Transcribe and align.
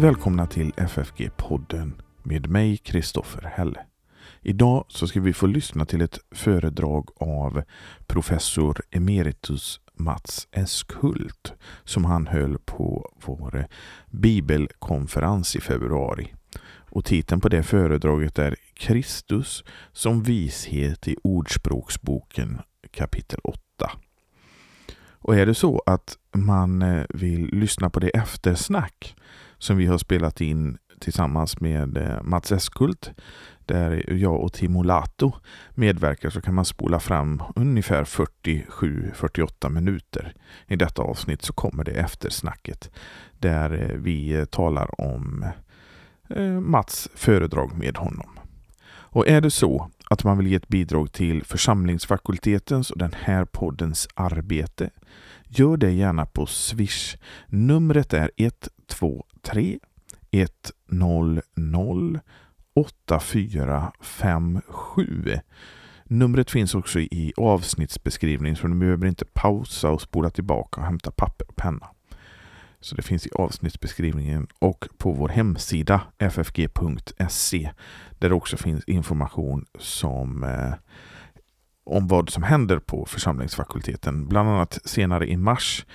välkomna 0.00 0.46
till 0.46 0.72
FFG-podden 0.76 1.92
med 2.22 2.50
mig 2.50 2.76
Kristoffer 2.76 3.42
Helle. 3.42 3.80
Idag 4.40 4.84
så 4.88 5.06
ska 5.06 5.20
vi 5.20 5.32
få 5.32 5.46
lyssna 5.46 5.84
till 5.84 6.00
ett 6.00 6.18
föredrag 6.30 7.08
av 7.16 7.62
professor 8.06 8.80
emeritus 8.90 9.80
Mats 9.94 10.48
Eskhult 10.52 11.52
som 11.84 12.04
han 12.04 12.26
höll 12.26 12.58
på 12.58 13.10
vår 13.24 13.66
bibelkonferens 14.10 15.56
i 15.56 15.60
februari. 15.60 16.34
Och 16.70 17.04
titeln 17.04 17.40
på 17.40 17.48
det 17.48 17.62
föredraget 17.62 18.38
är 18.38 18.56
Kristus 18.74 19.64
som 19.92 20.22
vishet 20.22 21.08
i 21.08 21.16
Ordspråksboken 21.22 22.60
kapitel 22.90 23.40
8. 23.44 23.60
Och 25.22 25.36
är 25.36 25.46
det 25.46 25.54
så 25.54 25.82
att 25.86 26.16
man 26.34 26.82
eh, 26.82 27.04
vill 27.08 27.46
lyssna 27.46 27.90
på 27.90 28.00
det 28.00 28.08
eftersnack 28.08 29.14
som 29.60 29.76
vi 29.76 29.86
har 29.86 29.98
spelat 29.98 30.40
in 30.40 30.78
tillsammans 31.00 31.60
med 31.60 31.96
eh, 31.96 32.22
Mats 32.22 32.52
Eskult 32.52 33.10
där 33.66 34.12
jag 34.12 34.40
och 34.40 34.52
Timo 34.52 34.82
Lato 34.82 35.32
medverkar 35.74 36.30
så 36.30 36.40
kan 36.40 36.54
man 36.54 36.64
spola 36.64 37.00
fram 37.00 37.42
ungefär 37.56 38.04
47-48 38.04 39.68
minuter. 39.68 40.34
I 40.66 40.76
detta 40.76 41.02
avsnitt 41.02 41.42
så 41.42 41.52
kommer 41.52 41.84
det 41.84 41.92
eftersnacket 41.92 42.90
där 43.38 43.82
eh, 43.82 43.96
vi 43.96 44.46
talar 44.50 45.00
om 45.00 45.46
eh, 46.28 46.60
Mats 46.60 47.08
föredrag 47.14 47.78
med 47.78 47.96
honom. 47.96 48.30
Och 49.12 49.28
är 49.28 49.40
det 49.40 49.50
så 49.50 49.90
att 50.10 50.24
man 50.24 50.38
vill 50.38 50.46
ge 50.46 50.56
ett 50.56 50.68
bidrag 50.68 51.12
till 51.12 51.44
församlingsfakultetens 51.44 52.90
och 52.90 52.98
den 52.98 53.14
här 53.20 53.44
poddens 53.44 54.08
arbete, 54.14 54.90
gör 55.50 55.76
det 55.76 55.90
gärna 55.90 56.26
på 56.26 56.46
Swish. 56.46 57.16
Numret 57.46 58.14
är 58.14 58.30
123 58.36 59.78
100 60.30 61.42
8457. 62.74 65.38
Numret 66.04 66.50
finns 66.50 66.74
också 66.74 67.00
i 67.00 67.32
avsnittsbeskrivningen 67.36 68.56
så 68.56 68.66
du 68.66 68.74
behöver 68.74 69.06
inte 69.06 69.24
pausa 69.24 69.90
och 69.90 70.02
spola 70.02 70.30
tillbaka 70.30 70.80
och 70.80 70.86
hämta 70.86 71.10
papper 71.10 71.48
och 71.48 71.56
penna. 71.56 71.86
Så 72.80 72.94
det 72.94 73.02
finns 73.02 73.26
i 73.26 73.30
avsnittsbeskrivningen 73.34 74.46
och 74.58 74.88
på 74.98 75.12
vår 75.12 75.28
hemsida 75.28 76.00
ffg.se 76.18 77.70
där 78.18 78.28
det 78.28 78.34
också 78.34 78.56
finns 78.56 78.84
information 78.84 79.66
som 79.78 80.44
eh, 80.44 80.72
om 81.84 82.08
vad 82.08 82.30
som 82.30 82.42
händer 82.42 82.78
på 82.78 83.06
församlingsfakulteten. 83.06 84.28
Bland 84.28 84.48
annat 84.48 84.78
senare 84.84 85.26
i 85.26 85.36
mars 85.36 85.86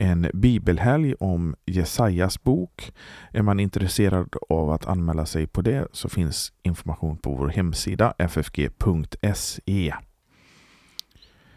en 0.00 0.30
bibelhelg 0.34 1.14
om 1.14 1.54
Jesajas 1.66 2.42
bok. 2.42 2.92
Är 3.32 3.42
man 3.42 3.60
intresserad 3.60 4.36
av 4.48 4.70
att 4.70 4.86
anmäla 4.86 5.26
sig 5.26 5.46
på 5.46 5.62
det 5.62 5.88
så 5.92 6.08
finns 6.08 6.52
information 6.62 7.18
på 7.18 7.34
vår 7.34 7.48
hemsida 7.48 8.14
ffg.se. 8.18 9.94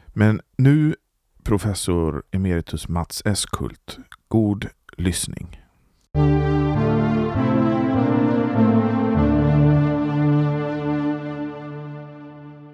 Men 0.08 0.42
nu 0.58 0.95
professor 1.44 2.23
emeritus 2.31 2.88
Mats 2.88 3.22
Eskult. 3.26 4.00
God 4.28 4.70
lyssning. 4.98 5.59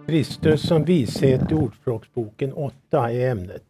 Kristus 0.10 0.62
som 0.62 0.84
vishet 0.84 1.52
i 1.52 1.54
Ordspråksboken 1.54 2.54
8 2.54 3.12
är 3.12 3.32
ämnet. 3.32 3.64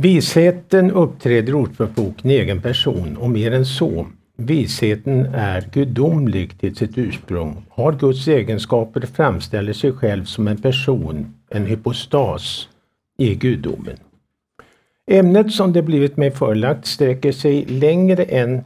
Visheten 0.00 0.90
uppträder 0.90 1.52
i 1.52 1.54
Ordspråksboken 1.54 2.30
i 2.30 2.34
egen 2.34 2.62
person 2.62 3.16
och 3.16 3.30
mer 3.30 3.52
än 3.52 3.66
så. 3.66 4.06
Visheten 4.36 5.26
är 5.34 5.68
gudomlig 5.72 6.60
till 6.60 6.76
sitt 6.76 6.98
ursprung, 6.98 7.66
har 7.70 7.92
Guds 7.92 8.28
egenskaper, 8.28 9.00
framställer 9.00 9.72
sig 9.72 9.92
själv 9.92 10.24
som 10.24 10.48
en 10.48 10.62
person, 10.62 11.34
en 11.48 11.66
hypostas 11.66 12.68
i 13.18 13.34
gudomen. 13.34 13.96
Ämnet 15.06 15.52
som 15.52 15.72
det 15.72 15.82
blivit 15.82 16.16
mig 16.16 16.30
förelagt 16.30 16.86
sträcker 16.86 17.32
sig 17.32 17.64
längre 17.64 18.22
än 18.22 18.64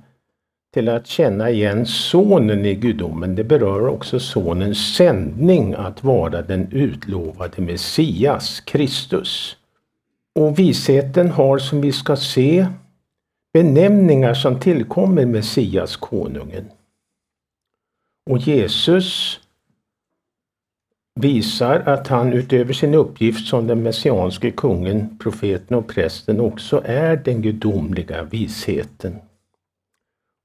till 0.75 0.89
att 0.89 1.07
känna 1.07 1.51
igen 1.51 1.87
sonen 1.87 2.65
i 2.65 2.75
gudomen. 2.75 3.35
Det 3.35 3.45
berör 3.45 3.87
också 3.89 4.21
sonens 4.21 4.95
sändning 4.95 5.75
att 5.75 6.05
vara 6.05 6.43
den 6.43 6.73
utlovade 6.73 7.63
Messias, 7.63 8.61
Kristus. 8.61 9.57
Och 10.35 10.59
visheten 10.59 11.31
har 11.31 11.59
som 11.59 11.81
vi 11.81 11.93
ska 11.93 12.17
se 12.17 12.67
benämningar 13.53 14.35
som 14.35 14.61
tillkommer 14.61 15.27
Messias, 15.27 15.97
konungen. 15.97 16.71
Och 18.31 18.39
Jesus 18.39 19.41
visar 21.21 21.81
att 21.81 22.09
han 22.09 22.33
utöver 22.33 22.73
sin 22.73 22.95
uppgift 22.95 23.49
som 23.49 23.67
den 23.67 23.83
messianske 23.83 24.51
kungen, 24.51 25.19
profeten 25.19 25.77
och 25.77 25.89
prästen 25.89 26.41
också 26.41 26.83
är 26.85 27.17
den 27.17 27.43
gudomliga 27.43 28.23
visheten. 28.23 29.17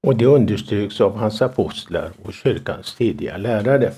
Och 0.04 0.16
det 0.16 0.26
understryks 0.26 1.00
av 1.00 1.16
hans 1.16 1.42
apostlar 1.42 2.12
och 2.22 2.32
kyrkans 2.32 2.94
tidiga 2.94 3.36
lärare. 3.36 3.92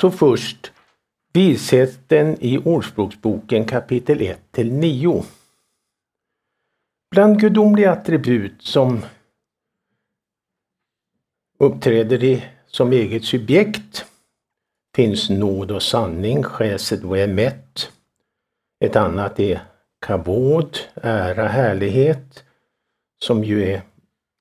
Så 0.00 0.10
först 0.10 0.72
visheten 1.32 2.36
i 2.40 2.58
Ordspråksboken 2.58 3.64
kapitel 3.64 4.20
1 4.20 4.40
till 4.50 4.72
9. 4.72 5.24
Bland 7.10 7.40
gudomliga 7.40 7.92
attribut 7.92 8.62
som 8.62 9.04
uppträder 11.58 12.24
i, 12.24 12.44
som 12.66 12.92
eget 12.92 13.24
subjekt 13.24 14.04
finns 14.96 15.30
nåd 15.30 15.70
och 15.70 15.82
sanning, 15.82 16.42
skäset 16.42 17.04
och 17.04 17.18
emet. 17.18 17.92
Ett 18.84 18.96
annat 18.96 19.40
är 19.40 19.60
kavod, 20.00 20.78
ära, 20.94 21.48
härlighet, 21.48 22.44
som 23.24 23.44
ju 23.44 23.64
är 23.64 23.82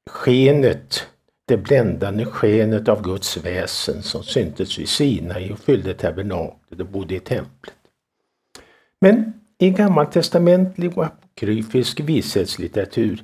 skenet, 0.10 1.08
det 1.46 1.58
bländande 1.58 2.26
skenet 2.26 2.88
av 2.88 3.04
Guds 3.04 3.38
väsen 3.38 4.04
som 4.04 4.24
syntes 4.24 4.80
vid 4.80 4.90
Sinai 4.90 5.52
och 5.54 5.60
fyllde 5.60 5.94
tabernaklet 5.94 6.80
och 6.80 6.88
bodde 6.88 7.16
i 7.16 7.20
templet. 7.20 7.76
Men 9.02 9.34
i 9.58 9.70
gammaltestamentlig 9.70 10.98
och 10.98 11.06
apokryfisk 11.06 12.00
vishetslitteratur 12.00 13.24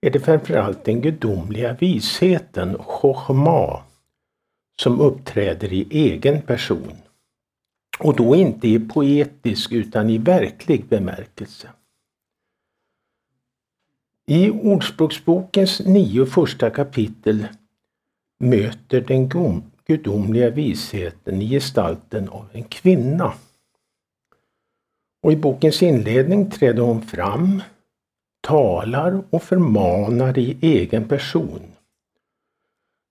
är 0.00 0.10
det 0.10 0.20
framförallt 0.20 0.84
den 0.84 1.00
gudomliga 1.00 1.72
visheten, 1.72 2.78
chochma, 2.78 3.82
som 4.82 5.00
uppträder 5.00 5.72
i 5.72 5.86
egen 5.90 6.42
person. 6.42 6.96
Och 7.98 8.16
då 8.16 8.36
inte 8.36 8.68
i 8.68 8.80
poetisk 8.80 9.72
utan 9.72 10.10
i 10.10 10.18
verklig 10.18 10.84
bemärkelse. 10.84 11.70
I 14.26 14.50
Ordspråksbokens 14.50 15.80
nio 15.80 16.26
första 16.26 16.70
kapitel 16.70 17.46
möter 18.38 19.00
den 19.00 19.28
gudomliga 19.86 20.50
visheten 20.50 21.42
i 21.42 21.48
gestalten 21.48 22.28
av 22.28 22.46
en 22.52 22.64
kvinna. 22.64 23.32
Och 25.22 25.32
i 25.32 25.36
bokens 25.36 25.82
inledning 25.82 26.50
träder 26.50 26.82
hon 26.82 27.02
fram, 27.02 27.62
talar 28.40 29.22
och 29.30 29.42
förmanar 29.42 30.38
i 30.38 30.58
egen 30.60 31.08
person. 31.08 31.60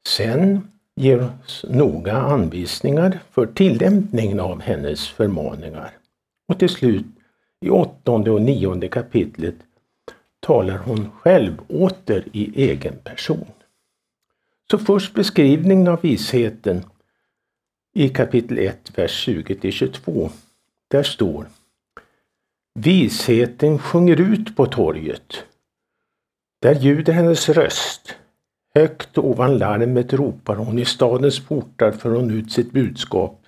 Sen 0.07 0.67
ger 0.95 1.29
oss 1.43 1.65
noga 1.69 2.13
anvisningar 2.13 3.19
för 3.31 3.45
tillämpningen 3.45 4.39
av 4.39 4.61
hennes 4.61 5.07
förmaningar. 5.07 5.91
Och 6.47 6.59
till 6.59 6.69
slut 6.69 7.05
i 7.61 7.69
åttonde 7.69 8.31
och 8.31 8.41
nionde 8.41 8.87
kapitlet 8.87 9.55
talar 10.43 10.77
hon 10.77 11.11
själv 11.11 11.61
åter 11.67 12.23
i 12.31 12.69
egen 12.69 12.97
person. 13.03 13.51
Så 14.71 14.77
först 14.77 15.13
beskrivningen 15.13 15.87
av 15.87 16.01
visheten 16.01 16.85
i 17.93 18.09
kapitel 18.09 18.59
1, 18.59 18.97
vers 18.97 19.11
20 19.11 19.71
22. 19.71 20.29
Där 20.87 21.03
står 21.03 21.47
Visheten 22.79 23.79
sjunger 23.79 24.21
ut 24.21 24.55
på 24.55 24.65
torget. 24.65 25.43
Där 26.61 26.75
ljuder 26.75 27.13
hennes 27.13 27.49
röst. 27.49 28.15
Högt 28.75 29.17
ovan 29.17 29.57
larmet 29.57 30.13
ropar 30.13 30.55
hon 30.55 30.79
i 30.79 30.85
stadens 30.85 31.39
portar 31.39 31.91
för 31.91 32.09
hon 32.09 32.31
ut 32.31 32.51
sitt 32.51 32.71
budskap. 32.71 33.41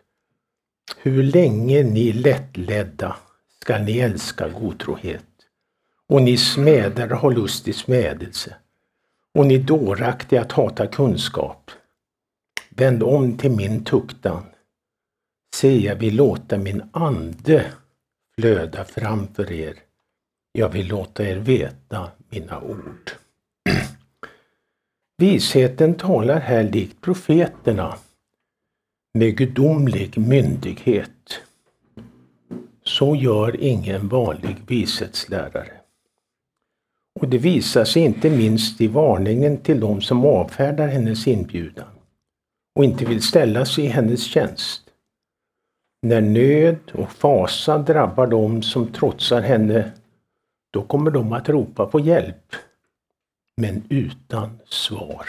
Hur 0.97 1.23
länge 1.23 1.83
ni 1.83 2.13
lättledda 2.13 3.15
ska 3.61 3.77
ni 3.77 3.99
älska 3.99 4.49
godtrohet 4.49 5.34
och 6.09 6.21
ni 6.21 6.37
smädare 6.37 7.13
har 7.13 7.31
lust 7.31 7.67
i 7.67 7.73
smädelse 7.73 8.55
och 9.33 9.45
ni 9.45 9.57
dåraktiga 9.57 10.41
att 10.41 10.51
hata 10.51 10.87
kunskap. 10.87 11.71
Vänd 12.69 13.03
om 13.03 13.37
till 13.37 13.51
min 13.51 13.83
tuktan. 13.83 14.43
Se, 15.55 15.79
jag 15.79 15.95
vill 15.95 16.15
låta 16.15 16.57
min 16.57 16.83
ande 16.91 17.65
flöda 18.39 18.85
framför 18.85 19.51
er. 19.51 19.75
Jag 20.51 20.69
vill 20.69 20.87
låta 20.87 21.23
er 21.23 21.35
veta 21.35 22.11
mina 22.29 22.61
ord. 22.61 23.11
Visheten 25.17 25.93
talar 25.93 26.39
här 26.39 26.63
likt 26.63 27.01
profeterna 27.01 27.97
med 29.13 29.37
gudomlig 29.37 30.17
myndighet. 30.17 31.41
Så 32.83 33.15
gör 33.15 33.61
ingen 33.61 34.07
vanlig 34.07 34.57
vishetslärare. 34.67 35.84
Och 37.19 37.27
det 37.27 37.37
visar 37.37 37.85
sig 37.85 38.01
inte 38.01 38.29
minst 38.29 38.81
i 38.81 38.87
varningen 38.87 39.57
till 39.57 39.79
de 39.79 40.01
som 40.01 40.25
avfärdar 40.25 40.87
hennes 40.87 41.27
inbjudan 41.27 41.87
och 42.75 42.83
inte 42.83 43.05
vill 43.05 43.21
ställa 43.21 43.65
sig 43.65 43.85
i 43.85 43.87
hennes 43.87 44.23
tjänst. 44.23 44.81
När 46.01 46.21
nöd 46.21 46.91
och 46.93 47.11
fasa 47.11 47.77
drabbar 47.77 48.27
dem 48.27 48.61
som 48.61 48.91
trotsar 48.91 49.41
henne, 49.41 49.91
då 50.71 50.81
kommer 50.81 51.11
de 51.11 51.33
att 51.33 51.49
ropa 51.49 51.85
på 51.85 51.99
hjälp, 51.99 52.55
men 53.57 53.83
utan 53.89 54.59
svar. 54.65 55.27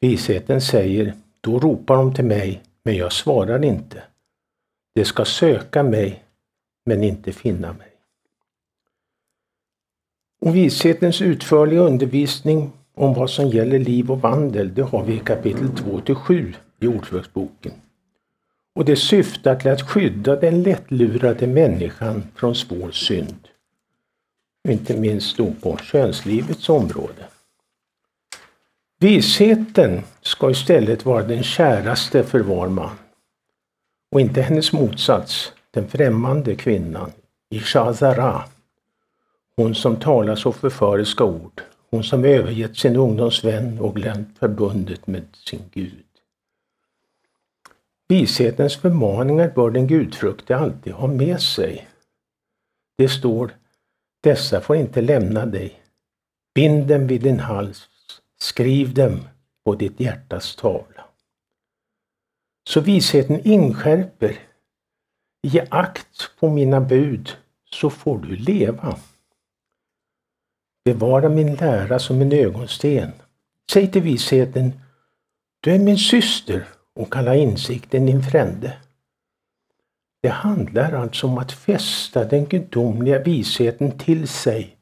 Visheten 0.00 0.60
säger, 0.60 1.14
då 1.40 1.58
ropar 1.58 1.96
de 1.96 2.14
till 2.14 2.24
mig, 2.24 2.62
men 2.82 2.96
jag 2.96 3.12
svarar 3.12 3.64
inte. 3.64 4.02
De 4.94 5.04
ska 5.04 5.24
söka 5.24 5.82
mig, 5.82 6.24
men 6.86 7.02
inte 7.02 7.32
finna 7.32 7.72
mig. 7.72 7.97
Och 10.40 10.56
vishetens 10.56 11.22
utförliga 11.22 11.80
undervisning 11.80 12.72
om 12.94 13.14
vad 13.14 13.30
som 13.30 13.48
gäller 13.48 13.78
liv 13.78 14.10
och 14.10 14.20
vandel, 14.20 14.74
det 14.74 14.82
har 14.82 15.04
vi 15.04 15.14
i 15.14 15.18
kapitel 15.18 15.68
2-7 15.68 16.54
i 16.80 16.86
Ordspråksboken. 16.86 17.72
Och 18.74 18.84
det 18.84 18.96
syftar 18.96 19.56
till 19.56 19.70
att 19.70 19.88
skydda 19.88 20.36
den 20.36 20.62
lättlurade 20.62 21.46
människan 21.46 22.22
från 22.34 22.54
svår 22.54 22.90
synd. 22.90 23.48
Inte 24.68 24.96
minst 24.96 25.36
då 25.36 25.52
på 25.62 25.76
könslivets 25.76 26.68
område. 26.68 27.24
Visheten 29.00 30.02
ska 30.22 30.50
istället 30.50 31.04
vara 31.04 31.22
den 31.22 31.42
käraste 31.42 32.24
för 32.24 32.40
var 32.40 32.68
man. 32.68 32.98
Och 34.12 34.20
inte 34.20 34.42
hennes 34.42 34.72
motsats, 34.72 35.52
den 35.70 35.88
främmande 35.88 36.54
kvinnan, 36.54 37.12
Ishazara. 37.50 38.44
Hon 39.58 39.74
som 39.74 39.96
talar 39.96 40.36
så 40.36 40.52
förföriska 40.52 41.24
ord. 41.24 41.62
Hon 41.90 42.04
som 42.04 42.24
övergett 42.24 42.76
sin 42.76 42.96
ungdomsvän 42.96 43.78
och 43.80 43.96
glömt 43.96 44.38
förbundet 44.38 45.06
med 45.06 45.26
sin 45.32 45.62
Gud. 45.72 46.04
Vishetens 48.08 48.76
förmaningar 48.76 49.52
bör 49.54 49.70
den 49.70 49.86
gudfrukte 49.86 50.56
alltid 50.56 50.92
ha 50.92 51.06
med 51.06 51.40
sig. 51.40 51.88
Det 52.98 53.08
står 53.08 53.56
Dessa 54.22 54.60
får 54.60 54.76
inte 54.76 55.00
lämna 55.00 55.46
dig. 55.46 55.82
Bind 56.54 56.86
dem 56.86 57.06
vid 57.06 57.22
din 57.22 57.40
hals, 57.40 57.88
skriv 58.40 58.94
dem 58.94 59.20
på 59.64 59.74
ditt 59.74 60.00
hjärtas 60.00 60.56
tavla. 60.56 61.04
Så 62.68 62.80
visheten 62.80 63.40
inskärper 63.40 64.38
Ge 65.42 65.66
akt 65.70 66.30
på 66.40 66.50
mina 66.50 66.80
bud 66.80 67.36
så 67.70 67.90
får 67.90 68.18
du 68.18 68.36
leva. 68.36 68.98
Bevara 70.88 71.28
min 71.28 71.54
lära 71.54 71.98
som 71.98 72.20
en 72.20 72.32
ögonsten. 72.32 73.12
Säg 73.72 73.90
till 73.90 74.02
visheten, 74.02 74.72
du 75.60 75.74
är 75.74 75.78
min 75.78 75.98
syster 75.98 76.68
och 76.94 77.12
kalla 77.12 77.36
insikten 77.36 78.06
din 78.06 78.22
frände. 78.22 78.78
Det 80.22 80.28
handlar 80.28 80.92
alltså 80.92 81.26
om 81.26 81.38
att 81.38 81.52
fästa 81.52 82.24
den 82.24 82.46
gudomliga 82.46 83.18
visheten 83.18 83.98
till 83.98 84.28
sig 84.28 84.76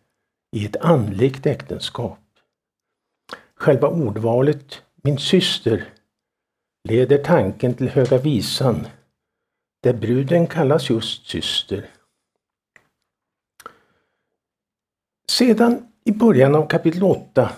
i 0.56 0.66
ett 0.66 0.76
andligt 0.76 1.46
äktenskap. 1.46 2.18
Själva 3.54 3.88
ordvalet 3.88 4.82
min 5.02 5.18
syster 5.18 5.88
leder 6.88 7.18
tanken 7.18 7.74
till 7.74 7.88
Höga 7.88 8.18
visan 8.18 8.86
där 9.82 9.92
bruden 9.92 10.46
kallas 10.46 10.90
just 10.90 11.26
syster. 11.26 11.90
Sedan 15.28 15.92
i 16.06 16.12
början 16.12 16.54
av 16.54 16.66
kapitel 16.66 17.02
8 17.02 17.50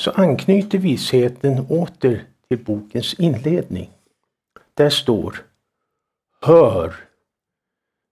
så 0.00 0.10
anknyter 0.10 0.78
visheten 0.78 1.66
åter 1.68 2.24
till 2.48 2.64
bokens 2.64 3.14
inledning. 3.14 3.90
Där 4.74 4.90
står 4.90 5.42
Hör! 6.40 6.94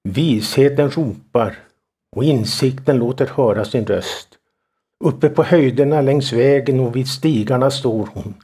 Visheten 0.05 0.91
ropar 0.91 1.59
och 2.17 2.25
insikten 2.25 2.99
låter 2.99 3.27
höra 3.27 3.65
sin 3.65 3.87
röst. 3.87 4.29
Uppe 5.05 5.29
på 5.29 5.43
höjderna 5.43 6.01
längs 6.01 6.33
vägen 6.33 6.81
och 6.81 6.97
vid 6.97 7.09
stigarna 7.09 7.71
står 7.71 8.09
hon. 8.15 8.35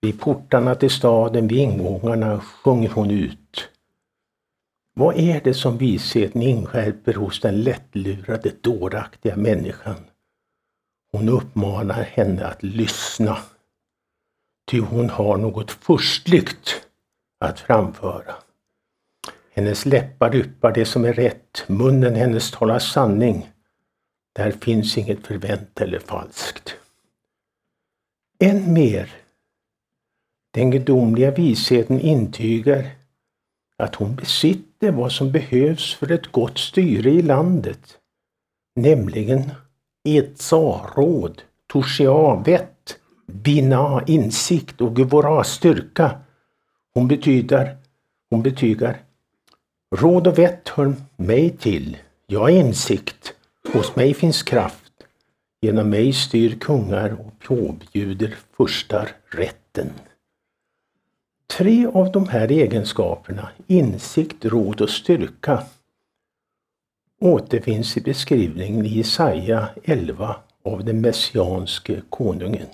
Vid 0.00 0.20
portarna 0.20 0.74
till 0.74 0.90
staden, 0.90 1.48
vid 1.48 1.58
ingångarna 1.58 2.40
sjunger 2.40 2.88
hon 2.88 3.10
ut. 3.10 3.68
Vad 4.94 5.18
är 5.18 5.40
det 5.44 5.54
som 5.54 5.78
visheten 5.78 6.42
inskärper 6.42 7.14
hos 7.14 7.40
den 7.40 7.62
lättlurade, 7.62 8.52
dåraktiga 8.60 9.36
människan? 9.36 9.96
Hon 11.12 11.28
uppmanar 11.28 12.02
henne 12.02 12.46
att 12.46 12.62
lyssna. 12.62 13.38
Ty 14.70 14.80
hon 14.80 15.10
har 15.10 15.36
något 15.36 15.70
förstligt 15.70 16.86
att 17.40 17.60
framföra. 17.60 18.34
Hennes 19.52 19.86
läppar 19.86 20.34
yppar 20.34 20.72
det 20.72 20.84
som 20.84 21.04
är 21.04 21.12
rätt, 21.12 21.64
munnen 21.66 22.14
hennes 22.14 22.50
talar 22.50 22.78
sanning. 22.78 23.50
Där 24.32 24.50
finns 24.50 24.98
inget 24.98 25.26
förvänt 25.26 25.80
eller 25.80 25.98
falskt. 25.98 26.76
Än 28.38 28.72
mer, 28.72 29.10
den 30.50 30.70
gudomliga 30.70 31.30
visheten 31.30 32.00
intygar 32.00 32.90
att 33.76 33.94
hon 33.94 34.16
besitter 34.16 34.90
vad 34.90 35.12
som 35.12 35.32
behövs 35.32 35.94
för 35.94 36.12
ett 36.12 36.32
gott 36.32 36.58
styre 36.58 37.10
i 37.10 37.22
landet, 37.22 37.98
nämligen 38.76 39.50
etsa, 40.04 40.90
råd, 40.96 41.42
toshia, 41.72 42.34
vett, 42.34 42.98
bina, 43.26 44.04
insikt 44.06 44.80
och 44.80 44.98
gevora, 44.98 45.44
styrka. 45.44 46.20
Hon 46.94 47.08
betyder, 47.08 47.76
hon 48.30 48.42
betygar 48.42 48.96
Råd 49.96 50.26
och 50.26 50.38
vett 50.38 50.68
hör 50.68 50.94
mig 51.16 51.50
till. 51.50 51.96
Jag 52.26 52.50
är 52.50 52.60
insikt. 52.60 53.32
Hos 53.72 53.96
mig 53.96 54.14
finns 54.14 54.42
kraft. 54.42 54.92
Genom 55.60 55.90
mig 55.90 56.12
styr 56.12 56.58
kungar 56.58 57.12
och 57.20 57.38
påbjuder 57.38 58.36
furstar 58.56 59.08
rätten. 59.30 59.90
Tre 61.56 61.86
av 61.86 62.12
de 62.12 62.28
här 62.28 62.50
egenskaperna, 62.50 63.48
insikt, 63.66 64.44
råd 64.44 64.80
och 64.80 64.90
styrka, 64.90 65.62
återfinns 67.20 67.96
i 67.96 68.00
beskrivningen 68.00 68.86
i 68.86 68.88
Jesaja 68.88 69.68
11 69.84 70.36
av 70.64 70.84
den 70.84 71.00
messianske 71.00 72.02
konungen. 72.10 72.66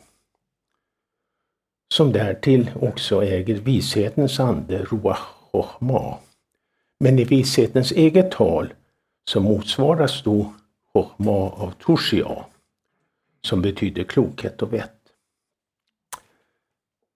Som 1.94 2.12
därtill 2.12 2.70
också 2.80 3.24
äger 3.24 3.54
vishetens 3.54 4.40
ande, 4.40 4.78
Ruach 4.78 5.26
Chochma. 5.52 6.18
Men 7.00 7.18
i 7.18 7.24
vishetens 7.24 7.92
eget 7.92 8.30
tal 8.30 8.74
så 9.28 9.40
motsvaras 9.40 10.22
då 10.22 10.54
Chochma 10.92 11.32
av 11.32 11.74
Toshia, 11.80 12.44
som 13.42 13.62
betyder 13.62 14.04
klokhet 14.04 14.62
och 14.62 14.72
vett. 14.72 14.92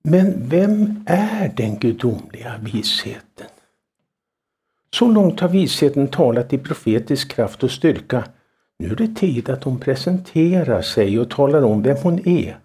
Men 0.02 0.48
vem 0.48 1.04
är 1.06 1.48
den 1.56 1.78
gudomliga 1.78 2.58
visheten? 2.58 3.46
Så 4.94 5.08
långt 5.08 5.40
har 5.40 5.48
visheten 5.48 6.08
talat 6.08 6.52
i 6.52 6.58
profetisk 6.58 7.30
kraft 7.30 7.62
och 7.62 7.70
styrka. 7.70 8.24
Nu 8.78 8.90
är 8.90 8.96
det 8.96 9.16
tid 9.16 9.50
att 9.50 9.64
hon 9.64 9.80
presenterar 9.80 10.82
sig 10.82 11.18
och 11.18 11.30
talar 11.30 11.62
om 11.62 11.82
vem 11.82 11.96
hon 11.96 12.28
är. 12.28 12.58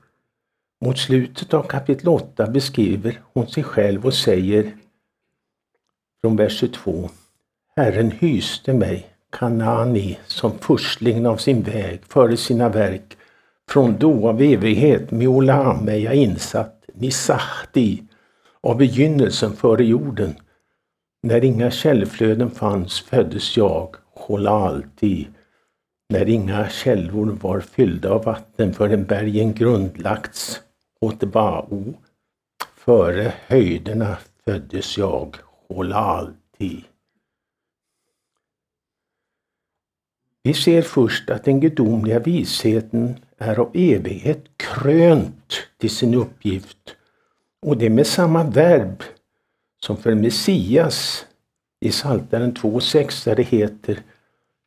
Mot 0.85 0.97
slutet 0.97 1.53
av 1.53 1.63
kapitel 1.63 2.07
8 2.07 2.47
beskriver 2.47 3.19
hon 3.33 3.47
sig 3.47 3.63
själv 3.63 4.05
och 4.05 4.13
säger 4.13 4.71
från 6.21 6.35
vers 6.35 6.59
22. 6.59 7.09
Herren 7.75 8.11
hyste 8.11 8.73
mig, 8.73 9.07
Kanani, 9.31 10.19
som 10.25 10.57
förstlingen 10.59 11.25
av 11.25 11.37
sin 11.37 11.61
väg 11.61 12.01
före 12.07 12.37
sina 12.37 12.69
verk. 12.69 13.17
Från 13.69 13.97
då 13.97 14.29
av 14.29 14.41
evighet 14.41 15.11
med 15.11 15.27
Olam 15.27 15.87
är 15.87 15.97
jag 15.97 16.15
insatt, 16.15 16.83
Nisahti, 16.93 18.03
av 18.61 18.77
begynnelsen 18.77 19.53
före 19.53 19.85
jorden. 19.85 20.35
När 21.25 21.43
inga 21.43 21.71
källflöden 21.71 22.51
fanns 22.51 23.01
föddes 23.01 23.57
jag, 23.57 23.95
Cholalti, 24.15 25.27
när 26.09 26.29
inga 26.29 26.69
källor 26.69 27.25
var 27.41 27.59
fyllda 27.59 28.09
av 28.09 28.23
vatten 28.23 28.73
förrän 28.73 29.05
bergen 29.05 29.53
grundlagts, 29.53 30.61
Otbao, 31.01 31.93
före 32.75 33.33
höjderna 33.47 34.17
föddes 34.45 34.97
jag, 34.97 35.35
Cholalti. 35.67 36.85
Vi 40.43 40.53
ser 40.53 40.81
först 40.81 41.29
att 41.29 41.43
den 41.43 41.59
gudomliga 41.59 42.19
visheten 42.19 43.15
är 43.37 43.59
av 43.59 43.71
evighet 43.73 44.43
krönt 44.57 45.53
till 45.77 45.89
sin 45.89 46.13
uppgift. 46.13 46.95
Och 47.61 47.77
det 47.77 47.89
med 47.89 48.07
samma 48.07 48.43
verb 48.43 49.03
som 49.85 49.97
för 49.97 50.15
Messias 50.15 51.25
i 51.79 51.91
Psaltaren 51.91 52.53
2.6 52.53 53.25
där 53.25 53.35
det 53.35 53.43
heter 53.43 54.03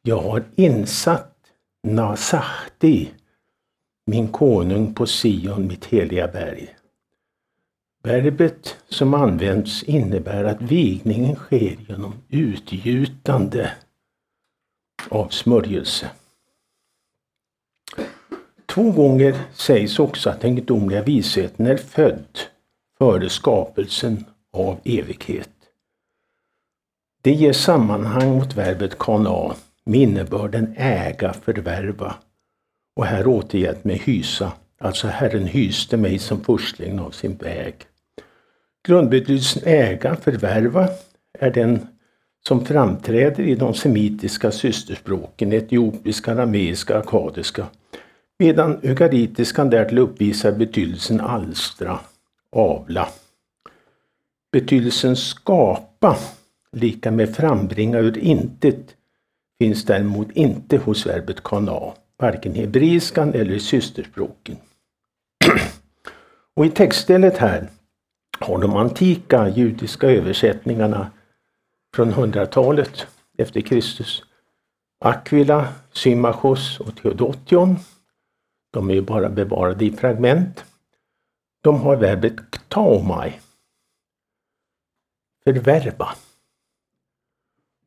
Jag 0.02 0.18
har 0.18 0.44
insatt 0.56 1.34
Nasahti, 1.82 3.08
min 4.06 4.28
konung 4.28 4.94
på 4.94 5.06
Sion, 5.06 5.66
mitt 5.66 5.84
heliga 5.84 6.28
berg. 6.28 6.76
Verbet 8.02 8.76
som 8.88 9.14
används 9.14 9.82
innebär 9.82 10.44
att 10.44 10.62
vigningen 10.62 11.36
sker 11.36 11.76
genom 11.88 12.14
utgjutande 12.28 13.72
av 15.08 15.28
smörjelse. 15.28 16.10
Två 18.66 18.90
gånger 18.90 19.36
sägs 19.54 19.98
också 19.98 20.30
att 20.30 20.40
den 20.40 20.56
gudomliga 20.56 21.02
visheten 21.02 21.66
är 21.66 21.76
född 21.76 22.38
före 22.98 23.28
skapelsen 23.28 24.24
av 24.58 24.80
evighet. 24.84 25.50
Det 27.22 27.32
ger 27.32 27.52
sammanhang 27.52 28.38
mot 28.38 28.56
verbet 28.56 28.98
kana 28.98 29.54
med 29.84 30.00
innebörden 30.00 30.74
äga, 30.76 31.32
förvärva 31.32 32.14
och 32.96 33.06
här 33.06 33.26
återgett 33.26 33.84
med 33.84 33.96
hysa, 33.96 34.52
alltså 34.80 35.06
Herren 35.06 35.46
hyste 35.46 35.96
mig 35.96 36.18
som 36.18 36.44
förstling 36.44 37.00
av 37.00 37.10
sin 37.10 37.36
väg. 37.36 37.74
Grundbetydelsen 38.88 39.62
äga, 39.66 40.16
förvärva 40.16 40.88
är 41.38 41.50
den 41.50 41.86
som 42.48 42.66
framträder 42.66 43.42
i 43.42 43.54
de 43.54 43.74
semitiska 43.74 44.50
systerspråken, 44.50 45.52
etiopiska, 45.52 46.32
arameiska, 46.32 46.98
akadiska, 46.98 47.66
medan 48.38 48.80
ugaritiskan 48.82 49.70
därtill 49.70 49.98
uppvisar 49.98 50.52
betydelsen 50.52 51.20
alstra, 51.20 52.00
avla. 52.52 53.08
Betydelsen 54.52 55.16
skapa, 55.16 56.16
lika 56.72 57.10
med 57.10 57.36
frambringa 57.36 57.98
ur 57.98 58.18
intet, 58.18 58.96
finns 59.58 59.84
däremot 59.84 60.30
inte 60.30 60.76
hos 60.76 61.06
verbet 61.06 61.42
kana, 61.42 61.92
varken 62.18 62.56
i 62.56 62.60
hebreiskan 62.60 63.34
eller 63.34 63.52
i 63.52 63.60
systerspråken. 63.60 64.56
Och 66.56 66.66
i 66.66 66.70
textstället 66.70 67.38
här 67.38 67.68
har 68.38 68.58
de 68.58 68.76
antika 68.76 69.48
judiska 69.48 70.10
översättningarna 70.10 71.10
från 71.94 72.12
100-talet 72.12 73.06
efter 73.38 73.60
Kristus. 73.60 74.22
Aquila, 75.04 75.68
Symmachos 75.92 76.80
och 76.80 76.96
Theodotion. 76.96 77.76
De 78.72 78.90
är 78.90 78.94
ju 78.94 79.02
bara 79.02 79.28
bevarade 79.28 79.84
i 79.84 79.92
fragment. 79.92 80.64
De 81.62 81.80
har 81.80 81.96
verbet 81.96 82.50
ktaomai, 82.50 83.32
förvärva. 85.54 86.08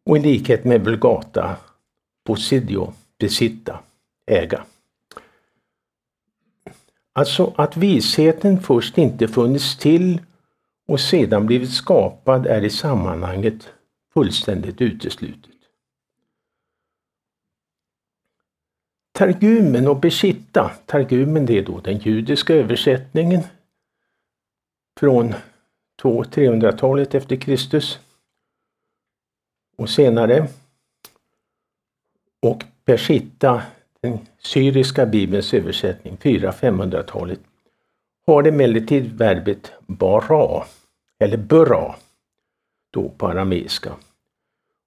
Och 0.04 0.18
i 0.18 0.20
likhet 0.20 0.66
med 0.66 0.86
Vulgata, 0.86 1.58
posidio, 2.24 2.94
besitta, 3.18 3.80
äga. 4.26 4.66
Alltså 7.14 7.54
att 7.58 7.78
visheten 7.78 8.62
först 8.62 8.98
inte 8.98 9.28
funnits 9.28 9.78
till 9.78 10.22
och 10.88 11.00
sedan 11.00 11.46
blivit 11.46 11.74
skapad 11.74 12.48
är 12.48 12.64
i 12.64 12.70
sammanhanget 12.70 13.70
fullständigt 14.14 14.82
uteslutet. 14.82 15.52
Targumen 19.12 19.88
och 19.88 20.00
Beshitta, 20.00 20.72
Targumen 20.86 21.46
det 21.46 21.58
är 21.58 21.66
då 21.66 21.80
den 21.80 21.98
judiska 21.98 22.56
översättningen 22.56 23.42
från 25.00 25.34
200-300-talet 26.02 27.16
efter 27.16 27.36
Kristus 27.36 28.00
och 29.78 29.90
senare. 29.90 30.48
Och 32.42 32.64
Peshitta, 32.86 33.62
den 34.02 34.18
syriska 34.40 35.06
bibelns 35.06 35.54
översättning, 35.54 36.18
400-500-talet, 36.18 37.40
har 38.26 38.44
emellertid 38.44 39.18
verbet 39.18 39.72
bara, 39.88 40.64
eller 41.20 41.38
bura, 41.38 41.96
då 42.92 43.10
på 43.10 43.28
arameiska. 43.28 43.94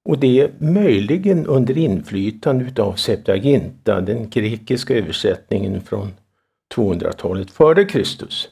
Och 0.04 0.18
det 0.18 0.40
är 0.40 0.52
möjligen 0.58 1.46
under 1.46 1.78
inflytande 1.78 2.64
utav 2.64 2.94
Septuaginta, 2.94 4.00
den 4.00 4.30
grekiska 4.30 4.94
översättningen 4.94 5.80
från 5.80 6.12
200-talet 6.74 7.50
före 7.50 7.84
Kristus, 7.84 8.48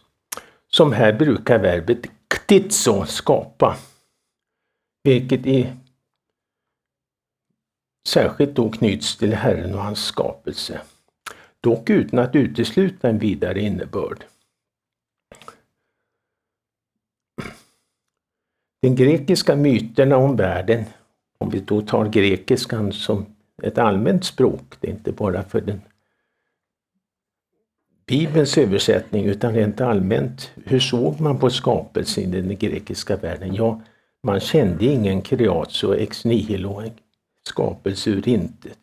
som 0.71 0.93
här 0.93 1.13
brukar 1.13 1.59
verbet 1.59 2.01
ktitso, 2.53 3.07
skapa, 3.07 3.77
vilket 5.05 5.47
i 5.47 5.73
särskilt 8.09 8.55
då 8.55 8.71
knyts 8.71 9.17
till 9.17 9.35
Herren 9.35 9.75
och 9.75 9.81
hans 9.81 10.05
skapelse, 10.05 10.81
dock 11.61 11.91
utan 11.91 12.19
att 12.19 12.37
utesluta 12.37 13.09
en 13.09 13.19
vidare 13.19 13.61
innebörd. 13.61 14.25
De 18.83 18.95
grekiska 18.95 19.57
myterna 19.57 20.17
om 20.17 20.37
världen, 20.37 20.85
om 21.39 21.51
vi 21.51 21.61
då 21.61 21.83
tar 21.83 22.09
grekiskan 22.09 22.93
som 22.93 23.27
ett 23.63 23.79
allmänt 23.79 24.25
språk, 24.25 24.77
det 24.81 24.89
är 24.89 24.93
inte 24.93 25.13
bara 25.13 25.43
för 25.43 25.61
den 25.61 25.81
Bibelns 28.13 28.59
översättning 28.59 29.25
utan 29.25 29.55
rent 29.55 29.81
allmänt, 29.81 30.51
hur 30.65 30.81
såg 30.81 31.21
man 31.21 31.39
på 31.39 31.51
skapelsen 31.51 32.35
i 32.35 32.41
den 32.41 32.57
grekiska 32.59 33.17
världen? 33.17 33.55
Ja, 33.55 33.81
man 34.23 34.41
kände 34.41 34.85
ingen 34.85 35.23
kreatio 35.23 35.95
ex 35.95 36.25
nihilo, 36.25 36.83
skapelse 37.49 38.11
ur 38.11 38.29
intet. 38.29 38.79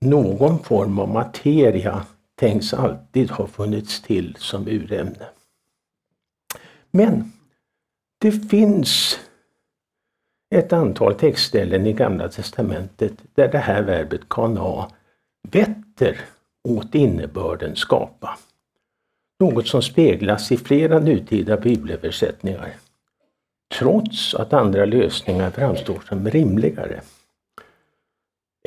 Någon 0.00 0.58
form 0.58 0.98
av 0.98 1.08
materia 1.08 2.06
tänks 2.34 2.74
alltid 2.74 3.30
ha 3.30 3.46
funnits 3.46 4.02
till 4.02 4.36
som 4.38 4.68
urämne. 4.68 5.26
Men 6.90 7.32
det 8.20 8.32
finns 8.32 9.20
ett 10.54 10.72
antal 10.72 11.14
textställen 11.14 11.86
i 11.86 11.92
Gamla 11.92 12.28
Testamentet 12.28 13.12
där 13.34 13.48
det 13.48 13.58
här 13.58 13.82
verbet 13.82 14.28
kana 14.28 14.90
vetter 15.48 16.20
åt 16.68 16.94
innebörden 16.94 17.76
skapa. 17.76 18.38
Något 19.40 19.68
som 19.68 19.82
speglas 19.82 20.52
i 20.52 20.56
flera 20.56 20.98
nutida 20.98 21.56
bibelöversättningar. 21.56 22.72
Trots 23.78 24.34
att 24.34 24.52
andra 24.52 24.84
lösningar 24.84 25.50
framstår 25.50 26.02
som 26.08 26.30
rimligare. 26.30 27.00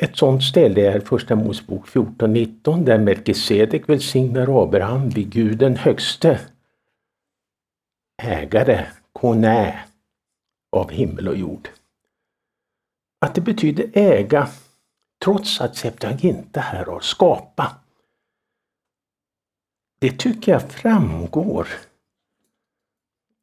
Ett 0.02 0.16
sådant 0.16 0.44
ställe 0.44 0.92
är 0.92 1.00
Första 1.00 1.36
Mosebok 1.36 1.88
14.19 1.88 2.84
där 2.84 2.98
Melkisedek 2.98 3.88
välsignar 3.88 4.62
Abraham 4.62 5.08
vid 5.08 5.30
Gud 5.30 5.58
den 5.58 5.76
högste 5.76 6.40
ägare 8.22 8.86
konä 9.12 9.84
av 10.76 10.90
himmel 10.90 11.28
och 11.28 11.36
jord. 11.36 11.68
Att 13.20 13.34
det 13.34 13.40
betyder 13.40 13.90
äga 13.92 14.48
trots 15.24 15.60
att 15.60 15.76
Septuaginta 15.76 16.60
här 16.60 16.84
har 16.84 17.00
skapa. 17.00 17.83
Det 20.04 20.18
tycker 20.18 20.52
jag 20.52 20.72
framgår 20.72 21.68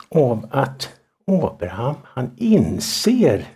av 0.10 0.48
att 0.52 0.90
Abraham 1.28 1.96
han 2.04 2.32
inser 2.38 3.48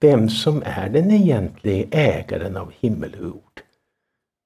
vem 0.00 0.28
som 0.28 0.62
är 0.66 0.88
den 0.88 1.10
egentliga 1.10 1.86
ägaren 1.90 2.56
av 2.56 2.72
himmel 2.80 3.14
och 3.14 3.26
jord. 3.26 3.60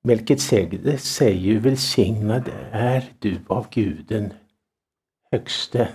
Melkisedek 0.04 1.00
säger 1.00 1.40
ju 1.40 1.58
välsignad 1.58 2.50
är 2.72 3.12
du 3.18 3.40
av 3.46 3.66
guden 3.70 4.32
högste, 5.32 5.88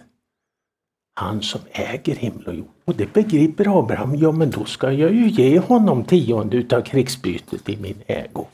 han 1.14 1.42
som 1.42 1.62
äger 1.72 2.16
himmel 2.16 2.48
och 2.48 2.56
jord. 2.56 2.74
Och 2.86 2.96
det 2.96 3.14
begriper 3.14 3.80
Abraham, 3.80 4.16
ja 4.16 4.32
men 4.32 4.52
då 4.52 4.66
ska 4.66 4.92
jag 4.92 5.14
ju 5.14 5.30
ge 5.30 5.60
honom 5.60 6.04
tionde 6.06 6.58
utav 6.58 6.82
krigsbytet 6.82 7.70
i 7.70 7.78
min 7.78 8.02
ägo. 8.08 8.48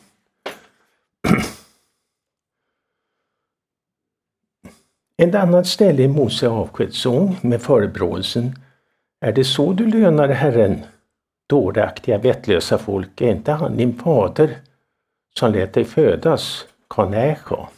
Ett 5.22 5.36
annat 5.36 5.68
ställe 5.68 6.04
i 6.04 6.08
Mose 6.08 6.48
avskedssång 6.48 7.38
med 7.42 7.62
förebråelsen 7.62 8.56
Är 9.22 9.32
det 9.32 9.44
så 9.44 9.74
du 9.74 9.88
lönar 9.88 10.28
Herren, 10.28 10.84
dåraktiga 11.50 12.18
vettlösa 12.18 12.78
folk, 12.78 13.22
är 13.22 13.32
inte 13.32 13.52
han 13.52 13.78
din 13.78 13.94
fader 13.94 14.58
som 15.40 15.52
lät 15.52 15.74
dig 15.74 15.86
födas, 15.86 16.66
Kanächa? 16.90 17.70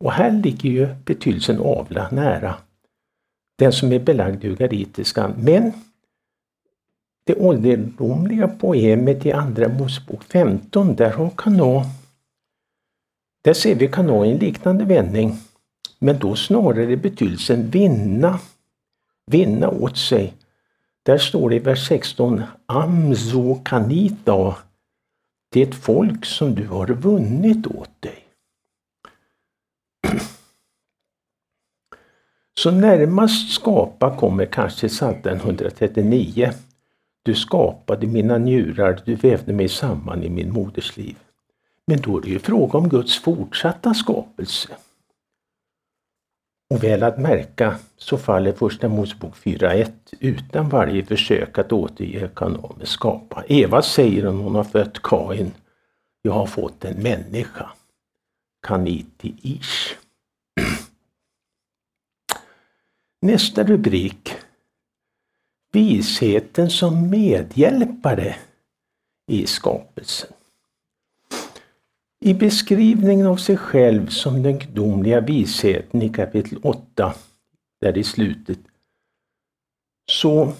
Och 0.00 0.12
här 0.12 0.30
ligger 0.30 0.70
ju 0.70 0.88
betydelsen 1.04 1.60
avla 1.60 2.10
nära 2.10 2.54
den 3.58 3.72
som 3.72 3.92
är 3.92 3.98
belagd 3.98 4.44
i 4.44 4.48
ugaritiskan. 4.48 5.34
Men 5.38 5.72
det 7.26 7.34
ålderdomliga 7.34 8.48
poemet 8.48 9.26
i 9.26 9.32
Andra 9.32 9.68
Mosebok 9.68 10.24
15, 10.24 10.96
där 10.96 11.10
har 11.10 11.30
Kanå, 11.36 11.84
där 13.44 13.54
ser 13.54 13.74
vi 13.74 13.88
Kana 13.88 14.26
i 14.26 14.30
en 14.30 14.38
liknande 14.38 14.84
vändning. 14.84 15.38
Men 15.98 16.18
då 16.18 16.36
snarare 16.36 16.92
i 16.92 16.96
betydelsen 16.96 17.70
vinna, 17.70 18.38
vinna 19.26 19.68
åt 19.68 19.96
sig. 19.96 20.34
Där 21.02 21.18
står 21.18 21.50
det 21.50 21.56
i 21.56 21.58
vers 21.58 21.88
16 21.88 22.42
Amzo 22.66 23.54
kanita, 23.64 24.56
det 25.52 25.74
folk 25.74 26.24
som 26.24 26.54
du 26.54 26.66
har 26.66 26.86
vunnit 26.86 27.66
åt 27.66 27.90
dig. 28.00 28.24
Så 32.58 32.70
närmast 32.70 33.52
skapa 33.52 34.16
kommer 34.16 34.46
kanske 34.46 34.88
Psaltaren 34.88 35.36
139. 35.36 36.52
Du 37.22 37.34
skapade 37.34 38.06
mina 38.06 38.38
njurar, 38.38 39.02
du 39.04 39.14
vävde 39.14 39.52
mig 39.52 39.68
samman 39.68 40.22
i 40.22 40.28
min 40.28 40.52
moders 40.52 40.96
liv. 40.96 41.16
Men 41.86 42.00
då 42.00 42.18
är 42.18 42.22
det 42.22 42.28
ju 42.28 42.38
fråga 42.38 42.78
om 42.78 42.88
Guds 42.88 43.18
fortsatta 43.18 43.94
skapelse. 43.94 44.68
Och 46.70 46.84
väl 46.84 47.02
att 47.02 47.18
märka 47.18 47.78
så 47.96 48.18
faller 48.18 48.52
Första 48.52 48.88
Mosebok 48.88 49.36
4.1 49.36 49.92
utan 50.20 50.68
varje 50.68 51.04
försök 51.04 51.58
att 51.58 51.72
återge 51.72 52.30
kanonen 52.34 52.86
skapa. 52.86 53.44
Eva 53.48 53.82
säger 53.82 54.26
om 54.26 54.38
hon 54.38 54.54
har 54.54 54.64
fött 54.64 55.02
Kain, 55.02 55.52
jag 56.22 56.32
har 56.32 56.46
fått 56.46 56.84
en 56.84 57.02
människa. 57.02 57.70
Kaniti 58.66 59.34
ish. 59.42 59.96
Nästa 63.22 63.64
rubrik. 63.64 64.34
Visheten 65.72 66.70
som 66.70 67.10
medhjälpare 67.10 68.36
i 69.26 69.46
skapelsen. 69.46 70.35
I 72.26 72.34
beskrivningen 72.34 73.26
av 73.26 73.36
sig 73.36 73.56
själv 73.56 74.08
som 74.08 74.42
den 74.42 74.58
gudomliga 74.58 75.20
visheten 75.20 76.02
i 76.02 76.08
kapitel 76.08 76.58
8, 76.62 77.14
där 77.80 77.98
i 77.98 78.04
slutet, 78.04 78.58
så 80.10 80.52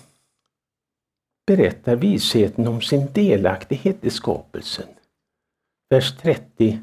berättar 1.47 1.97
visheten 1.97 2.69
om 2.69 2.83
sin 2.83 3.13
delaktighet 3.13 4.05
i 4.05 4.11
skapelsen. 4.11 4.89
Vers 5.91 6.17
30. 6.17 6.79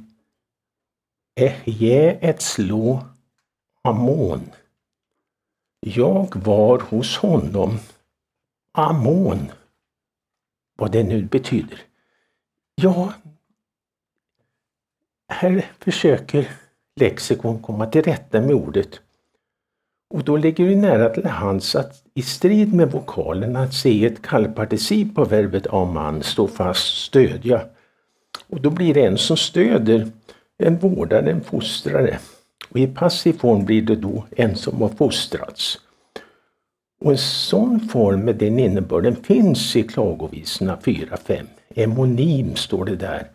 Ehje 1.36 2.12
ett 2.12 2.42
slå 2.42 3.06
Amon. 3.82 4.52
Jag 5.80 6.36
var 6.36 6.80
hos 6.80 7.18
honom. 7.18 7.80
Amon. 8.72 9.52
Vad 10.78 10.92
det 10.92 11.04
nu 11.04 11.24
betyder. 11.26 11.82
Ja, 12.76 13.14
här 15.34 15.66
försöker 15.80 16.50
lexikon 17.00 17.62
komma 17.62 17.86
till 17.86 18.02
rätta 18.02 18.42
med 18.42 18.56
ordet. 18.56 19.00
Och 20.14 20.24
då 20.24 20.38
ligger 20.38 20.68
det 20.68 20.76
nära 20.76 21.10
till 21.10 21.26
hands 21.26 21.76
att 21.76 22.04
i 22.14 22.22
strid 22.22 22.74
med 22.74 22.92
vokalen 22.92 23.56
att 23.56 23.74
se 23.74 24.06
ett 24.06 24.22
kallparticip 24.22 25.16
på 25.16 25.26
verbet 25.26 25.68
aman 25.68 26.24
stå 26.24 26.48
fast 26.48 27.04
stödja. 27.04 27.62
Och 28.48 28.62
då 28.62 28.70
blir 28.70 28.94
det 28.94 29.06
en 29.06 29.18
som 29.18 29.38
stöder, 29.38 30.08
en 30.58 30.78
vårdare, 30.78 31.32
en 31.32 31.44
fostrare. 31.44 32.20
Och 32.70 32.80
i 32.80 32.88
passiv 32.88 33.34
form 33.34 33.66
blir 33.66 33.82
det 33.82 33.96
då 33.96 34.26
en 34.32 34.56
som 34.56 34.82
har 34.82 34.90
fostrats. 34.90 35.80
Och 37.02 37.12
en 37.12 37.18
sån 37.18 37.80
form 37.80 38.20
med 38.20 38.36
den 38.36 38.60
innebörden 38.60 39.16
finns 39.16 39.76
i 39.76 39.84
klagovisorna 39.84 40.78
4-5. 40.84 41.46
Emonym 41.76 42.56
står 42.56 42.86
det 42.86 42.96
där. 42.96 43.28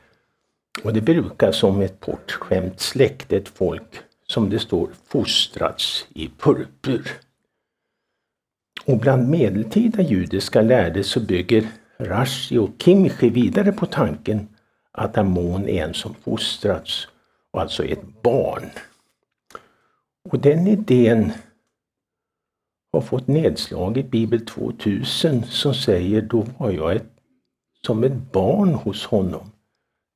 Och 0.83 0.93
det 0.93 1.01
brukar 1.01 1.53
som 1.53 1.81
ett 1.81 2.01
bortskämt 2.01 2.81
släkt, 2.81 3.33
ett 3.33 3.49
folk 3.49 4.01
som 4.27 4.51
det 4.51 4.59
står 4.59 4.91
fostrats 5.07 6.07
i 6.15 6.31
purpur. 6.39 7.11
Och 8.85 8.99
bland 8.99 9.29
medeltida 9.29 10.03
judiska 10.03 10.63
lärde 10.63 11.05
så 11.05 11.21
bygger 11.21 11.69
Rashi 11.99 12.59
och 12.59 12.71
Kimchi 12.79 13.31
vidare 13.31 13.73
på 13.73 13.87
tanken 13.87 14.49
att 14.93 15.19
Amon 15.19 15.69
är 15.69 15.85
en 15.85 15.95
som 15.95 16.15
fostrats, 16.15 17.09
och 17.51 17.61
alltså 17.61 17.85
ett 17.85 18.23
barn. 18.23 18.71
Och 20.31 20.39
den 20.39 20.67
idén 20.67 21.33
har 22.93 23.01
fått 23.01 23.27
nedslag 23.27 23.99
i 23.99 24.03
Bibel 24.03 24.47
2000 24.47 25.43
som 25.43 25.75
säger 25.75 26.23
då 26.23 26.47
var 26.59 26.71
jag 26.71 26.97
ett, 26.97 27.11
som 27.87 28.05
ett 28.05 28.33
barn 28.33 28.75
hos 28.75 29.07
honom. 29.07 29.51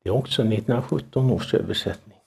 Det 0.02 0.08
är 0.08 0.14
också 0.14 0.42
1917 0.42 1.30
års 1.30 1.54
översättning. 1.54 2.18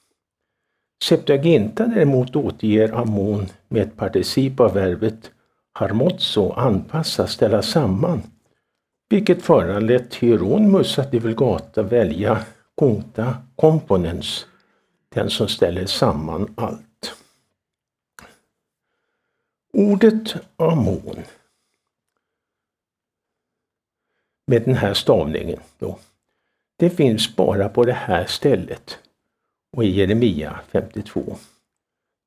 Septuaginta 1.03 1.85
däremot 1.85 2.35
återger 2.35 2.93
Amon 2.93 3.45
med 3.67 3.81
ett 3.81 3.97
particip 3.97 4.59
av 4.59 4.73
verbet 4.73 5.31
harmotso, 5.73 6.51
anpassa, 6.51 7.27
ställa 7.27 7.61
samman. 7.61 8.21
Vilket 9.09 9.41
föranlett 9.41 10.15
Hieronymus 10.15 10.99
att 10.99 11.13
i 11.13 11.19
Vulgata 11.19 11.83
välja 11.83 12.45
conta 12.75 13.37
componens, 13.55 14.45
den 15.09 15.29
som 15.29 15.47
ställer 15.47 15.85
samman 15.85 16.53
allt. 16.57 17.15
Ordet 19.73 20.35
Amon 20.55 21.23
med 24.47 24.61
den 24.61 24.75
här 24.75 24.93
stavningen 24.93 25.59
då, 25.79 25.99
det 26.77 26.89
finns 26.89 27.35
bara 27.35 27.69
på 27.69 27.83
det 27.83 27.93
här 27.93 28.25
stället 28.25 28.99
och 29.77 29.83
i 29.83 29.89
Jeremia 29.89 30.59
52. 30.71 31.37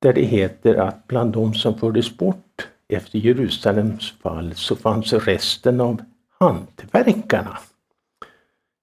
Där 0.01 0.13
det 0.13 0.21
heter 0.21 0.75
att 0.75 1.07
bland 1.07 1.33
de 1.33 1.53
som 1.53 1.79
fördes 1.79 2.17
bort 2.17 2.67
efter 2.87 3.19
Jerusalems 3.19 4.11
fall 4.11 4.55
så 4.55 4.75
fanns 4.75 5.13
resten 5.13 5.81
av 5.81 6.01
hantverkarna. 6.39 7.57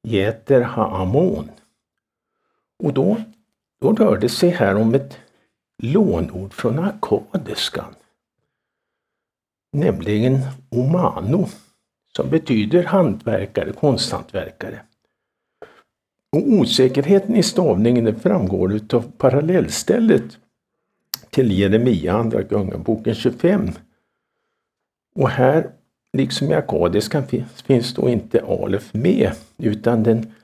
Jeter 0.03 0.61
Haamon. 0.61 1.51
Och 2.79 2.93
då, 2.93 3.17
då 3.81 3.93
rör 3.93 4.17
det 4.17 4.29
sig 4.29 4.51
här 4.51 4.75
om 4.75 4.95
ett 4.95 5.19
lånord 5.83 6.53
från 6.53 6.79
akadiskan. 6.79 7.95
Nämligen 9.73 10.41
omano, 10.69 11.49
som 12.17 12.31
betyder 12.31 12.85
hantverkare, 12.85 13.73
konsthantverkare. 13.73 14.81
Och 16.33 16.49
osäkerheten 16.49 17.37
i 17.37 17.43
stavningen 17.43 18.21
framgår 18.21 18.81
av 18.93 19.13
parallellstället 19.19 20.39
till 21.31 21.59
Jeremia, 21.59 22.13
Andra 22.13 22.43
Kungaboken 22.43 23.15
25. 23.15 23.71
Och 25.15 25.29
här, 25.29 25.71
liksom 26.13 26.51
i 26.51 26.55
akadiskan, 26.55 27.23
finns 27.67 27.95
då 27.95 28.09
inte 28.09 28.45
alef 28.45 28.95
med, 28.95 29.33
utan 29.59 30.03
den 30.03 30.35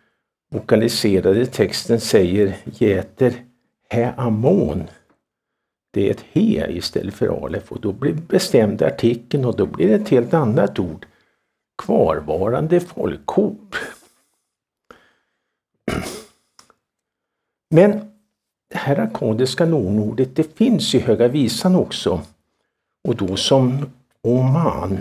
vokaliserade 0.50 1.46
texten 1.46 2.00
säger 2.00 2.56
Jäter 2.64 3.34
Heamon. 3.88 4.82
Det 5.90 6.06
är 6.06 6.10
ett 6.10 6.24
he 6.32 6.72
istället 6.72 7.14
för 7.14 7.44
alef 7.44 7.72
och 7.72 7.80
då 7.80 7.92
blir 7.92 8.12
bestämd 8.12 8.82
artikeln 8.82 9.44
och 9.44 9.56
då 9.56 9.66
blir 9.66 9.88
det 9.88 9.94
ett 9.94 10.08
helt 10.08 10.34
annat 10.34 10.78
ord. 10.78 11.06
Kvarvarande 11.82 12.80
folkhop. 12.80 13.76
Men 17.70 17.92
det 18.70 18.78
här 18.78 18.98
akadiska 18.98 19.64
lånordet 19.64 20.36
det 20.36 20.56
finns 20.56 20.94
i 20.94 20.98
Höga 20.98 21.28
Visan 21.28 21.74
också. 21.74 22.22
Och 23.08 23.16
då 23.16 23.36
som 23.36 23.92
Oman. 24.22 25.00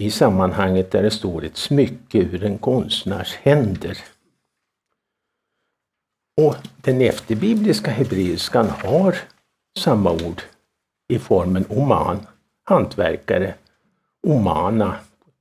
I 0.00 0.10
sammanhanget 0.10 0.90
där 0.90 1.02
det 1.02 1.10
står 1.10 1.44
ett 1.44 1.56
smycke 1.56 2.18
ur 2.18 2.44
en 2.44 2.58
konstnärs 2.58 3.34
händer. 3.34 3.98
Och 6.40 6.56
den 6.76 7.00
efterbibliska 7.00 7.90
hebreiskan 7.90 8.66
har 8.70 9.16
samma 9.78 10.12
ord 10.12 10.42
i 11.08 11.18
formen 11.18 11.64
Oman, 11.68 12.26
hantverkare, 12.64 13.54
Omana 14.26 14.96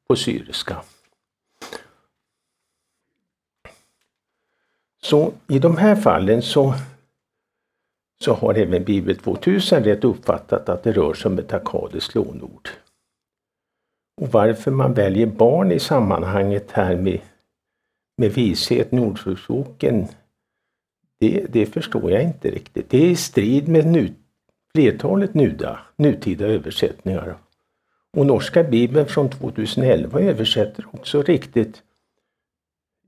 på 0.08 0.16
syriska. 0.16 0.84
Så 5.04 5.34
i 5.48 5.60
de 5.60 5.78
här 5.78 5.96
fallen 5.96 6.42
så, 6.42 6.74
så 8.24 8.34
har 8.34 8.54
även 8.54 8.84
Bibel 8.84 9.16
2000 9.16 9.84
rätt 9.84 10.04
uppfattat 10.04 10.70
att 10.70 10.84
det 10.84 10.92
rör 10.92 11.14
sig 11.14 11.32
om 11.32 11.40
ett 11.40 11.54
akadiskt 11.54 12.16
lånord. 12.16 12.70
Och 14.22 14.28
varför 14.32 14.72
man 14.72 14.94
väljer 14.94 15.28
barn 15.28 15.72
i 15.72 15.80
sammanhanget 15.80 16.72
här 16.72 16.96
med, 16.96 17.20
med 18.18 18.32
vishet, 18.32 18.92
Nordfjordsboken, 18.92 20.08
det, 21.20 21.46
det 21.50 21.66
förstår 21.66 22.12
jag 22.12 22.24
inte 22.24 22.52
riktigt. 22.52 22.90
Det 22.90 22.98
är 22.98 23.10
i 23.10 23.16
strid 23.16 23.68
med 23.68 23.86
nu, 23.86 24.14
flertalet 24.76 25.34
nuda, 25.34 25.80
nutida 25.96 26.46
översättningar. 26.46 27.38
Och 28.18 28.26
norska 28.26 28.64
bibeln 28.64 29.06
från 29.06 29.30
2011 29.30 30.20
översätter 30.20 30.86
också 30.92 31.22
riktigt 31.22 31.82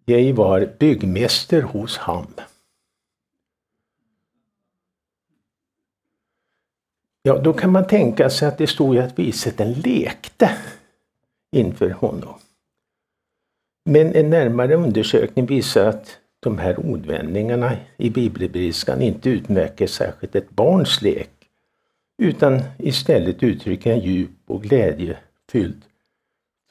jag 0.06 0.34
var 0.34 0.74
byggmäster 0.80 1.62
hos 1.62 1.98
ham. 1.98 2.34
Ja, 7.24 7.38
då 7.38 7.54
kan 7.54 7.72
man 7.72 7.88
tänka 7.88 8.30
sig 8.30 8.48
att 8.48 8.58
det 8.58 8.68
stod 8.68 8.96
ju 8.96 9.02
att 9.02 9.20
visheten 9.20 9.74
lekte 9.74 10.58
inför 11.52 11.89
honom. 11.89 12.39
Men 13.86 14.15
en 14.15 14.30
närmare 14.30 14.76
undersökning 14.76 15.46
visar 15.46 15.86
att 15.86 16.18
de 16.39 16.58
här 16.58 16.80
ordvändningarna 16.80 17.78
i 17.98 18.10
bibelbriskan 18.10 19.02
inte 19.02 19.30
utmärker 19.30 19.88
särskilt 19.88 20.36
ett 20.36 20.50
barns 20.50 21.02
lek 21.02 21.30
utan 22.18 22.62
istället 22.78 23.44
uttrycker 23.44 23.91
en 23.91 24.00
djup 24.00 24.32
och 24.46 24.63
glädjefylld 24.63 25.82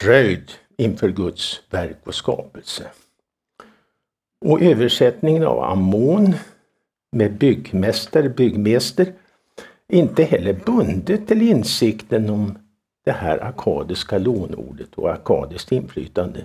fröjd 0.03 0.53
inför 0.77 1.09
Guds 1.09 1.63
verk 1.71 1.99
och 2.05 2.15
skapelse. 2.15 2.91
Och 4.45 4.63
översättningen 4.63 5.45
av 5.45 5.63
Ammon 5.63 6.35
med 7.13 7.33
byggmästare, 7.39 8.29
byggmäster, 8.29 9.13
inte 9.89 10.25
heller 10.25 10.61
bundet 10.67 11.29
till 11.29 11.43
insikten 11.43 12.31
om 12.31 12.59
det 13.05 13.13
här 13.13 13.45
akadiska 13.45 14.19
lånordet 14.19 14.95
och 14.95 15.13
akadiskt 15.13 15.73
inflytande. 15.73 16.45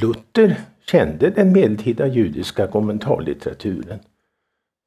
Luther 0.00 0.60
kände 0.86 1.30
den 1.30 1.52
medeltida 1.52 2.06
judiska 2.06 2.66
kommentarlitteraturen 2.66 3.98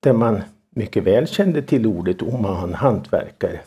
där 0.03 0.13
man 0.13 0.41
mycket 0.75 1.03
väl 1.03 1.27
kände 1.27 1.61
till 1.61 1.87
ordet 1.87 2.21
oman, 2.21 2.73
hantverkare 2.73 3.59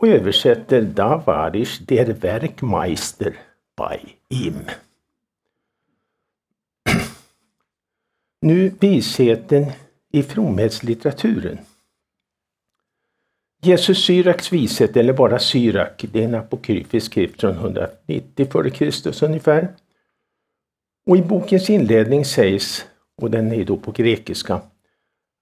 och 0.00 0.08
översätter 0.08 0.82
Davarisch 0.82 1.82
der 1.86 2.06
Werkmeister 2.06 3.36
bei 3.76 4.00
ihm. 4.28 4.60
Nu 8.44 8.72
visheten 8.80 9.66
i 10.12 10.22
fromhetslitteraturen. 10.22 11.58
Jesus 13.62 14.04
Syraks 14.04 14.52
vishet, 14.52 14.96
eller 14.96 15.12
bara 15.12 15.38
Syrak, 15.38 16.04
det 16.12 16.20
är 16.20 16.24
en 16.24 16.34
apokryfisk 16.34 17.06
skrift 17.06 17.40
från 17.40 17.50
190 17.50 18.46
f.Kr. 18.52 19.24
ungefär. 19.24 19.68
Och 21.06 21.16
i 21.16 21.22
bokens 21.22 21.70
inledning 21.70 22.24
sägs, 22.24 22.86
och 23.16 23.30
den 23.30 23.52
är 23.52 23.64
då 23.64 23.76
på 23.76 23.90
grekiska, 23.90 24.60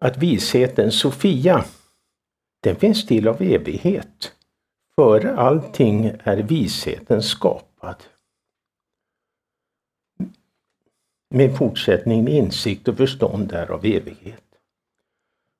att 0.00 0.18
visheten 0.18 0.92
Sofia, 0.92 1.64
den 2.62 2.76
finns 2.76 3.06
till 3.06 3.28
av 3.28 3.42
evighet. 3.42 4.32
Före 4.94 5.36
allting 5.36 6.12
är 6.24 6.36
visheten 6.36 7.22
skapad. 7.22 7.96
Med 11.34 11.56
fortsättning 11.56 12.24
med 12.24 12.34
insikt 12.34 12.88
och 12.88 12.96
förstånd 12.96 13.48
därav 13.48 13.72
av 13.72 13.84
evighet. 13.84 14.44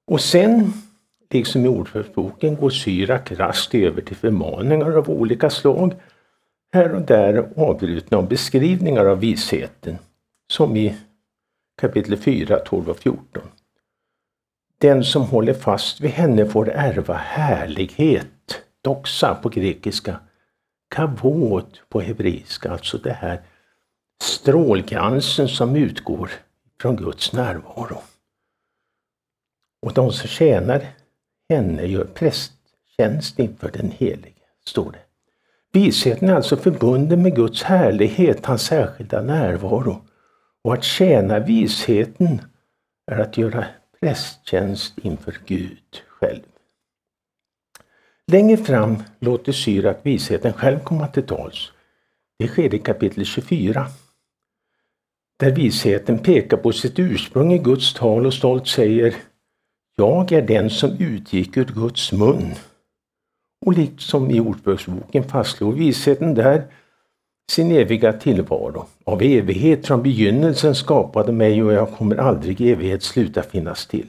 Och 0.07 0.21
sen, 0.21 0.73
liksom 1.31 1.65
i 1.65 1.69
ordförsboken, 1.69 2.57
går 2.57 2.71
Syrak 2.71 3.33
raskt 3.33 3.75
över 3.75 4.03
till 4.03 4.17
förmaningar 4.17 4.91
av 4.91 5.11
olika 5.11 5.51
slag. 5.51 5.95
Här 6.73 6.95
och 6.95 7.03
där 7.03 7.49
avbrutna 7.57 8.19
av 8.19 8.29
beskrivningar 8.29 9.05
av 9.05 9.21
visheten, 9.21 9.99
som 10.53 10.77
i 10.77 10.97
kapitel 11.81 12.17
4, 12.17 12.59
12 12.59 12.89
och 12.89 12.99
14. 12.99 13.43
Den 14.79 15.05
som 15.05 15.23
håller 15.23 15.55
fast 15.55 16.01
vid 16.01 16.11
henne 16.11 16.47
får 16.47 16.71
ärva 16.71 17.15
härlighet, 17.15 18.63
doxa 18.83 19.35
på 19.35 19.49
grekiska, 19.49 20.21
Kavot 20.91 21.83
på 21.89 22.01
hebreiska, 22.01 22.71
alltså 22.71 22.99
det 22.99 23.13
här 23.13 23.41
strålglansen 24.23 25.49
som 25.49 25.77
utgår 25.77 26.31
från 26.81 26.97
Guds 26.97 27.33
närvaro. 27.33 28.03
Och 29.83 29.93
de 29.95 30.13
som 30.13 30.29
tjänar 30.29 30.87
henne 31.49 31.87
gör 31.87 32.05
prästtjänst 32.05 33.39
inför 33.39 33.71
den 33.71 33.91
helige, 33.91 34.35
står 34.67 34.93
det. 34.93 34.99
Visheten 35.73 36.29
är 36.29 36.35
alltså 36.35 36.57
förbunden 36.57 37.23
med 37.23 37.37
Guds 37.37 37.63
härlighet, 37.63 38.47
hans 38.47 38.63
särskilda 38.63 39.23
närvaro. 39.23 40.03
Och 40.65 40.75
att 40.75 40.85
tjäna 40.85 41.39
visheten 41.39 42.41
är 43.07 43.19
att 43.19 43.39
göra 43.39 43.67
prästtjänst 44.01 44.99
inför 44.99 45.39
Gud 45.47 46.03
själv. 46.09 46.43
Längre 48.27 48.57
fram 48.57 49.03
låter 49.19 49.53
Syrak 49.53 49.99
visheten 50.03 50.53
själv 50.53 50.79
komma 50.79 51.07
till 51.07 51.27
tals. 51.27 51.73
Det 52.39 52.49
sker 52.49 52.75
i 52.75 52.79
kapitel 52.79 53.25
24. 53.25 53.87
Där 55.41 55.51
visheten 55.51 56.19
pekar 56.19 56.57
på 56.57 56.73
sitt 56.73 56.99
ursprung 56.99 57.53
i 57.53 57.59
Guds 57.59 57.95
tal 57.95 58.27
och 58.27 58.35
stolt 58.35 58.69
säger 58.69 59.15
Jag 59.97 60.33
är 60.33 60.43
den 60.43 60.71
som 60.71 60.91
utgick 60.99 61.57
ur 61.57 61.65
Guds 61.65 62.13
mun. 62.13 62.55
Och 63.67 63.73
liksom 63.73 64.31
i 64.31 64.41
Ordspråksboken 64.41 65.25
fastslår 65.25 65.73
visheten 65.73 66.35
där 66.35 66.65
sin 67.51 67.71
eviga 67.71 68.13
tillvaro. 68.13 68.87
Av 69.05 69.23
evighet 69.23 69.87
från 69.87 70.03
begynnelsen 70.03 70.75
skapade 70.75 71.33
mig 71.33 71.63
och 71.63 71.73
jag 71.73 71.93
kommer 71.93 72.17
aldrig 72.17 72.61
i 72.61 72.71
evighet 72.71 73.03
sluta 73.03 73.43
finnas 73.43 73.87
till. 73.87 74.07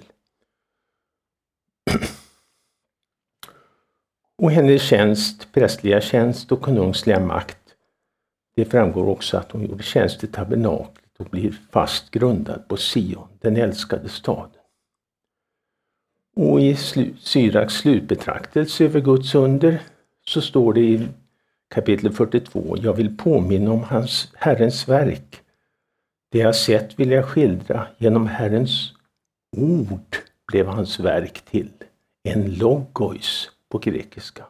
och 4.41 4.51
hennes 4.51 4.81
tjänst, 4.81 5.53
prästliga 5.53 6.01
tjänst 6.01 6.51
och 6.51 6.61
konungsliga 6.61 7.19
makt, 7.19 7.57
det 8.55 8.65
framgår 8.65 9.09
också 9.09 9.37
att 9.37 9.51
hon 9.51 9.65
gjorde 9.65 9.83
tjänst 9.83 10.23
i 10.23 10.27
tabernaklet 10.27 11.00
och 11.21 11.29
blir 11.29 11.53
fast 11.71 12.11
grundad 12.11 12.67
på 12.67 12.77
Sion, 12.77 13.27
den 13.41 13.57
älskade 13.57 14.09
staden. 14.09 14.61
Och 16.35 16.61
i 16.61 16.75
Syraks 17.19 17.73
slutbetraktelse 17.73 18.85
över 18.85 19.01
Guds 19.01 19.35
under 19.35 19.81
så 20.25 20.41
står 20.41 20.73
det 20.73 20.81
i 20.81 21.07
kapitel 21.73 22.13
42. 22.13 22.75
Jag 22.81 22.93
vill 22.93 23.17
påminna 23.17 23.71
om 23.71 23.83
hans, 23.83 24.31
Herrens 24.35 24.87
verk. 24.87 25.41
Det 26.31 26.39
jag 26.39 26.55
sett 26.55 26.99
vill 26.99 27.11
jag 27.11 27.25
skildra. 27.25 27.87
Genom 27.97 28.27
Herrens 28.27 28.93
ord 29.57 30.17
blev 30.47 30.67
hans 30.67 30.99
verk 30.99 31.41
till. 31.41 31.71
En 32.23 32.55
logos 32.55 33.51
på 33.69 33.77
grekiska. 33.77 34.45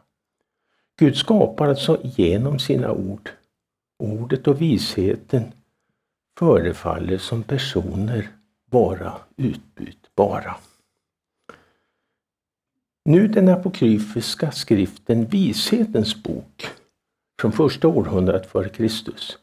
Gud 0.99 1.15
skapar 1.17 1.67
alltså 1.67 2.01
genom 2.03 2.59
sina 2.59 2.91
ord. 2.91 3.29
Ordet 3.99 4.47
och 4.47 4.61
visheten 4.61 5.53
förefaller 6.39 7.17
som 7.17 7.43
personer 7.43 8.29
vara 8.69 9.13
utbytbara. 9.37 10.55
Nu 13.05 13.27
den 13.27 13.49
apokryfiska 13.49 14.51
skriften 14.51 15.25
Vishetens 15.25 16.23
bok 16.23 16.67
från 17.41 17.51
första 17.51 17.87
århundradet 17.87 18.51
före 18.51 18.69
Kristus. 18.69 19.37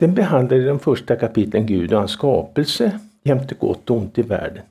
Den 0.00 0.14
behandlar 0.14 0.56
i 0.56 0.64
de 0.64 0.78
första 0.78 1.16
kapitlen 1.16 1.66
Gud 1.66 1.92
och 1.92 1.98
hans 1.98 2.12
skapelse 2.12 3.00
jämte 3.22 3.54
gott 3.54 3.90
och 3.90 3.96
ont 3.96 4.18
i 4.18 4.22
världen. 4.22 4.62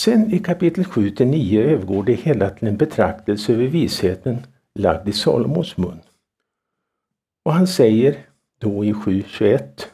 Sen 0.00 0.34
i 0.34 0.38
kapitel 0.38 0.84
7 0.84 1.10
till 1.10 1.26
9 1.26 1.62
övergår 1.62 2.02
det 2.02 2.12
hela 2.12 2.50
till 2.50 2.68
en 2.68 2.76
betraktelse 2.76 3.52
över 3.52 3.66
visheten 3.66 4.38
lagd 4.74 5.08
i 5.08 5.12
Salomos 5.12 5.76
mun. 5.76 6.00
Och 7.44 7.52
han 7.52 7.66
säger 7.66 8.18
då 8.58 8.84
i 8.84 8.92
7.21 8.92 9.86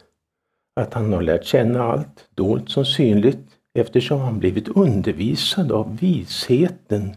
att 0.76 0.94
han 0.94 1.12
har 1.12 1.22
lärt 1.22 1.44
känna 1.44 1.82
allt, 1.82 2.28
dolt 2.34 2.70
som 2.70 2.84
synligt, 2.84 3.48
eftersom 3.74 4.20
han 4.20 4.38
blivit 4.38 4.68
undervisad 4.68 5.72
av 5.72 5.96
visheten 5.96 7.16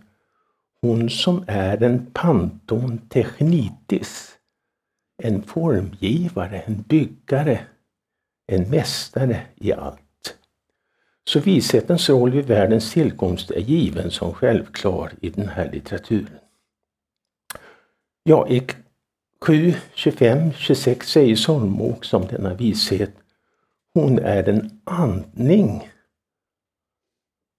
hon 0.83 1.09
som 1.09 1.43
är 1.47 1.83
en 1.83 2.05
panton 2.13 2.97
technitis, 2.97 4.37
en 5.23 5.43
formgivare, 5.43 6.59
en 6.59 6.81
byggare, 6.81 7.59
en 8.47 8.69
mästare 8.69 9.41
i 9.55 9.73
allt. 9.73 9.99
Så 11.29 11.39
vishetens 11.39 12.09
roll 12.09 12.31
vid 12.31 12.45
världens 12.45 12.91
tillkomst 12.91 13.51
är 13.51 13.59
given 13.59 14.11
som 14.11 14.33
självklar 14.33 15.11
i 15.21 15.29
den 15.29 15.47
här 15.47 15.71
litteraturen. 15.71 16.39
Ja, 18.23 18.47
i 18.47 18.67
7, 19.41 19.73
25, 19.93 20.51
26 20.51 21.07
säger 21.09 21.35
Solmok 21.35 22.13
om 22.13 22.27
denna 22.27 22.53
vishet. 22.53 23.11
Hon 23.93 24.19
är 24.19 24.49
en 24.49 24.79
andning 24.84 25.89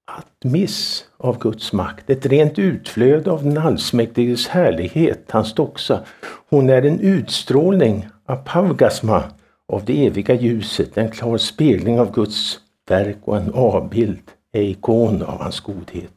atmis 0.07 1.05
av 1.17 1.39
Guds 1.39 1.73
makt, 1.73 2.11
ett 2.11 2.27
rent 2.27 2.59
utflöde 2.59 3.31
av 3.31 3.45
den 3.45 3.59
allsmäktiges 3.59 4.49
härlighet, 4.49 5.31
hans 5.31 5.55
doxa. 5.55 6.05
Hon 6.49 6.71
är 6.71 6.83
en 6.83 7.01
utstrålning, 7.01 8.07
apavgasma, 8.27 9.25
av 9.69 9.85
det 9.85 10.07
eviga 10.07 10.35
ljuset, 10.35 10.99
en 10.99 11.11
klar 11.11 11.39
spegling 11.39 12.01
av 12.01 12.13
Guds 12.13 12.61
verk 12.89 13.19
och 13.25 13.37
en 13.37 13.55
avbild, 13.55 14.31
en 14.53 14.63
ikon 14.63 15.23
av 15.23 15.43
hans 15.43 15.61
godhet. 15.61 16.11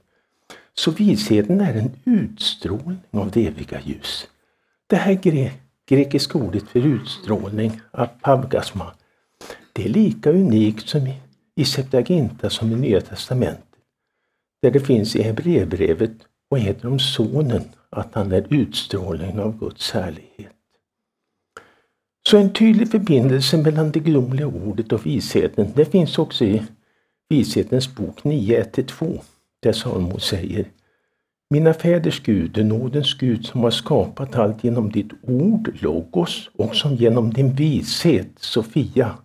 Så 0.73 0.91
visheten 0.91 1.61
är 1.61 1.73
en 1.73 1.91
utstrålning 2.05 2.99
av 3.11 3.31
det 3.31 3.47
eviga 3.47 3.81
ljus. 3.81 4.27
Det 4.87 4.95
här 4.95 5.13
gre 5.13 5.51
grekiska 5.89 6.37
ordet 6.37 6.63
för 6.63 6.79
utstrålning, 6.79 7.81
apavgasma, 7.91 8.91
det 9.77 9.85
är 9.85 9.89
lika 9.89 10.31
unikt 10.31 10.89
som 10.89 11.07
i, 11.07 11.13
i 11.55 11.65
Septuaginta 11.65 12.49
som 12.49 12.71
i 12.71 12.75
Nya 12.75 13.01
Testamentet. 13.01 13.63
Där 14.61 14.71
det 14.71 14.79
finns 14.79 15.15
i 15.15 15.21
Hebreerbrevet 15.21 16.11
och 16.49 16.59
heter 16.59 16.87
om 16.87 16.99
Sonen 16.99 17.63
att 17.89 18.13
han 18.13 18.31
är 18.31 18.45
utstrålningen 18.49 19.39
av 19.39 19.59
Guds 19.59 19.91
härlighet. 19.91 20.53
Så 22.27 22.37
en 22.37 22.53
tydlig 22.53 22.91
förbindelse 22.91 23.57
mellan 23.57 23.91
det 23.91 23.99
gudomliga 23.99 24.47
ordet 24.47 24.91
och 24.91 25.05
visheten, 25.05 25.71
det 25.75 25.85
finns 25.85 26.17
också 26.17 26.45
i 26.45 26.63
Vishetens 27.29 27.95
bok 27.95 28.21
9.1-2. 28.23 29.21
där 29.59 29.73
Salomo 29.73 30.19
säger 30.19 30.65
Mina 31.49 31.73
fäders 31.73 32.23
Gud, 32.23 32.65
nådens 32.65 33.13
Gud 33.13 33.45
som 33.45 33.61
har 33.63 33.71
skapat 33.71 34.35
allt 34.35 34.63
genom 34.63 34.91
ditt 34.91 35.11
ord, 35.21 35.77
logos, 35.79 36.49
och 36.53 36.75
som 36.75 36.95
genom 36.95 37.33
din 37.33 37.53
vishet, 37.53 38.27
Sofia, 38.39 39.17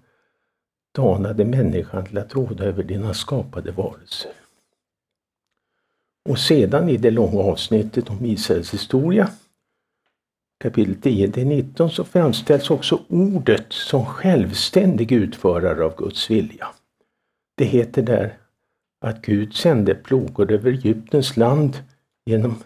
danade 0.92 1.44
människan 1.44 2.06
till 2.06 2.18
att 2.18 2.34
råda 2.34 2.64
över 2.64 2.82
dina 2.82 3.14
skapade 3.14 3.72
varelser. 3.72 4.32
Och 6.28 6.38
sedan 6.38 6.88
i 6.88 6.96
det 6.96 7.10
långa 7.10 7.40
avsnittet 7.40 8.10
om 8.10 8.26
Israels 8.26 8.74
historia, 8.74 9.30
kapitel 10.60 10.94
10-19, 10.94 11.88
så 11.88 12.04
framställs 12.04 12.70
också 12.70 13.00
ordet 13.08 13.72
som 13.72 14.06
självständig 14.06 15.12
utförare 15.12 15.84
av 15.84 15.96
Guds 15.96 16.30
vilja. 16.30 16.68
Det 17.56 17.64
heter 17.64 18.02
där 18.02 18.38
att 19.00 19.22
Gud 19.22 19.54
sände 19.54 19.94
plogor 19.94 20.52
över 20.52 20.70
Egyptens 20.70 21.36
land 21.36 21.82
genom, 22.26 22.62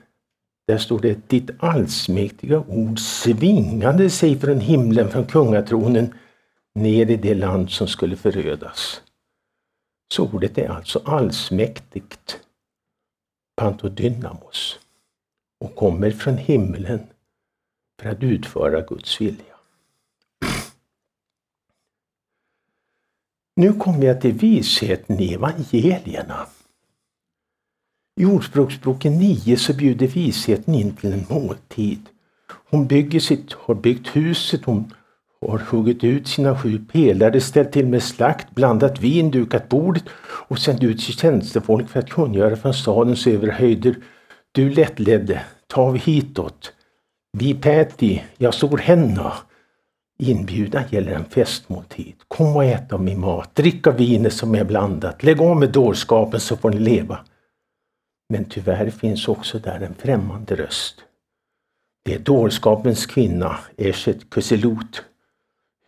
där 0.67 0.79
står 0.79 0.99
det, 0.99 1.29
ditt 1.29 1.51
allsmäktiga 1.59 2.65
ord 2.69 2.99
svingade 2.99 4.11
sig 4.11 4.39
från 4.39 4.61
himlen, 4.61 5.09
från 5.09 5.25
kungatronen, 5.25 6.15
ner 6.77 7.11
i 7.11 7.17
det 7.17 7.35
land 7.35 7.71
som 7.71 7.89
skulle 7.89 8.17
förödas. 8.17 9.03
Så 10.13 10.31
ordet 10.33 10.59
är 10.59 10.69
alltså 10.69 11.03
allsmäktigt, 11.05 12.41
pantodynamos, 13.57 14.79
och 15.61 15.77
kommer 15.77 16.11
från 16.11 16.37
himlen 16.37 17.07
för 18.01 18.09
att 18.09 18.23
utföra 18.23 18.81
Guds 18.81 19.21
vilja. 19.21 19.57
Nu 23.57 23.73
kommer 23.73 24.07
jag 24.07 24.21
till 24.21 24.33
visheten 24.33 25.21
i 25.21 25.35
evangelierna. 25.35 26.47
I 28.21 28.25
Ordspråksboken 28.25 29.19
9 29.19 29.57
så 29.57 29.75
bjuder 29.75 30.07
visheten 30.07 30.75
in 30.75 30.97
till 30.97 31.13
en 31.13 31.27
måltid. 31.31 32.09
Hon 32.49 32.87
bygger 32.87 33.21
sitt, 33.21 33.53
har 33.53 33.75
byggt 33.75 34.17
huset, 34.17 34.65
hon 34.65 34.95
och 35.47 35.53
har 35.53 35.59
huggit 35.59 36.05
ut 36.05 36.29
sina 36.29 36.59
sju 36.59 36.79
pelare, 36.93 37.41
ställt 37.41 37.73
till 37.73 37.87
med 37.87 38.03
slakt, 38.03 38.51
blandat 38.51 39.01
vin, 39.01 39.31
dukat 39.31 39.69
bordet 39.69 40.05
och 40.49 40.59
sänt 40.59 40.83
ut 40.83 41.01
sitt 41.01 41.19
tjänstefolk 41.19 41.89
för 41.89 42.01
att 42.01 42.11
kungöra 42.11 42.57
från 42.57 42.75
stadens 42.75 43.27
överhöjder. 43.27 43.97
Du 44.53 44.71
lättledde, 44.71 45.43
ta 45.67 45.91
vi 45.91 45.99
hitåt. 45.99 46.73
Vi 47.39 47.55
päti, 47.55 48.23
jag 48.37 48.55
stor 48.55 48.79
henna. 48.79 49.33
Inbjudan 50.19 50.83
gäller 50.91 51.13
en 51.13 51.25
festmåltid. 51.25 52.15
Kom 52.29 52.57
och 52.57 52.65
ät 52.65 52.93
av 52.93 53.03
min 53.03 53.21
mat, 53.21 53.55
drick 53.55 53.87
av 53.87 53.97
vinet 53.97 54.33
som 54.33 54.55
är 54.55 54.65
blandat, 54.65 55.23
lägg 55.23 55.41
av 55.41 55.57
med 55.57 55.73
dårskapen 55.73 56.41
så 56.41 56.57
får 56.57 56.71
ni 56.71 56.79
leva. 56.79 57.19
Men 58.29 58.45
tyvärr 58.45 58.91
finns 58.91 59.29
också 59.29 59.59
där 59.59 59.81
en 59.81 59.95
främmande 59.95 60.57
röst. 60.57 60.95
Det 62.05 62.15
är 62.15 62.19
dårskapens 62.19 63.07
kvinna, 63.07 63.59
Eshet 63.77 64.31
Kuselut, 64.31 65.03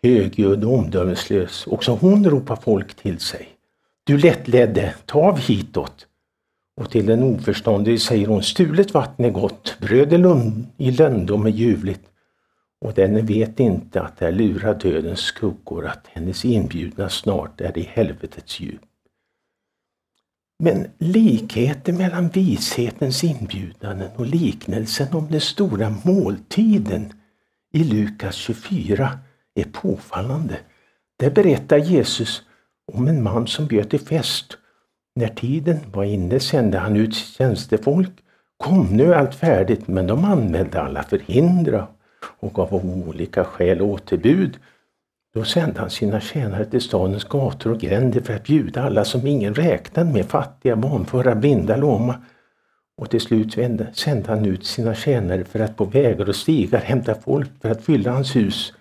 högljudd 0.03 0.65
och 0.65 0.75
omdömeslös. 0.75 1.67
Också 1.67 1.93
hon 1.93 2.31
ropar 2.31 2.57
folk 2.57 2.95
till 2.95 3.21
sig. 3.21 3.49
Du 4.05 4.19
lättledde, 4.19 4.95
ta 5.07 5.19
av 5.19 5.39
hitåt. 5.39 6.07
Och 6.77 6.91
till 6.91 7.07
den 7.07 7.23
oförståndige 7.23 7.99
säger 7.99 8.27
hon, 8.27 8.43
stulet 8.43 8.95
vatten 8.95 9.25
är 9.25 9.31
gott, 9.31 9.77
bröd 9.81 10.13
i 10.77 10.91
lönndom 10.91 11.47
är 11.47 11.51
ljuvligt. 11.51 12.09
Och 12.81 12.95
denne 12.95 13.21
vet 13.21 13.61
inte 13.61 14.03
att 14.03 14.19
där 14.19 14.33
lurar 14.33 14.75
dödens 14.75 15.21
skuggor, 15.21 15.87
att 15.87 16.07
hennes 16.07 16.45
inbjudna 16.45 17.09
snart 17.09 17.61
är 17.61 17.79
i 17.79 17.83
helvetets 17.83 18.61
djup. 18.61 18.81
Men 20.59 20.87
likheten 20.99 21.97
mellan 21.97 22.29
vishetens 22.29 23.25
inbjudanden 23.25 24.11
och 24.17 24.27
liknelsen 24.27 25.15
om 25.15 25.29
den 25.31 25.41
stora 25.41 25.95
måltiden 26.05 27.13
i 27.73 27.85
Lukas 27.85 28.35
24 28.35 29.19
är 29.61 29.65
påfallande. 29.65 30.59
Där 31.19 31.31
berättar 31.31 31.79
Jesus 31.79 32.43
om 32.93 33.09
en 33.09 33.23
man 33.23 33.47
som 33.47 33.67
bjöd 33.67 33.91
till 33.91 34.01
fest. 34.01 34.59
När 35.15 35.29
tiden 35.29 35.79
var 35.93 36.05
inne 36.05 36.41
sände 36.41 36.79
han 36.79 36.97
ut 36.97 37.15
tjänstefolk. 37.15 38.13
Kom, 38.57 38.87
nu 38.87 39.13
är 39.13 39.17
allt 39.17 39.35
färdigt, 39.35 39.89
men 39.89 40.07
de 40.07 40.25
anmälde 40.25 40.81
alla 40.81 41.03
förhindra 41.03 41.87
och 42.41 42.55
gav 42.55 42.75
av 42.75 43.09
olika 43.09 43.45
skäl 43.45 43.83
återbud. 43.83 44.59
Då 45.35 45.45
sände 45.45 45.81
han 45.81 45.91
sina 45.91 46.21
tjänare 46.21 46.65
till 46.65 46.81
stadens 46.81 47.25
gator 47.25 47.73
och 47.73 47.81
gränder 47.81 48.21
för 48.21 48.35
att 48.35 48.45
bjuda 48.45 48.83
alla 48.83 49.05
som 49.05 49.27
ingen 49.27 49.55
räknade 49.55 50.13
med, 50.13 50.27
fattiga, 50.27 50.75
vanföra, 50.75 51.35
blinda, 51.35 51.77
loma. 51.77 52.15
Och 52.97 53.11
till 53.11 53.21
slut 53.21 53.53
sände 53.93 54.29
han 54.29 54.47
ut 54.47 54.67
sina 54.67 54.95
tjänare 54.95 55.45
för 55.45 55.61
att 55.61 55.77
på 55.77 55.85
vägar 55.85 56.29
och 56.29 56.37
stigar 56.37 56.81
hämta 56.81 57.15
folk 57.15 57.51
för 57.63 57.71
att 57.71 57.85
fylla 57.85 58.11
hans 58.11 58.37
hus. 58.37 58.73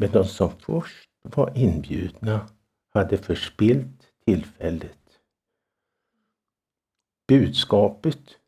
Men 0.00 0.10
de 0.12 0.24
som 0.24 0.50
först 0.58 1.08
var 1.22 1.52
inbjudna 1.58 2.48
hade 2.88 3.18
förspilt 3.18 4.12
tillfället. 4.24 5.20
Budskapet 7.28 8.38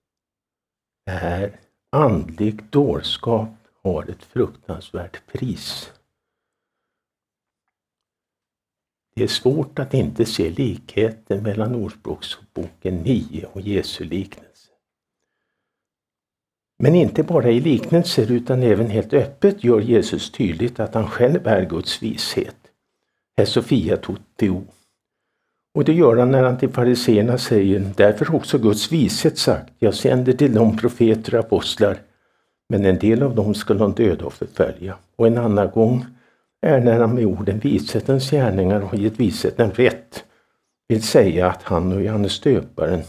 är 1.07 1.61
andlig 1.91 2.65
dårskap 2.65 3.49
har 3.83 4.11
ett 4.11 4.23
fruktansvärt 4.23 5.27
pris. 5.27 5.93
Det 9.15 9.23
är 9.23 9.29
svårt 9.29 9.79
att 9.79 9.95
inte 9.95 10.27
se 10.27 10.51
likheten 10.51 11.43
mellan 11.43 11.75
Ordspråksboken 11.75 12.97
9 12.97 13.47
och 13.53 13.61
Jesu 13.61 14.05
liknelse. 14.05 14.50
Men 16.83 16.95
inte 16.95 17.23
bara 17.23 17.51
i 17.51 17.61
liknelser 17.61 18.33
utan 18.33 18.62
även 18.62 18.90
helt 18.90 19.12
öppet 19.12 19.64
gör 19.64 19.81
Jesus 19.81 20.33
tydligt 20.33 20.81
att 20.81 20.95
han 20.95 21.07
själv 21.07 21.47
är 21.47 21.64
Guds 21.64 22.03
vishet. 22.03 22.57
Herr 23.37 23.45
Sofia 23.45 23.97
Totio. 23.97 24.64
Och 25.75 25.85
det 25.85 25.93
gör 25.93 26.16
han 26.16 26.31
när 26.31 26.43
han 26.43 26.59
till 26.59 26.69
fariseerna 26.69 27.38
säger, 27.38 27.93
därför 27.97 28.35
också 28.35 28.59
Guds 28.59 28.93
vishet 28.93 29.38
sagt, 29.38 29.73
jag 29.79 29.95
sänder 29.95 30.33
till 30.33 30.55
dem 30.55 30.77
profeter 30.77 31.35
och 31.35 31.40
apostlar, 31.40 31.99
men 32.69 32.85
en 32.85 32.99
del 32.99 33.23
av 33.23 33.35
dem 33.35 33.55
skall 33.55 33.79
de 33.79 33.93
döda 33.93 34.25
och 34.25 34.33
förfölja. 34.33 34.97
Och 35.16 35.27
en 35.27 35.38
annan 35.38 35.71
gång 35.71 36.07
är 36.66 36.81
när 36.81 37.01
han 37.01 37.14
med 37.14 37.27
orden 37.27 37.59
vishetens 37.59 38.31
gärningar 38.31 38.81
har 38.81 38.99
gett 38.99 39.21
visheten 39.21 39.71
rätt, 39.71 40.25
vill 40.88 41.03
säga 41.03 41.47
att 41.47 41.62
han 41.62 41.93
och 41.93 42.03
Johannes 42.03 42.40
döparen 42.40 43.03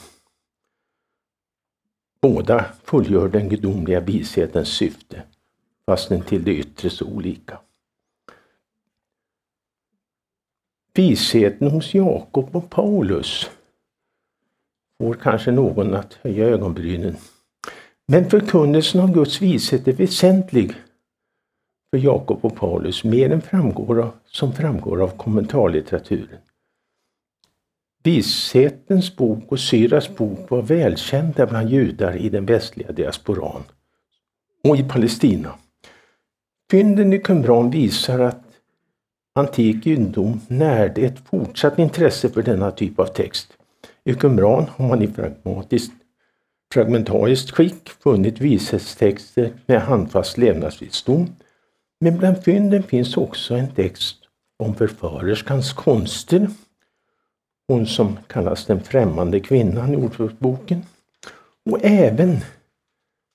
båda 2.22 2.66
fullgör 2.84 3.28
den 3.28 3.50
gudomliga 3.50 4.00
vishetens 4.00 4.70
syfte, 4.70 5.24
fastän 5.86 6.22
till 6.22 6.44
det 6.44 6.56
yttre 6.56 6.90
så 6.90 7.06
olika. 7.06 7.60
Visheten 10.94 11.72
hos 11.72 11.94
Jakob 11.94 12.56
och 12.56 12.70
Paulus 12.70 13.50
får 14.98 15.14
kanske 15.14 15.52
någon 15.52 15.94
att 15.94 16.14
höja 16.14 16.46
ögonbrynen. 16.46 17.16
Men 18.06 18.30
förkunnelsen 18.30 19.02
av 19.02 19.14
Guds 19.14 19.42
vishet 19.42 19.88
är 19.88 19.94
väsentlig 19.94 20.74
för 21.92 21.98
Jakob 21.98 22.46
och 22.46 22.56
Paulus 22.56 23.04
mer 23.04 23.30
än 23.32 23.42
framgår 23.42 24.02
av, 24.02 24.12
som 24.26 24.54
framgår 24.54 25.02
av 25.04 25.18
kommentarlitteraturen. 25.18 26.40
Vishetens 28.04 29.16
bok 29.16 29.52
och 29.52 29.60
Syras 29.60 30.16
bok 30.16 30.50
var 30.50 30.62
välkända 30.62 31.46
bland 31.46 31.70
judar 31.70 32.16
i 32.16 32.30
den 32.30 32.46
västliga 32.46 32.92
diasporan 32.92 33.64
och 34.64 34.78
i 34.78 34.84
Palestina. 34.84 35.54
Fynden 36.72 37.14
i 37.14 37.20
Qumran 37.20 37.72
visar 37.72 38.20
att 38.20 38.44
antik 39.36 39.86
judendom 39.86 40.42
närde 40.48 41.02
ett 41.02 41.20
fortsatt 41.20 41.80
intresse 41.80 42.30
för 42.30 42.44
denna 42.44 42.72
typ 42.72 43.00
av 43.00 43.06
text. 43.06 43.54
I 44.06 44.14
Qumran 44.14 44.66
har 44.76 44.88
man 44.88 45.02
i 45.02 45.08
pragmatiskt, 45.08 45.94
fragmentariskt 46.74 47.52
skick 47.52 47.90
funnit 47.90 48.42
vishetstexter 48.42 49.54
med 49.66 49.82
handfast 49.82 50.38
levnadsvisdom 50.38 51.28
men 52.00 52.18
bland 52.18 52.44
fynden 52.44 52.84
finns 52.84 53.18
också 53.18 53.56
en 53.56 53.72
text 53.72 54.18
om 54.60 54.76
förförerskans 54.76 55.74
konster. 55.74 56.50
Hon 57.68 57.88
som 57.88 58.20
kallas 58.28 58.66
den 58.66 58.84
främmande 58.84 59.40
kvinnan 59.40 59.94
i 59.94 59.98
Ordspråksboken. 59.98 60.86
Och 61.66 61.80
även 61.82 62.38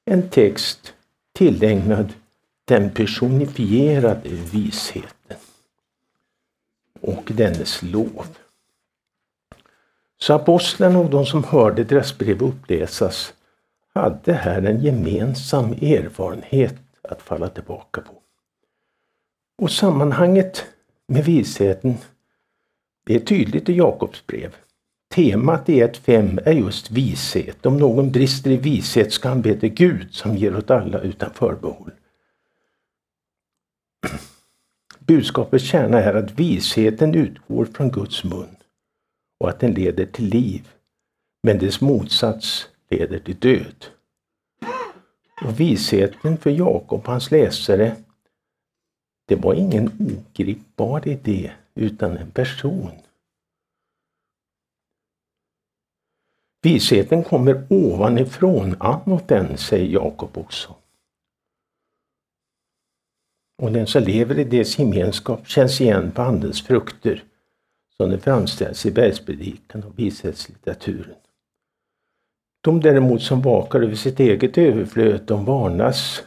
en 0.05 0.29
text 0.29 0.95
tillägnad 1.33 2.13
den 2.65 2.91
personifierade 2.91 4.29
visheten 4.29 5.37
och 7.01 7.23
dennes 7.35 7.83
lov. 7.83 8.27
Så 10.19 10.35
apostlarna 10.35 10.99
och 10.99 11.11
de 11.11 11.27
som 11.27 11.45
hörde 11.45 11.85
deras 11.85 12.19
brev 12.19 12.43
uppläsas 12.43 13.35
hade 13.95 14.33
här 14.33 14.63
en 14.63 14.83
gemensam 14.83 15.73
erfarenhet 15.73 16.77
att 17.03 17.23
falla 17.23 17.49
tillbaka 17.49 18.01
på. 18.01 18.13
Och 19.63 19.71
sammanhanget 19.71 20.65
med 21.07 21.25
visheten 21.25 21.95
det 23.07 23.15
är 23.15 23.21
tydligt 23.21 23.69
i 23.69 23.73
Jakobs 23.73 24.27
brev. 24.27 24.57
Temat 25.15 25.69
i 25.69 25.83
1.5 25.83 26.41
är 26.45 26.53
just 26.53 26.91
vishet. 26.91 27.67
Om 27.67 27.77
någon 27.77 28.13
brister 28.13 28.51
i 28.51 28.57
vishet 28.57 29.13
ska 29.13 29.29
han 29.29 29.43
be 29.43 29.61
till 29.61 29.75
Gud 29.75 30.15
som 30.15 30.37
ger 30.37 30.57
åt 30.57 30.71
alla 30.71 31.01
utan 31.01 31.31
förbehåll. 31.35 31.91
Budskapets 34.99 35.65
kärna 35.65 36.01
är 36.01 36.15
att 36.15 36.39
visheten 36.39 37.15
utgår 37.15 37.65
från 37.65 37.91
Guds 37.91 38.25
mun 38.25 38.57
och 39.41 39.49
att 39.49 39.61
den 39.61 39.73
leder 39.73 40.07
till 40.07 40.29
liv. 40.29 40.69
Men 41.43 41.59
dess 41.59 41.81
motsats 41.81 42.69
leder 42.91 43.19
till 43.19 43.37
död. 43.37 43.87
Och 45.45 45.61
visheten 45.61 46.39
för 46.39 46.51
Jakob 46.51 47.01
och 47.01 47.07
hans 47.07 47.31
läsare, 47.31 47.97
det 49.29 49.37
var 49.37 49.55
ingen 49.55 49.91
ogripbar 49.99 51.09
idé 51.09 51.53
utan 51.77 52.17
en 52.17 52.31
person. 52.31 52.91
Visheten 56.63 57.25
kommer 57.25 57.67
ovanifrån 57.71 58.77
anåt 58.81 59.29
den, 59.29 59.59
säger 59.59 59.87
Jakob 59.87 60.39
också. 60.39 60.75
Och 63.63 63.73
den 63.73 63.87
som 63.87 64.03
lever 64.03 64.39
i 64.39 64.45
dess 64.45 64.79
gemenskap 64.79 65.49
känns 65.49 65.81
igen 65.81 66.11
på 66.11 66.23
Andens 66.23 66.63
frukter 66.63 67.25
som 67.97 68.11
det 68.11 68.19
framställs 68.19 68.87
i 68.87 68.91
bergspredikan 68.91 69.85
och 69.85 69.99
vishetslitteraturen. 69.99 71.15
De 72.61 72.81
däremot 72.81 73.23
som 73.23 73.43
vakar 73.43 73.81
över 73.81 73.95
sitt 73.95 74.21
eget 74.21 74.59
överflöd, 74.59 75.23
de 75.27 75.45
varnas 75.45 76.23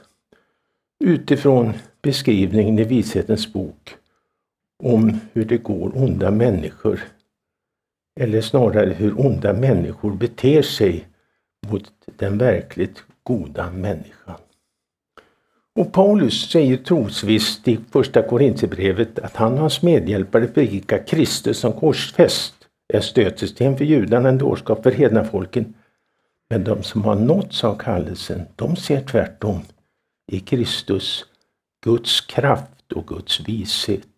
utifrån 1.00 1.74
beskrivningen 2.02 2.80
i 2.80 2.84
Vishetens 2.84 3.54
bok 3.54 3.99
om 4.84 5.20
hur 5.34 5.46
det 5.46 5.58
går 5.58 5.92
onda 5.96 6.32
människor, 6.32 7.00
eller 8.20 8.42
snarare 8.42 8.94
hur 8.94 9.20
onda 9.20 9.54
människor 9.54 10.12
beter 10.12 10.62
sig 10.62 11.08
mot 11.68 11.92
den 12.06 12.38
verkligt 12.38 13.04
goda 13.24 13.72
människan. 13.72 14.36
Och 15.76 15.94
Paulus 15.94 16.50
säger 16.52 16.78
trosvisst 16.78 17.68
i 17.68 17.80
första 17.92 18.22
Korintierbrevet 18.22 19.20
att 19.20 19.36
han 19.36 19.54
och 19.54 19.60
hans 19.60 19.82
medhjälpare 19.82 20.48
predikar 20.48 21.08
Kristus 21.08 21.60
som 21.60 21.74
korsfäst, 21.74 22.54
en 22.94 23.02
stötesten 23.02 23.78
för 23.78 23.86
judarna, 23.86 24.30
en 24.30 24.38
dårskap 24.38 24.84
för 24.84 24.92
hedna 24.92 25.24
folken. 25.24 25.74
Men 26.50 26.64
de 26.64 26.84
som 26.84 27.04
har 27.04 27.16
nåtts 27.16 27.64
av 27.64 27.76
kallelsen, 27.76 28.42
de 28.56 28.76
ser 28.76 29.02
tvärtom 29.02 29.60
i 30.32 30.40
Kristus 30.40 31.26
Guds 31.84 32.22
kraft 32.22 32.92
och 32.96 33.08
Guds 33.08 33.40
vishet. 33.40 34.09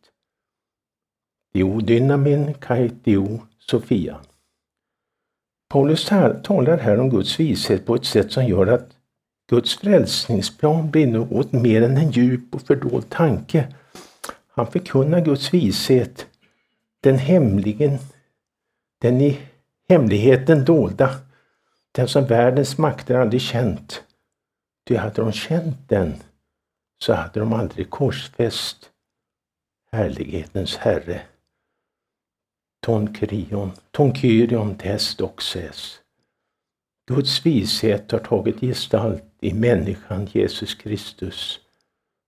Dio 1.53 1.81
dynamin 1.81 2.53
kai 2.53 2.87
dio 3.03 3.39
Sofia. 3.59 4.19
Paulus 5.69 6.05
talar 6.43 6.77
här 6.77 6.99
om 6.99 7.09
Guds 7.09 7.39
vishet 7.39 7.85
på 7.85 7.95
ett 7.95 8.05
sätt 8.05 8.31
som 8.31 8.45
gör 8.45 8.67
att 8.67 8.89
Guds 9.49 9.75
frälsningsplan 9.75 10.91
blir 10.91 11.07
något 11.07 11.51
mer 11.51 11.81
än 11.81 11.97
en 11.97 12.11
djup 12.11 12.55
och 12.55 12.61
fördold 12.61 13.09
tanke. 13.09 13.75
Han 14.47 14.67
förkunnar 14.67 15.21
Guds 15.21 15.53
vishet, 15.53 16.27
den 17.01 17.17
hemligen, 17.17 17.97
den 19.01 19.21
i 19.21 19.39
hemligheten 19.89 20.65
dolda, 20.65 21.09
den 21.91 22.07
som 22.07 22.25
världens 22.25 22.77
makter 22.77 23.15
aldrig 23.15 23.41
känt. 23.41 24.03
Ty 24.87 24.95
hade 24.95 25.21
de 25.21 25.31
känt 25.31 25.89
den 25.89 26.13
så 27.01 27.13
hade 27.13 27.39
de 27.39 27.53
aldrig 27.53 27.89
korsfäst 27.89 28.89
härlighetens 29.91 30.77
Herre 30.77 31.21
tonkrion, 32.81 33.71
tonkyrion 33.91 34.75
testoxes. 34.75 36.01
Guds 37.07 37.45
vishet 37.45 38.11
har 38.11 38.19
tagit 38.19 38.61
gestalt 38.61 39.23
i 39.39 39.53
människan 39.53 40.27
Jesus 40.31 40.75
Kristus 40.75 41.59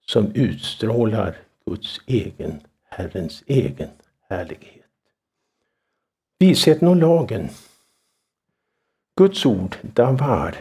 som 0.05 0.31
utstrålar 0.35 1.37
Guds 1.65 2.01
egen, 2.05 2.59
Herrens 2.89 3.43
egen 3.47 3.89
härlighet. 4.29 4.85
Visheten 6.39 6.87
och 6.87 6.95
lagen. 6.95 7.49
Guds 9.17 9.45
ord, 9.45 9.77
davar, 9.81 10.57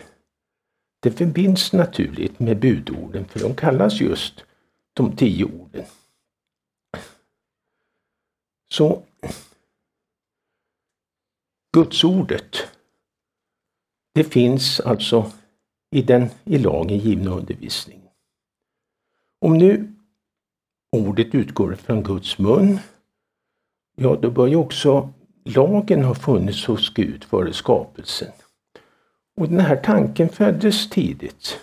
det 1.01 1.11
förbinds 1.11 1.73
naturligt 1.73 2.41
med 2.41 2.59
budorden 2.59 3.25
för 3.25 3.41
de 3.41 3.55
kallas 3.55 4.01
just 4.01 4.45
de 4.93 5.17
tio 5.17 5.45
orden. 5.45 5.85
Så 8.73 9.03
Gudsordet, 11.75 12.57
det 14.15 14.25
finns 14.25 14.81
alltså 14.81 15.33
i 15.91 16.03
den 16.03 16.31
i 16.45 16.59
lagen 16.59 16.99
givna 16.99 17.31
undervisningen. 17.31 18.09
Om 19.41 19.59
nu 19.59 19.95
ordet 20.91 21.35
utgår 21.35 21.75
från 21.75 22.03
Guds 22.03 22.39
mun, 22.39 22.79
ja 23.97 24.17
då 24.17 24.31
bör 24.31 24.47
ju 24.47 24.57
också 24.57 25.13
lagen 25.45 26.05
ha 26.05 26.15
funnits 26.15 26.67
hos 26.67 26.95
Gud 26.95 27.25
före 27.25 27.53
skapelsen. 27.53 28.33
Och 29.37 29.49
den 29.49 29.61
här 29.61 29.77
tanken 29.77 30.29
föddes 30.29 30.91
tidigt, 30.91 31.61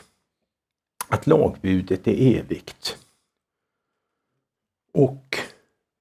att 1.10 1.28
lagbudet 1.28 2.08
är 2.08 2.40
evigt. 2.40 2.98
Och 4.94 5.38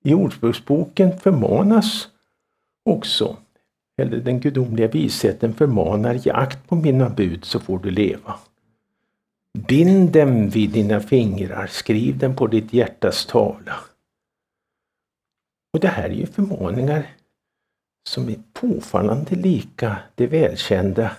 i 0.05 0.15
Ordspråksboken 0.15 1.19
förmanas 1.19 2.09
också 2.85 3.37
eller 3.99 4.19
den 4.19 4.41
gudomliga 4.41 4.89
visheten 4.89 5.55
förmanar 5.55 6.21
jakt 6.25 6.69
på 6.69 6.77
mina 6.77 7.09
bud 7.09 7.45
så 7.45 7.61
får 7.61 7.79
du 7.79 7.91
leva. 7.91 8.35
Bind 9.69 10.13
dem 10.13 10.49
vid 10.49 10.71
dina 10.71 11.01
fingrar, 11.01 11.67
skriv 11.67 12.19
dem 12.19 12.37
på 12.37 12.47
ditt 12.47 12.73
hjärtas 12.73 13.27
tavla. 13.27 13.75
Och 15.73 15.81
det 15.81 15.89
här 15.89 16.05
är 16.05 16.15
ju 16.15 16.27
förmaningar 16.27 17.07
som 18.09 18.29
är 18.29 18.39
påfallande 18.53 19.37
lika 19.37 19.97
det 20.15 20.27
välkända 20.27 21.17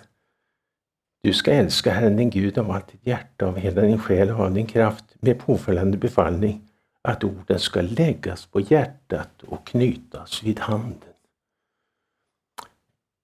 Du 1.23 1.33
ska 1.33 1.51
älska 1.51 1.91
Herren 1.91 2.17
din 2.17 2.29
Gud 2.29 2.57
av 2.57 2.71
allt 2.71 2.91
ditt 2.91 3.07
hjärta, 3.07 3.45
av 3.45 3.57
hela 3.57 3.81
din 3.81 3.99
själ 3.99 4.29
och 4.29 4.39
av 4.39 4.53
din 4.53 4.65
kraft 4.67 5.05
med 5.19 5.39
påföljande 5.39 5.97
befallning 5.97 6.61
att 7.01 7.23
orden 7.23 7.59
ska 7.59 7.81
läggas 7.81 8.45
på 8.45 8.59
hjärtat 8.59 9.43
och 9.43 9.67
knytas 9.67 10.43
vid 10.43 10.59
handen. 10.59 11.08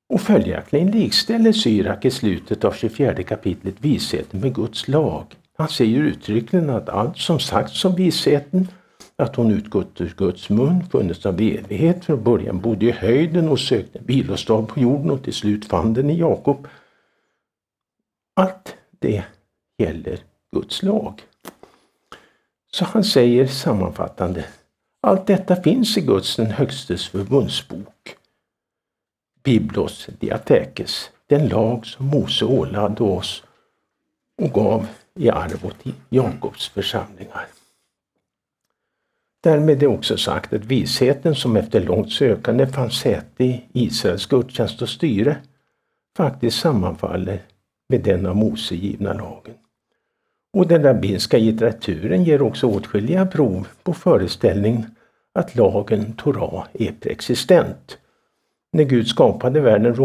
Och 0.10 0.22
följaktligen 0.22 0.92
likställer 0.92 1.52
Syrak 1.52 2.06
i 2.06 2.12
slutet 2.12 2.64
av 2.64 2.72
24 2.72 3.24
kapitlet 3.24 3.76
visheten 3.80 4.40
med 4.40 4.56
Guds 4.56 4.88
lag. 4.88 5.26
Han 5.58 5.70
säger 5.70 6.00
uttryckligen 6.02 6.70
att 6.70 6.90
allt 6.90 7.18
som 7.18 7.40
sagts 7.40 7.86
om 7.86 7.96
visheten, 7.96 8.68
att 9.16 9.36
hon 9.36 9.52
utgått 9.52 10.02
ur 10.02 10.14
Guds 10.18 10.50
mun, 10.50 10.84
funnits 10.92 11.26
av 11.26 11.34
evighet, 11.34 12.06
från 12.06 12.24
början 12.24 12.60
bodde 12.60 12.86
i 12.86 12.92
höjden 12.92 13.50
och 13.50 13.60
sökte 13.60 14.00
vilostad 14.06 14.62
på 14.62 14.80
jorden 14.80 15.12
och 15.12 15.24
till 15.24 15.34
slut 15.34 15.66
fann 15.66 15.94
den 15.94 16.10
i 16.10 16.20
Jakob. 16.20 16.68
Allt 18.36 18.76
det 19.00 19.24
gäller 19.78 20.20
Guds 20.54 20.84
lag. 20.84 21.22
Så 22.72 22.86
han 22.86 23.04
säger 23.04 23.48
sammanfattande, 23.48 24.46
allt 25.02 25.28
detta 25.28 25.56
finns 25.56 25.98
i 25.98 26.02
Guds 26.02 26.36
den 26.36 26.52
högstes 26.52 27.08
förbundsbok. 27.08 28.16
Biblos 29.46 30.10
diatekes, 30.20 31.12
den 31.28 31.48
lag 31.48 31.86
som 31.86 32.06
Mose 32.06 32.46
ålade 32.46 33.04
oss 33.04 33.44
och 34.42 34.52
gav 34.52 34.88
i 35.16 35.30
arv 35.30 35.66
åt 35.66 35.96
Jakobs 36.10 36.70
församlingar. 36.70 37.48
Därmed 39.44 39.84
är 39.84 39.88
också 39.88 40.18
sagt 40.18 40.54
att 40.54 40.66
visheten 40.66 41.36
som 41.36 41.58
efter 41.58 41.82
långt 41.82 42.12
sökande 42.12 42.68
fann 42.68 42.92
säte 42.92 43.44
i 43.44 43.64
Israels 43.74 44.26
gudstjänst 44.26 44.82
och 44.82 44.90
styre 44.90 45.38
faktiskt 46.18 46.60
sammanfaller 46.60 47.42
med 47.90 48.02
den 48.02 48.26
av 48.26 48.36
Mose 48.36 48.76
givna 48.76 49.14
lagen. 49.14 49.54
Och 50.54 50.68
den 50.68 50.84
rabbinska 50.84 51.38
litteraturen 51.38 52.24
ger 52.24 52.42
också 52.42 52.68
åtskilliga 52.68 53.26
prov 53.26 53.68
på 53.84 53.94
föreställningen 53.94 54.96
att 55.34 55.56
lagen 55.56 56.14
Torah 56.14 56.68
är 56.74 56.92
preexistent 56.92 57.98
när 58.76 58.84
Gud 58.84 59.08
skapade 59.08 59.60
världen 59.60 59.96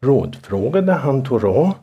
rådfrågade 0.00 0.92
han 0.92 1.24
Torah 1.24 1.74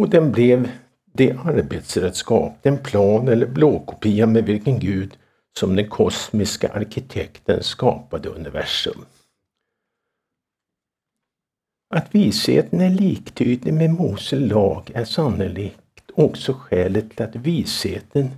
och 0.00 0.08
den 0.08 0.32
blev 0.32 0.70
det 1.12 1.32
arbetsredskap, 1.44 2.52
den 2.62 2.78
plan 2.78 3.28
eller 3.28 3.46
blåkopia 3.46 4.26
med 4.26 4.44
vilken 4.44 4.78
Gud 4.78 5.16
som 5.58 5.76
den 5.76 5.88
kosmiska 5.88 6.68
arkitekten 6.68 7.62
skapade 7.62 8.28
universum. 8.28 9.04
Att 11.94 12.14
visheten 12.14 12.80
är 12.80 12.90
liktydig 12.90 13.74
med 13.74 13.90
Mose 13.90 14.36
lag 14.36 14.90
är 14.94 15.04
sannolikt 15.04 16.10
också 16.14 16.52
skälet 16.52 17.10
till 17.10 17.24
att 17.24 17.36
visheten 17.36 18.30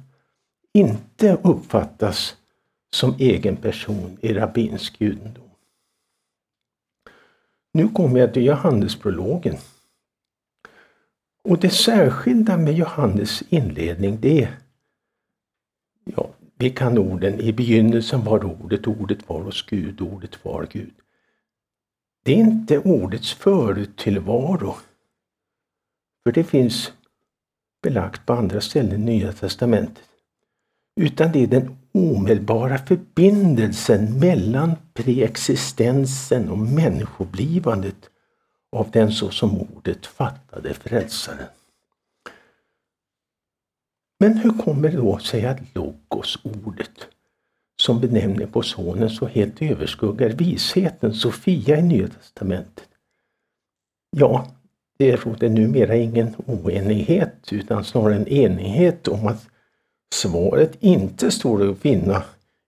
inte 0.75 1.39
uppfattas 1.43 2.37
som 2.95 3.15
egen 3.19 3.57
person 3.57 4.19
i 4.21 4.33
rabbinsk 4.33 5.01
judendom. 5.01 5.42
Nu 7.73 7.89
kommer 7.89 8.21
jag 8.21 8.35
till 8.35 8.45
Johannesprologen. 8.45 9.57
Och 11.45 11.59
det 11.59 11.71
särskilda 11.71 12.57
med 12.57 12.75
Johannes 12.75 13.43
inledning 13.49 14.19
det 14.21 14.43
är, 14.43 14.59
ja, 16.05 16.31
vi 16.55 16.71
kan 16.71 16.99
orden, 16.99 17.41
i 17.41 17.53
begynnelsen 17.53 18.25
var 18.25 18.45
ordet, 18.45 18.87
ordet 18.87 19.29
var 19.29 19.41
hos 19.41 19.67
Gud, 19.67 20.01
ordet 20.01 20.45
var 20.45 20.67
Gud. 20.71 20.95
Det 22.25 22.33
är 22.33 22.37
inte 22.37 22.79
ordets 22.79 23.33
förut 23.33 23.97
tillvaro. 23.97 24.75
För 26.25 26.33
det 26.33 26.45
finns 26.45 26.93
belagt 27.83 28.27
på 28.27 28.33
andra 28.33 28.61
ställen 28.61 28.93
i 29.03 29.05
Nya 29.05 29.33
Testamentet. 29.33 30.05
Utan 31.01 31.33
det 31.33 31.43
är 31.43 31.47
den 31.47 31.77
omedelbara 31.93 32.79
förbindelsen 32.79 34.19
mellan 34.19 34.77
preexistensen 34.95 36.49
och 36.49 36.59
människoblivandet 36.59 38.11
av 38.73 38.91
den 38.91 39.13
så 39.13 39.31
som 39.31 39.61
ordet 39.61 40.07
fattade 40.07 40.75
frälsaren. 40.75 41.47
Men 44.21 44.37
hur 44.37 44.51
kommer 44.51 44.89
det 44.89 44.97
då 44.97 45.19
sig 45.19 45.47
att 45.47 45.75
logos-ordet 45.75 47.09
som 47.83 48.01
benämning 48.01 48.49
på 48.49 48.63
sonen 48.63 49.11
så 49.11 49.27
helt 49.27 49.63
överskuggar 49.63 50.29
visheten, 50.29 51.15
Sofia 51.15 51.79
i 51.79 51.83
Nya 51.83 52.09
Testamentet? 52.09 52.89
Ja, 54.17 54.47
det 54.99 55.17
råder 55.17 55.49
numera 55.49 55.97
ingen 55.97 56.35
oenighet 56.47 57.53
utan 57.53 57.85
snarare 57.85 58.17
en 58.17 58.29
enighet 58.29 59.09
om 59.09 59.27
att 59.27 59.49
svaret 60.15 60.77
inte 60.81 61.31
står 61.31 61.71
att 61.71 61.79
finna 61.79 62.23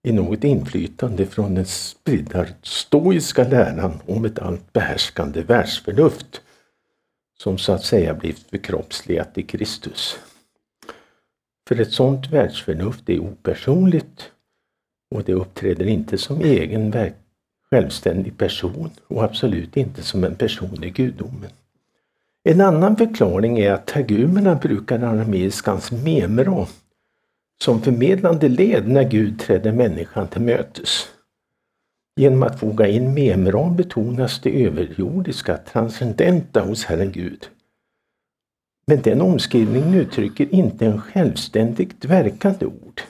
i 0.06 0.12
något 0.12 0.44
inflytande 0.44 1.26
från 1.26 1.54
den 1.54 1.66
spridda 1.66 2.46
stoiska 2.62 3.44
läran 3.44 4.00
om 4.06 4.24
ett 4.24 4.38
allt 4.38 4.72
behärskande 4.72 5.42
världsförnuft 5.42 6.42
som 7.38 7.58
så 7.58 7.72
att 7.72 7.84
säga 7.84 8.14
blivit 8.14 8.50
förkroppsligat 8.50 9.38
i 9.38 9.42
Kristus. 9.42 10.18
För 11.68 11.80
ett 11.80 11.92
sådant 11.92 12.30
världsförnuft 12.30 13.08
är 13.08 13.18
opersonligt 13.18 14.30
och 15.14 15.24
det 15.24 15.32
uppträder 15.32 15.86
inte 15.86 16.18
som 16.18 16.40
egen 16.40 17.12
självständig 17.70 18.38
person 18.38 18.90
och 19.06 19.24
absolut 19.24 19.76
inte 19.76 20.02
som 20.02 20.24
en 20.24 20.34
person 20.34 20.84
i 20.84 20.90
gudomen. 20.90 21.50
En 22.44 22.60
annan 22.60 22.96
förklaring 22.96 23.58
är 23.58 23.72
att 23.72 23.86
tagumerna 23.86 24.54
brukar 24.54 24.98
arameiskans 24.98 25.92
memra 25.92 26.66
som 27.62 27.82
förmedlande 27.82 28.48
led 28.48 28.88
när 28.88 29.04
Gud 29.04 29.40
trädde 29.40 29.72
människan 29.72 30.28
till 30.28 30.42
mötes. 30.42 31.08
Genom 32.20 32.42
att 32.42 32.60
foga 32.60 32.88
in 32.88 33.14
memram 33.14 33.76
betonas 33.76 34.40
det 34.40 34.64
överjordiska, 34.64 35.56
transcendenta 35.56 36.60
hos 36.60 36.84
Herren 36.84 37.12
Gud. 37.12 37.48
Men 38.86 39.02
den 39.02 39.20
omskrivningen 39.20 39.94
uttrycker 39.94 40.54
inte 40.54 40.86
en 40.86 41.00
självständigt 41.00 42.04
verkande 42.04 42.66
ord 42.66 43.02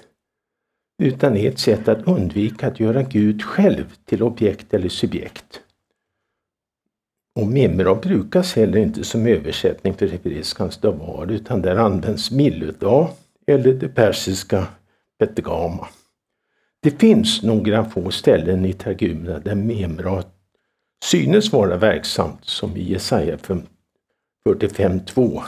utan 1.02 1.36
är 1.36 1.48
ett 1.48 1.58
sätt 1.58 1.88
att 1.88 2.08
undvika 2.08 2.66
att 2.66 2.80
göra 2.80 3.02
Gud 3.02 3.42
själv 3.42 3.84
till 4.04 4.22
objekt 4.22 4.74
eller 4.74 4.88
subjekt. 4.88 5.60
Och 7.40 7.46
memra 7.46 7.94
brukas 7.94 8.54
heller 8.54 8.78
inte 8.78 9.04
som 9.04 9.26
översättning 9.26 9.94
för 9.94 10.08
hebreiskans 10.08 10.76
davar 10.78 11.26
utan 11.30 11.62
där 11.62 11.76
används 11.76 12.30
milluda 12.30 13.08
eller 13.46 13.72
det 13.72 13.88
persiska 13.88 14.66
petgama. 15.18 15.88
Det 16.82 16.90
finns 16.90 17.42
några 17.42 17.84
få 17.84 18.10
ställen 18.10 18.64
i 18.64 18.72
Targumerna 18.72 19.38
där 19.38 19.54
memrat 19.54 20.34
synes 21.04 21.52
vara 21.52 21.76
verksamt 21.76 22.44
som 22.44 22.76
i 22.76 22.82
Jesaja 22.82 23.36
45.2. 23.36 25.42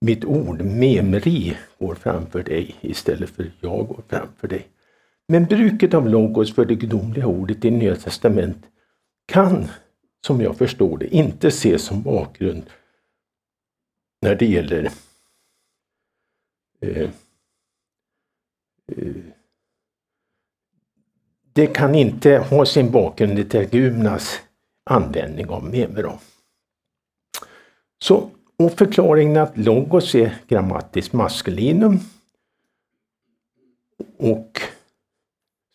Mitt 0.00 0.24
ord 0.24 0.60
memri 0.60 1.56
går 1.78 1.94
framför 1.94 2.42
dig 2.42 2.76
istället 2.80 3.30
för 3.30 3.52
jag 3.60 3.86
går 3.86 4.02
framför 4.08 4.48
dig. 4.48 4.68
Men 5.28 5.44
bruket 5.44 5.94
av 5.94 6.08
logos 6.08 6.54
för 6.54 6.64
det 6.64 6.74
gudomliga 6.74 7.26
ordet 7.26 7.64
i 7.64 7.70
Nya 7.70 7.96
Testament 7.96 8.66
kan, 9.26 9.68
som 10.26 10.40
jag 10.40 10.56
förstår 10.56 10.98
det, 10.98 11.14
inte 11.14 11.48
ses 11.48 11.82
som 11.82 12.02
bakgrund 12.02 12.70
när 14.22 14.34
det 14.34 14.46
gäller 14.46 14.90
eh, 16.80 17.10
det 21.52 21.66
kan 21.66 21.94
inte 21.94 22.38
ha 22.38 22.66
sin 22.66 22.90
bakgrund 22.90 23.38
i 23.38 23.44
Tergumnas 23.44 24.40
användning 24.84 25.48
av 25.48 25.64
memero. 25.64 26.18
Så, 27.98 28.30
och 28.56 28.72
förklaringen 28.72 29.36
att 29.36 29.56
logos 29.56 30.14
är 30.14 30.36
grammatiskt 30.48 31.12
maskulinum 31.12 31.98
och 34.16 34.60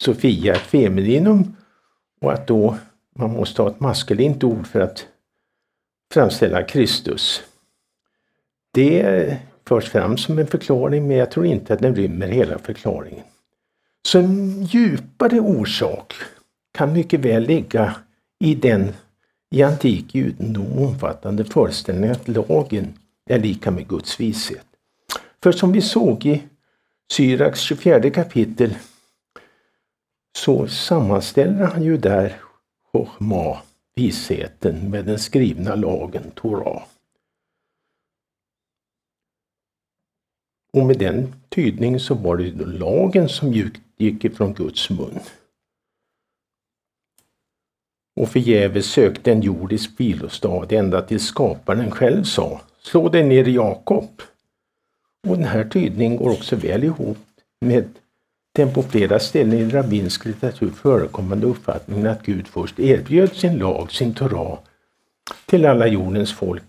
Sofia 0.01 0.55
är 0.55 0.59
femininum 0.59 1.55
och 2.21 2.33
att 2.33 2.47
då 2.47 2.77
man 3.15 3.33
måste 3.33 3.61
ha 3.61 3.69
ett 3.69 3.79
maskulint 3.79 4.43
ord 4.43 4.67
för 4.67 4.79
att 4.79 5.07
framställa 6.13 6.63
Kristus. 6.63 7.43
Det 8.71 9.39
förs 9.69 9.89
fram 9.89 10.17
som 10.17 10.39
en 10.39 10.47
förklaring 10.47 11.07
men 11.07 11.17
jag 11.17 11.31
tror 11.31 11.45
inte 11.45 11.73
att 11.73 11.79
den 11.79 11.95
rymmer 11.95 12.27
hela 12.27 12.59
förklaringen. 12.59 13.25
Så 14.07 14.19
en 14.19 14.63
djupare 14.63 15.39
orsak 15.39 16.13
kan 16.73 16.93
mycket 16.93 17.19
väl 17.19 17.43
ligga 17.43 17.95
i 18.39 18.55
den 18.55 18.93
i 19.51 19.63
antik 19.63 20.15
judendom 20.15 20.77
omfattande 20.77 21.45
föreställningen 21.45 22.11
att 22.11 22.27
lagen 22.27 22.93
är 23.29 23.39
lika 23.39 23.71
med 23.71 23.87
Guds 23.87 24.19
vishet. 24.19 24.65
För 25.43 25.51
som 25.51 25.71
vi 25.71 25.81
såg 25.81 26.25
i 26.25 26.43
Syraks 27.11 27.59
24 27.59 28.09
kapitel 28.09 28.75
så 30.37 30.67
sammanställer 30.67 31.65
han 31.65 31.83
ju 31.83 31.97
där 31.97 32.35
Chochma, 32.91 33.57
visheten, 33.95 34.89
med 34.89 35.05
den 35.05 35.19
skrivna 35.19 35.75
lagen, 35.75 36.31
Torah. 36.35 36.83
Och 40.73 40.85
med 40.85 40.97
den 40.97 41.35
tydningen 41.49 41.99
så 41.99 42.13
var 42.13 42.37
det 42.37 42.65
lagen 42.65 43.29
som 43.29 43.53
gick 43.97 44.25
ifrån 44.25 44.53
Guds 44.53 44.89
mun. 44.89 45.19
Och 48.19 48.29
förgäves 48.29 48.85
sökte 48.85 49.31
en 49.31 49.41
jordisk 49.41 49.91
vilostad 49.97 50.71
ända 50.71 51.01
till 51.01 51.19
skaparen 51.19 51.91
själv 51.91 52.23
sa 52.23 52.61
Slå 52.81 53.09
dig 53.09 53.23
ner 53.23 53.47
i 53.47 53.51
Jakob. 53.51 54.21
Och 55.27 55.37
den 55.37 55.45
här 55.45 55.63
tydningen 55.63 56.17
går 56.17 56.29
också 56.29 56.55
väl 56.55 56.83
ihop 56.83 57.17
med 57.61 57.89
den 58.55 58.73
på 58.73 58.83
flera 58.83 59.19
ställen 59.19 59.53
i 59.53 59.69
rabbinsk 59.69 60.25
litteratur 60.25 60.69
förekommande 60.69 61.47
uppfattningen 61.47 62.07
att 62.07 62.23
Gud 62.23 62.47
först 62.47 62.79
erbjöd 62.79 63.33
sin 63.33 63.57
lag, 63.57 63.91
sin 63.91 64.13
Torah, 64.13 64.59
till 65.45 65.65
alla 65.65 65.87
jordens 65.87 66.33
folk, 66.33 66.63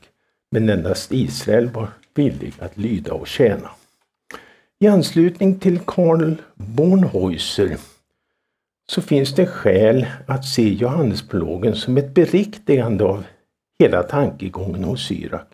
men 0.51 0.68
endast 0.68 1.12
Israel 1.12 1.68
var 1.68 1.88
villig 2.14 2.55
att 2.59 2.76
lyda 2.76 3.12
och 3.12 3.26
tjäna. 3.26 3.70
I 4.83 4.87
anslutning 4.87 5.59
till 5.59 5.78
Karl 5.78 6.35
Bornhäuser 6.55 7.76
så 8.91 9.03
finns 9.03 9.35
det 9.35 9.47
skäl 9.47 10.07
att 10.26 10.45
se 10.45 10.74
Johannesprologen 10.74 11.74
som 11.74 11.97
ett 11.97 12.14
beriktigande 12.14 13.05
av 13.05 13.24
hela 13.78 14.03
tankegången 14.03 14.85
hos 14.85 15.07
Syrak. 15.07 15.47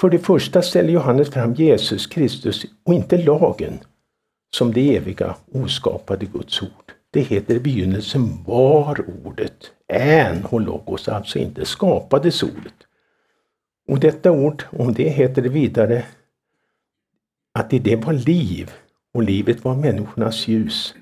För 0.00 0.10
det 0.10 0.18
första 0.18 0.62
ställer 0.62 0.92
Johannes 0.92 1.30
fram 1.30 1.54
Jesus 1.54 2.06
Kristus 2.06 2.66
och 2.84 2.94
inte 2.94 3.18
lagen 3.18 3.78
som 4.56 4.72
det 4.72 4.96
eviga 4.96 5.34
oskapade 5.52 6.26
Guds 6.26 6.62
ord. 6.62 6.92
Det 7.10 7.20
heter 7.20 7.54
i 7.54 7.60
begynnelsen 7.60 8.44
var 8.46 9.04
ordet, 9.24 9.70
än 9.88 10.42
hologos, 10.42 11.08
alltså 11.08 11.38
inte 11.38 11.64
skapades 11.64 12.42
ordet. 12.42 12.74
Och 13.88 14.00
detta 14.00 14.30
ord, 14.30 14.62
om 14.70 14.94
det 14.94 15.08
heter 15.08 15.42
det 15.42 15.48
vidare 15.48 16.04
att 17.58 17.72
i 17.72 17.78
det 17.78 17.96
var 17.96 18.12
liv 18.12 18.70
och 19.14 19.22
livet 19.22 19.64
var 19.64 19.74
människornas 19.74 20.48
ljus. 20.48 20.94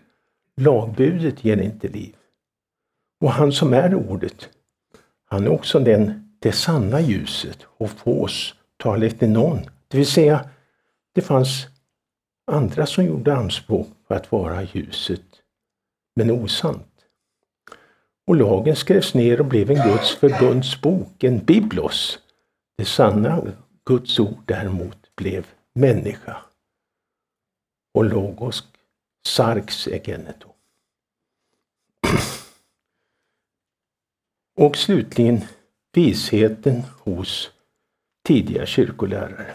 Lagbudet 0.57 1.45
ger 1.45 1.57
inte 1.57 1.89
liv. 1.89 2.15
Och 3.21 3.31
han 3.31 3.53
som 3.53 3.73
är 3.73 3.95
ordet, 3.95 4.49
han 5.25 5.45
är 5.45 5.49
också 5.49 5.81
den, 5.81 6.35
det 6.39 6.53
sanna 6.53 7.01
ljuset 7.01 7.59
och 7.65 7.91
fås 7.91 8.55
tal 8.77 9.03
efter 9.03 9.27
någon. 9.27 9.59
Det 9.89 9.97
vill 9.97 10.07
säga 10.07 10.51
Det 11.15 11.21
fanns 11.21 11.67
andra 12.47 12.87
som 12.87 13.05
gjorde 13.05 13.35
anspråk 13.35 13.89
på 14.09 14.15
att 14.15 14.33
vara 14.33 14.63
ljuset, 14.63 15.27
men 16.17 16.31
osant. 16.31 16.89
Och 18.27 18.37
lagen 18.37 18.77
skrevs 18.77 19.15
ner 19.15 19.41
och 19.41 19.47
blev 19.47 19.71
en 19.71 19.89
Guds 19.89 20.15
förbundsbok, 20.15 21.25
en 21.25 21.45
biblos. 21.45 22.19
Det 22.79 22.85
sanna 22.85 23.43
Guds 23.85 24.21
ord 24.21 24.43
däremot 24.47 25.17
blev 25.17 25.47
människa. 25.73 26.37
Och 27.95 28.05
logos 28.05 28.68
sarx 29.27 29.87
egeneto. 29.87 30.49
Och 34.57 34.77
slutligen 34.77 35.41
visheten 35.93 36.83
hos 36.99 37.51
tidiga 38.25 38.66
kyrkolärare. 38.66 39.55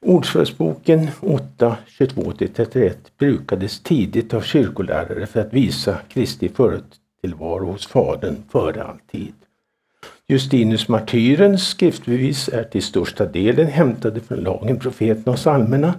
Ordspråksboken 0.00 1.10
8, 1.20 1.76
22-31 1.86 2.96
brukades 3.18 3.80
tidigt 3.80 4.34
av 4.34 4.40
kyrkolärare 4.40 5.26
för 5.26 5.40
att 5.40 5.52
visa 5.52 6.00
Kristi 6.08 6.48
förtillvaro 6.48 7.66
hos 7.66 7.86
Fadern 7.86 8.36
före 8.50 8.84
all 8.84 8.98
tid. 8.98 9.34
Justinus 10.28 10.88
martyrens 10.88 11.68
skriftbevis 11.68 12.48
är 12.48 12.64
till 12.64 12.82
största 12.82 13.26
delen 13.26 13.66
hämtade 13.66 14.20
från 14.20 14.38
lagen, 14.38 14.78
profeten 14.78 15.32
och 15.32 15.36
psalmerna. 15.36 15.94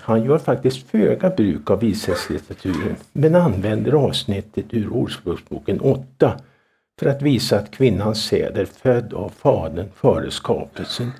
Han 0.00 0.24
gör 0.24 0.38
faktiskt 0.38 0.90
föga 0.90 1.30
bruk 1.30 1.70
av 1.70 1.80
vishetslitteraturen 1.80 2.96
men 3.12 3.34
använder 3.34 3.92
avsnittet 3.92 4.64
ur 4.70 4.92
Ordspråksboken 4.92 5.80
8 5.80 6.40
för 7.00 7.06
att 7.06 7.22
visa 7.22 7.58
att 7.58 7.70
kvinnans 7.70 8.24
säd 8.24 8.56
är 8.56 8.64
född 8.64 9.14
av 9.14 9.28
Fadern 9.28 9.88
före 9.94 10.30
skapelsen 10.30 11.10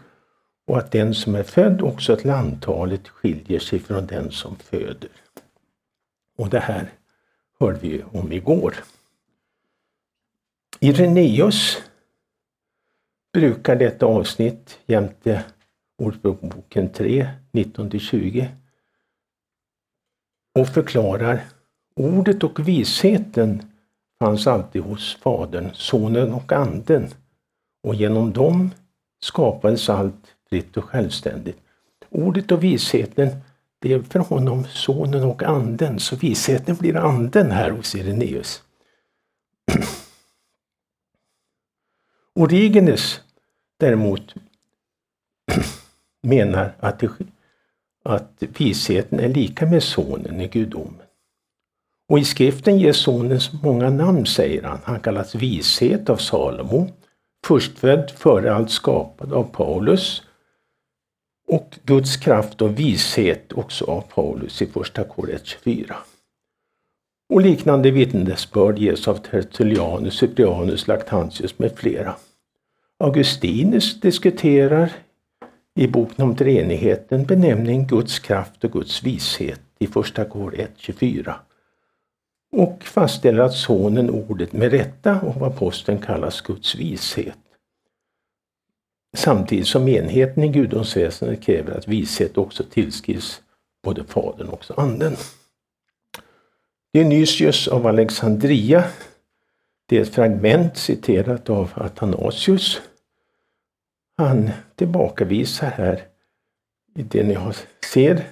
och 0.66 0.78
att 0.78 0.90
den 0.90 1.14
som 1.14 1.34
är 1.34 1.42
född 1.42 1.82
också 1.82 2.16
till 2.16 2.30
antalet 2.30 3.08
skiljer 3.08 3.58
sig 3.58 3.78
från 3.78 4.06
den 4.06 4.30
som 4.30 4.56
föder. 4.56 5.10
Och 6.38 6.48
det 6.48 6.60
här 6.60 6.90
hörde 7.60 7.78
vi 7.80 8.02
om 8.12 8.32
igår. 8.32 8.74
Ireneus 10.80 11.82
brukar 13.32 13.76
detta 13.76 14.06
avsnitt 14.06 14.78
jämte 14.86 15.44
Ordspråksboken 15.98 16.88
3, 16.88 17.28
19-20 17.52 18.46
och 20.58 20.68
förklarar 20.68 21.44
ordet 21.96 22.44
och 22.44 22.68
visheten 22.68 23.62
fanns 24.18 24.46
alltid 24.46 24.82
hos 24.82 25.16
Fadern, 25.16 25.70
Sonen 25.74 26.32
och 26.32 26.52
Anden 26.52 27.08
och 27.82 27.94
genom 27.94 28.32
dem 28.32 28.70
skapades 29.22 29.90
allt 29.90 30.34
fritt 30.48 30.76
och 30.76 30.84
självständigt. 30.84 31.58
Ordet 32.10 32.52
och 32.52 32.64
visheten, 32.64 33.28
det 33.78 33.92
är 33.92 34.02
för 34.02 34.18
honom 34.18 34.64
Sonen 34.64 35.24
och 35.24 35.42
Anden, 35.42 36.00
så 36.00 36.16
visheten 36.16 36.76
blir 36.76 36.96
Anden 36.96 37.50
här 37.50 37.70
hos 37.70 37.94
Ireneus. 37.94 38.62
Origenes 42.34 43.20
däremot 43.78 44.34
menar 46.22 46.74
att, 46.80 46.98
det, 46.98 47.10
att 48.02 48.42
visheten 48.58 49.20
är 49.20 49.28
lika 49.28 49.66
med 49.66 49.82
Sonen 49.82 50.40
i 50.40 50.48
gudomen. 50.48 51.06
Och 52.08 52.18
i 52.18 52.24
skriften 52.24 52.78
ges 52.78 52.96
sonen 52.96 53.40
många 53.62 53.90
namn, 53.90 54.26
säger 54.26 54.62
han. 54.62 54.78
Han 54.84 55.00
kallas 55.00 55.34
vishet 55.34 56.10
av 56.10 56.16
Salomo, 56.16 56.88
förstfödd 57.46 58.10
före 58.10 58.54
allt 58.54 58.70
skapad 58.70 59.32
av 59.32 59.44
Paulus 59.44 60.22
och 61.48 61.78
Guds 61.84 62.16
kraft 62.16 62.62
och 62.62 62.78
vishet 62.78 63.52
också 63.52 63.84
av 63.84 64.00
Paulus 64.00 64.62
i 64.62 64.66
första 64.66 65.04
kor 65.04 65.38
24. 65.42 65.96
Och 67.32 67.40
liknande 67.40 67.90
vittnesbörd 67.90 68.78
ges 68.78 69.08
av 69.08 69.14
Tertullianus, 69.14 70.14
Cyprianus, 70.14 70.88
Lactantius 70.88 71.58
med 71.58 71.72
flera. 71.76 72.14
Augustinus 72.98 74.00
diskuterar 74.00 74.92
i 75.74 75.86
boken 75.86 76.24
om 76.24 76.36
treenigheten 76.36 77.24
benämning 77.24 77.86
Guds 77.86 78.18
kraft 78.18 78.64
och 78.64 78.72
Guds 78.72 79.02
vishet 79.02 79.60
i 79.78 79.86
första 79.86 80.24
kor 80.24 80.54
1.24 80.78 81.34
och 82.56 82.84
fastställer 82.84 83.42
att 83.42 83.54
sonen 83.54 84.10
ordet 84.10 84.52
med 84.52 84.70
rätta 84.70 85.20
och 85.20 85.46
aposteln 85.46 85.98
kallas 85.98 86.40
Guds 86.40 86.74
vishet. 86.74 87.38
Samtidigt 89.16 89.66
som 89.66 89.88
enheten 89.88 90.42
i 90.42 90.48
gudomsväsendet 90.48 91.42
kräver 91.42 91.78
att 91.78 91.88
vishet 91.88 92.38
också 92.38 92.64
tillskrivs 92.70 93.42
både 93.84 94.04
Fadern 94.04 94.48
och 94.48 94.64
Anden. 94.76 95.16
Dionysius 96.92 97.68
av 97.68 97.86
Alexandria, 97.86 98.84
det 99.86 99.98
är 99.98 100.02
ett 100.02 100.14
fragment 100.14 100.76
citerat 100.76 101.50
av 101.50 101.70
Athanasius. 101.74 102.80
Han 104.16 104.50
tillbakavisar 104.76 105.70
här 105.70 106.02
i 106.94 107.02
det 107.02 107.22
ni 107.22 107.38
ser. 107.92 108.26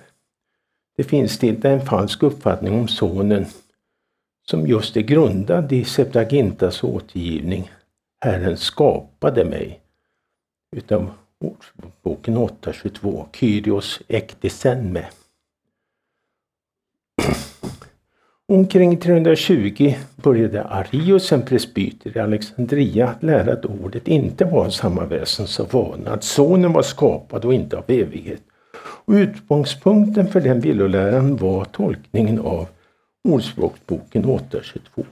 Det 0.96 1.04
finns 1.04 1.44
inte 1.44 1.70
en 1.70 1.86
falsk 1.86 2.22
uppfattning 2.22 2.80
om 2.80 2.88
sonen 2.88 3.46
som 4.50 4.66
just 4.66 4.96
är 4.96 5.00
grundad 5.00 5.72
i 5.72 5.84
Septagintas 5.84 6.84
återgivning. 6.84 7.70
Herren 8.20 8.56
skapade 8.56 9.44
mig. 9.44 9.80
Utav 10.76 11.10
Ordboken 11.40 12.36
8.22 12.36 13.26
Kyrios 13.32 14.02
ektisen 14.08 14.92
Omkring 18.50 18.96
320 18.96 19.94
började 20.16 20.64
Arius, 20.64 21.32
en 21.32 21.42
presbyter 21.42 22.16
i 22.16 22.20
Alexandria, 22.20 23.08
att 23.08 23.22
lära 23.22 23.52
att 23.52 23.64
ordet 23.64 24.08
inte 24.08 24.44
var 24.44 24.64
av 24.64 24.70
samma 24.70 25.04
väsen 25.04 25.46
som 25.46 25.66
vana, 25.70 26.10
att 26.10 26.24
sonen 26.24 26.72
var 26.72 26.82
skapad 26.82 27.44
och 27.44 27.54
inte 27.54 27.76
av 27.76 27.84
evighet. 27.86 28.40
Och 29.04 29.12
utgångspunkten 29.12 30.26
för 30.26 30.40
den 30.40 30.60
villoläran 30.60 31.36
var 31.36 31.64
tolkningen 31.64 32.38
av 32.38 32.68
Ordspråksboken 33.28 34.24
822. 34.24 35.04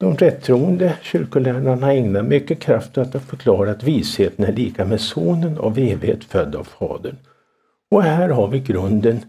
De 0.00 0.16
rättroende 0.16 0.94
kyrkolärarna 1.02 1.92
ägnar 1.92 2.22
mycket 2.22 2.60
kraft 2.60 2.98
åt 2.98 3.14
att 3.14 3.24
förklara 3.24 3.70
att 3.70 3.82
visheten 3.82 4.44
är 4.44 4.52
lika 4.52 4.84
med 4.84 5.00
sonen 5.00 5.58
av 5.58 5.78
evighet 5.78 6.24
född 6.24 6.54
av 6.54 6.64
Fadern. 6.64 7.16
Och 7.90 8.02
här 8.02 8.28
har 8.28 8.48
vi 8.48 8.60
grunden 8.60 9.20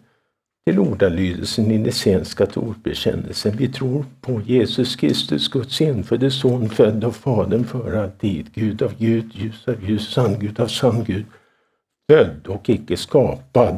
till 0.66 0.80
ordalydelsen 0.80 1.72
i 1.72 1.78
den 1.78 1.91
svenska 1.91 2.45
trosbekännelsen. 2.45 3.57
Vi 3.57 3.68
tror 3.68 4.05
på 4.22 4.41
Jesus 4.41 4.95
Kristus, 4.95 5.47
Guds 5.47 5.82
enfödde 5.82 6.32
son, 6.32 6.70
född 6.70 7.03
av 7.03 7.12
Fadern 7.12 7.64
för 7.64 7.93
alltid, 7.93 8.53
Gud 8.53 8.82
av 8.82 8.93
Gud, 8.97 9.32
ljus 9.36 9.68
av 9.68 9.89
ljus, 9.89 10.14
sann 10.14 10.39
Gud 10.39 10.59
av 10.59 10.68
sann 10.68 11.03
Gud, 11.03 11.26
född 12.09 12.47
och 12.47 12.70
icke 12.70 12.97
skapad 12.97 13.78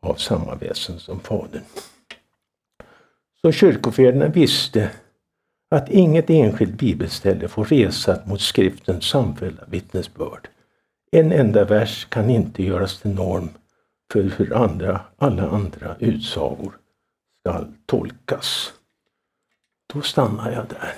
av 0.00 0.14
samma 0.14 0.54
väsen 0.54 0.98
som 0.98 1.20
Fadern. 1.20 1.62
Så 3.42 3.52
kyrkofäderna 3.52 4.28
visste 4.28 4.90
att 5.70 5.88
inget 5.88 6.30
enskilt 6.30 6.74
bibelställe 6.74 7.48
får 7.48 7.64
resa 7.64 8.18
mot 8.26 8.40
skriftens 8.40 9.04
samfällda 9.04 9.62
vittnesbörd. 9.68 10.48
En 11.12 11.32
enda 11.32 11.64
vers 11.64 12.06
kan 12.08 12.30
inte 12.30 12.62
göras 12.62 13.00
till 13.00 13.14
norm 13.14 13.48
för 14.12 14.22
hur 14.22 14.54
andra, 14.54 15.00
alla 15.16 15.48
andra 15.48 15.96
utsagor 15.98 16.78
skall 17.40 17.72
tolkas. 17.86 18.72
Då 19.94 20.00
stannar 20.00 20.50
jag 20.50 20.66
där. 20.66 20.94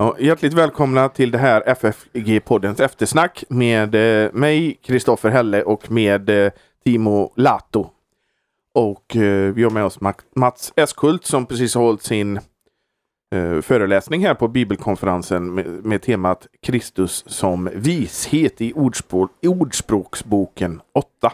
Ja, 0.00 0.16
hjärtligt 0.18 0.54
välkomna 0.54 1.08
till 1.08 1.30
det 1.30 1.38
här 1.38 1.62
FFG-poddens 1.66 2.80
eftersnack 2.80 3.44
med 3.48 3.94
eh, 3.94 4.32
mig, 4.32 4.78
Kristoffer 4.82 5.30
Helle 5.30 5.62
och 5.62 5.90
med 5.90 6.30
eh, 6.30 6.52
Timo 6.84 7.32
Lato. 7.36 7.90
Och 8.74 9.16
eh, 9.16 9.52
vi 9.52 9.62
har 9.62 9.70
med 9.70 9.84
oss 9.84 9.98
Mats 10.34 10.72
Eskult 10.76 11.24
som 11.24 11.46
precis 11.46 11.74
har 11.74 11.82
hållit 11.82 12.02
sin 12.02 12.40
eh, 13.30 13.60
föreläsning 13.60 14.26
här 14.26 14.34
på 14.34 14.48
bibelkonferensen 14.48 15.54
med, 15.54 15.66
med 15.66 16.02
temat 16.02 16.46
Kristus 16.62 17.24
som 17.26 17.70
vishet 17.74 18.60
i 18.60 18.72
ordspråk, 18.72 19.30
Ordspråksboken 19.46 20.80
8. 20.92 21.32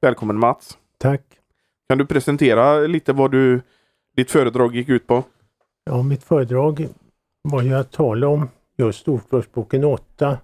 Välkommen 0.00 0.38
Mats! 0.38 0.78
Tack! 0.98 1.22
Kan 1.88 1.98
du 1.98 2.06
presentera 2.06 2.78
lite 2.80 3.12
vad 3.12 3.30
du, 3.30 3.60
ditt 4.16 4.30
föredrag 4.30 4.74
gick 4.74 4.88
ut 4.88 5.06
på? 5.06 5.24
Ja, 5.84 6.02
mitt 6.02 6.24
föredrag 6.24 6.88
var 7.42 7.62
ju 7.62 7.74
att 7.74 7.92
tala 7.92 8.28
om 8.28 8.48
just 8.76 9.08
Ordspråksboken 9.08 9.84
8 9.84 10.38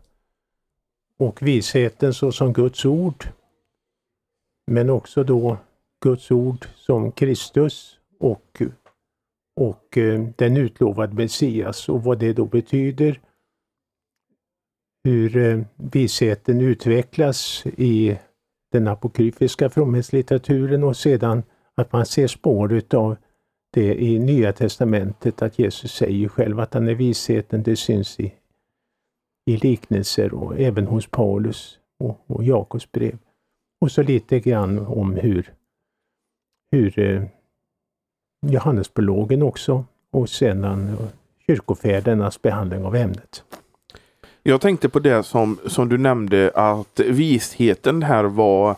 och 1.18 1.42
visheten 1.42 2.14
såsom 2.14 2.52
Guds 2.52 2.84
ord. 2.84 3.24
Men 4.66 4.90
också 4.90 5.24
då 5.24 5.56
Guds 6.02 6.30
ord 6.30 6.66
som 6.74 7.12
Kristus 7.12 7.98
och 8.20 8.62
och 9.58 9.98
eh, 9.98 10.28
den 10.36 10.56
utlovade 10.56 11.14
Messias 11.14 11.88
och 11.88 12.02
vad 12.02 12.18
det 12.18 12.32
då 12.32 12.44
betyder. 12.44 13.20
Hur 15.04 15.36
eh, 15.36 15.60
visheten 15.76 16.60
utvecklas 16.60 17.66
i 17.66 18.18
den 18.72 18.88
apokryfiska 18.88 19.70
fromhetslitteraturen 19.70 20.84
och 20.84 20.96
sedan 20.96 21.42
att 21.74 21.92
man 21.92 22.06
ser 22.06 22.26
spår 22.26 22.72
utav 22.72 23.16
det 23.72 24.02
i 24.02 24.18
Nya 24.18 24.52
Testamentet 24.52 25.42
att 25.42 25.58
Jesus 25.58 25.92
säger 25.92 26.28
själv 26.28 26.60
att 26.60 26.74
han 26.74 26.88
är 26.88 26.94
visheten. 26.94 27.62
Det 27.62 27.76
syns 27.76 28.20
i, 28.20 28.34
i 29.46 29.56
liknelser 29.56 30.34
och 30.34 30.60
även 30.60 30.86
hos 30.86 31.06
Paulus 31.06 31.78
och, 31.98 32.24
och 32.26 32.44
Jakobs 32.44 32.92
brev. 32.92 33.18
Och 33.80 33.92
så 33.92 34.02
lite 34.02 34.40
grann 34.40 34.78
om 34.78 35.16
hur, 35.16 35.52
hur 36.70 36.98
eh, 36.98 37.22
Johannesprologen 38.46 39.42
också 39.42 39.84
och 40.12 40.28
sedan 40.28 40.96
kyrkofädernas 41.46 42.42
behandling 42.42 42.84
av 42.84 42.96
ämnet. 42.96 43.42
Jag 44.42 44.60
tänkte 44.60 44.88
på 44.88 44.98
det 44.98 45.22
som, 45.22 45.58
som 45.66 45.88
du 45.88 45.98
nämnde 45.98 46.50
att 46.54 47.00
visheten 47.00 48.02
här 48.02 48.24
var 48.24 48.76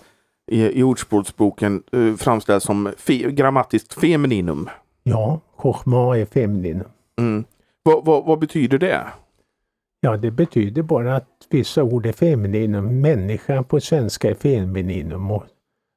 i, 0.51 0.81
i 0.81 0.83
Ordspråksboken 0.83 1.83
eh, 1.93 2.15
framställd 2.15 2.63
som 2.63 2.93
fe, 2.99 3.31
grammatiskt 3.31 4.01
femininum. 4.01 4.69
Ja, 5.03 5.41
chochma 5.57 6.19
är 6.19 6.27
femininum. 6.27 6.89
Mm. 7.19 7.45
Vad, 7.83 8.05
vad, 8.05 8.25
vad, 8.25 8.39
betyder 8.39 8.79
det? 8.79 9.07
Ja, 10.01 10.17
det 10.17 10.31
betyder 10.31 10.83
bara 10.83 11.17
att 11.17 11.29
vissa 11.51 11.83
ord 11.83 12.07
är 12.07 12.13
femininum. 12.13 13.01
Människa 13.01 13.63
på 13.63 13.81
svenska 13.81 14.31
är 14.31 14.35
femininum 14.35 15.31
och 15.31 15.45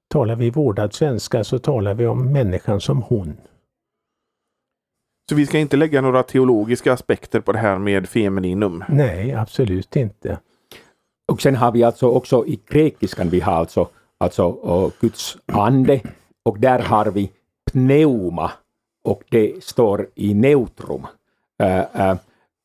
talar 0.10 0.36
vi 0.36 0.50
vårdad 0.50 0.94
svenska 0.94 1.44
så 1.44 1.60
talar 1.60 1.94
vi 1.94 2.08
om 2.08 2.32
människan 2.32 2.82
som 2.82 3.02
hon. 3.02 3.38
Så 5.34 5.38
vi 5.38 5.46
ska 5.46 5.60
inte 5.60 5.78
lägga 5.78 6.02
några 6.02 6.24
teologiska 6.24 6.94
aspekter 6.94 7.40
på 7.40 7.52
det 7.52 7.58
här 7.58 7.78
med 7.78 8.10
femininum? 8.10 8.84
Nej, 8.90 9.34
absolut 9.34 9.96
inte. 9.96 10.40
Och 11.32 11.42
sen 11.42 11.56
har 11.56 11.72
vi 11.72 11.84
alltså 11.84 12.08
också 12.08 12.46
i 12.48 12.60
grekiskan, 12.70 13.30
vi 13.30 13.40
har 13.40 13.54
alltså, 13.54 13.88
alltså 14.18 14.50
uh, 14.50 14.92
Guds 15.00 15.38
ande 15.46 16.02
och 16.46 16.60
där 16.60 16.80
har 16.80 17.06
vi 17.06 17.32
pneuma 17.72 18.52
och 19.04 19.24
det 19.30 19.64
står 19.64 20.08
i 20.16 20.34
neutrum. 20.34 21.08
Uh, 21.64 22.16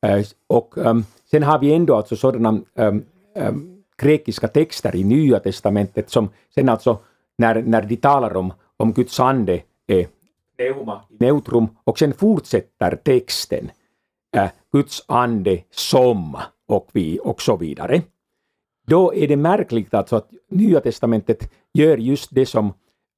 uh, 0.05 0.23
och 0.47 0.77
um, 0.77 1.05
sen 1.31 1.43
har 1.43 1.59
vi 1.59 1.73
ändå 1.73 1.95
alltså 1.95 2.15
sådana 2.15 2.49
um, 2.75 3.05
um, 3.35 3.83
grekiska 4.01 4.47
texter 4.47 4.95
i 4.95 5.03
Nya 5.03 5.39
Testamentet 5.39 6.09
som 6.09 6.29
sen 6.55 6.69
alltså 6.69 6.99
när, 7.37 7.61
när 7.61 7.81
de 7.81 7.95
talar 7.95 8.37
om, 8.37 8.53
om 8.77 8.93
Guds 8.93 9.19
ande 9.19 9.61
är 9.87 10.07
Neuma. 10.59 11.01
neutrum 11.19 11.67
och 11.83 11.99
sen 11.99 12.13
fortsätter 12.13 12.95
texten 12.95 13.71
äh, 14.37 14.49
Guds 14.71 15.03
ande 15.07 15.63
som 15.71 16.37
och, 16.67 16.89
vi, 16.91 17.19
och 17.23 17.41
så 17.41 17.57
vidare. 17.57 18.01
Då 18.87 19.13
är 19.13 19.27
det 19.27 19.37
märkligt 19.37 19.93
alltså 19.93 20.15
att 20.15 20.29
Nya 20.49 20.79
Testamentet 20.79 21.51
gör 21.73 21.97
just 21.97 22.29
det 22.31 22.45
som 22.45 22.73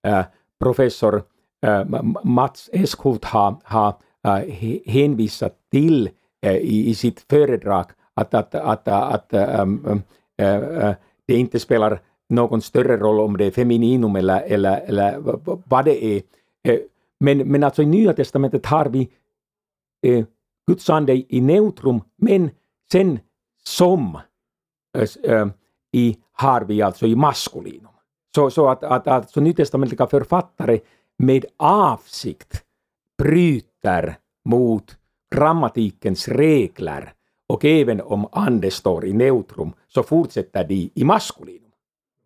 äh, 0.08 0.26
professor 0.60 1.24
äh, 1.66 1.84
Mats 2.24 2.70
Eskhult 2.74 3.26
har, 3.26 3.56
har 3.64 3.96
äh, 4.24 4.82
hänvisat 4.86 5.56
till 5.72 6.10
äh, 6.42 6.56
i, 6.56 6.90
i 6.90 6.96
sitt 6.96 7.26
föredrag, 7.30 7.86
att, 8.14 8.34
att, 8.34 8.56
att, 8.56 8.88
att 8.88 9.34
ähm, 9.34 10.04
äh, 10.38 10.94
det 11.28 11.36
inte 11.36 11.60
spelar 11.60 12.00
någon 12.30 12.62
större 12.62 12.98
roll 12.98 13.20
om 13.20 13.38
det 13.38 13.46
är 13.46 13.52
femininum 13.52 14.16
eller, 14.16 14.42
eller, 14.42 14.82
eller 14.88 15.20
vad 15.70 15.86
det 15.86 16.06
är. 16.06 16.22
Äh, 16.64 16.80
men, 17.22 17.38
men 17.38 17.64
alltså 17.64 17.84
i 17.84 17.86
Nya 17.86 18.14
Testamentet 18.14 18.66
har 18.66 18.86
vi 18.86 19.10
eh, 20.08 20.26
Guds 20.68 20.90
ande 20.90 21.14
i 21.36 21.42
neutrum, 21.42 22.02
men 22.18 22.50
sen 22.92 23.20
som 23.64 24.20
eh, 24.98 25.34
eh 25.36 25.48
i, 25.94 26.18
har 26.32 26.62
vi 26.62 26.82
alltså 26.82 27.08
i 27.08 27.16
maskulinum. 27.16 27.92
Så, 28.36 28.50
så 28.50 28.70
att, 28.70 28.84
att 28.84 29.08
alltså 29.08 29.42
nytestamentliga 29.42 30.08
författare 30.08 30.80
med 31.18 31.46
avsikt 31.58 32.64
bryter 33.18 34.18
mot 34.50 34.98
grammatikens 35.36 36.28
regler 36.28 37.14
och 37.48 37.66
även 37.66 38.02
om 38.02 38.28
ande 38.32 38.72
står 38.72 39.06
i 39.06 39.14
neutrum 39.14 39.74
så 39.88 40.04
fortsätter 40.04 40.68
de 40.68 40.92
i 40.96 41.04
maskulinum. 41.04 41.71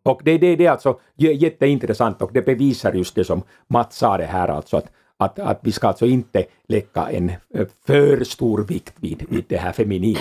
Och 0.05 0.21
det, 0.23 0.37
det, 0.37 0.55
det 0.55 0.65
är 0.65 0.71
alltså 0.71 0.99
jätteintressant 1.15 2.21
och 2.21 2.33
det 2.33 2.41
bevisar 2.41 2.93
just 2.93 3.15
det 3.15 3.23
som 3.23 3.43
Mats 3.67 3.97
sa 3.97 4.17
det 4.17 4.25
här 4.25 4.47
alltså 4.47 4.77
att, 4.77 4.91
att, 5.17 5.39
att 5.39 5.59
vi 5.63 5.71
ska 5.71 5.87
alltså 5.87 6.05
inte 6.05 6.45
lägga 6.67 7.09
en 7.09 7.29
eh, 7.29 7.67
för 7.85 8.23
stor 8.23 8.63
vikt 8.63 8.93
vid, 8.99 9.25
vid 9.29 9.45
det 9.47 9.57
här 9.57 9.71
feminina. 9.71 10.19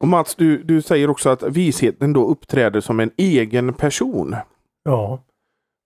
Och 0.00 0.08
Mats, 0.08 0.34
du, 0.34 0.62
du 0.62 0.82
säger 0.82 1.10
också 1.10 1.28
att 1.28 1.42
visheten 1.42 2.12
då 2.12 2.26
uppträder 2.26 2.80
som 2.80 3.00
en 3.00 3.10
egen 3.16 3.74
person. 3.74 4.36
Ja, 4.84 5.22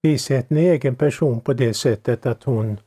visheten 0.03 0.57
är 0.57 0.73
egen 0.73 0.97
person 0.97 1.41
på 1.41 1.53
det 1.53 1.75
sättet 1.75 2.27
att 2.27 2.45
hon 2.45 2.79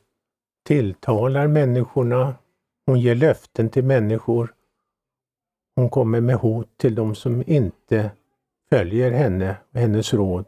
tilltalar 0.66 1.46
människorna, 1.46 2.34
hon 2.86 3.00
ger 3.00 3.14
löften 3.14 3.68
till 3.68 3.84
människor 3.84 4.55
hon 5.76 5.90
kommer 5.90 6.20
med 6.20 6.36
hot 6.36 6.78
till 6.78 6.94
de 6.94 7.14
som 7.14 7.44
inte 7.46 8.10
följer 8.68 9.10
henne 9.10 9.56
och 9.70 9.80
hennes 9.80 10.14
råd 10.14 10.46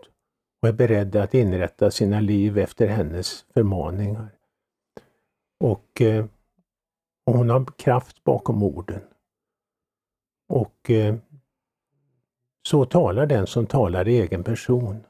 och 0.63 0.69
är 0.69 0.73
beredda 0.73 1.23
att 1.23 1.35
inrätta 1.35 1.91
sina 1.91 2.21
liv 2.21 2.59
efter 2.59 2.89
hennes 2.89 3.45
förmaningar. 3.55 4.29
Och, 5.61 6.03
eh, 6.03 6.27
och 7.27 7.33
hon 7.35 7.51
har 7.51 7.65
kraft 7.65 8.25
bakom 8.25 8.63
orden. 8.63 9.01
Och 10.49 10.91
eh, 10.91 11.17
så 12.63 12.85
talar 12.85 13.27
den 13.27 13.47
som 13.47 13.67
talar 13.67 14.09
i 14.09 14.21
egen 14.21 14.45
person. 14.45 15.05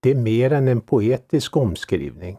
Det 0.00 0.10
är 0.10 0.14
mer 0.14 0.52
än 0.52 0.68
en 0.68 0.80
poetisk 0.80 1.56
omskrivning. 1.56 2.38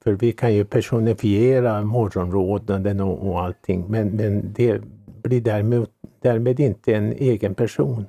För 0.00 0.12
vi 0.12 0.32
kan 0.32 0.54
ju 0.54 0.64
personifiera 0.64 1.82
morgonrådnaden 1.82 3.00
och, 3.00 3.28
och 3.28 3.40
allting 3.40 3.84
men, 3.88 4.08
men 4.08 4.52
det 4.52 4.82
blir 5.22 5.40
därmed, 5.40 5.86
därmed 6.20 6.60
inte 6.60 6.94
en 6.94 7.12
egen 7.12 7.54
person. 7.54 8.06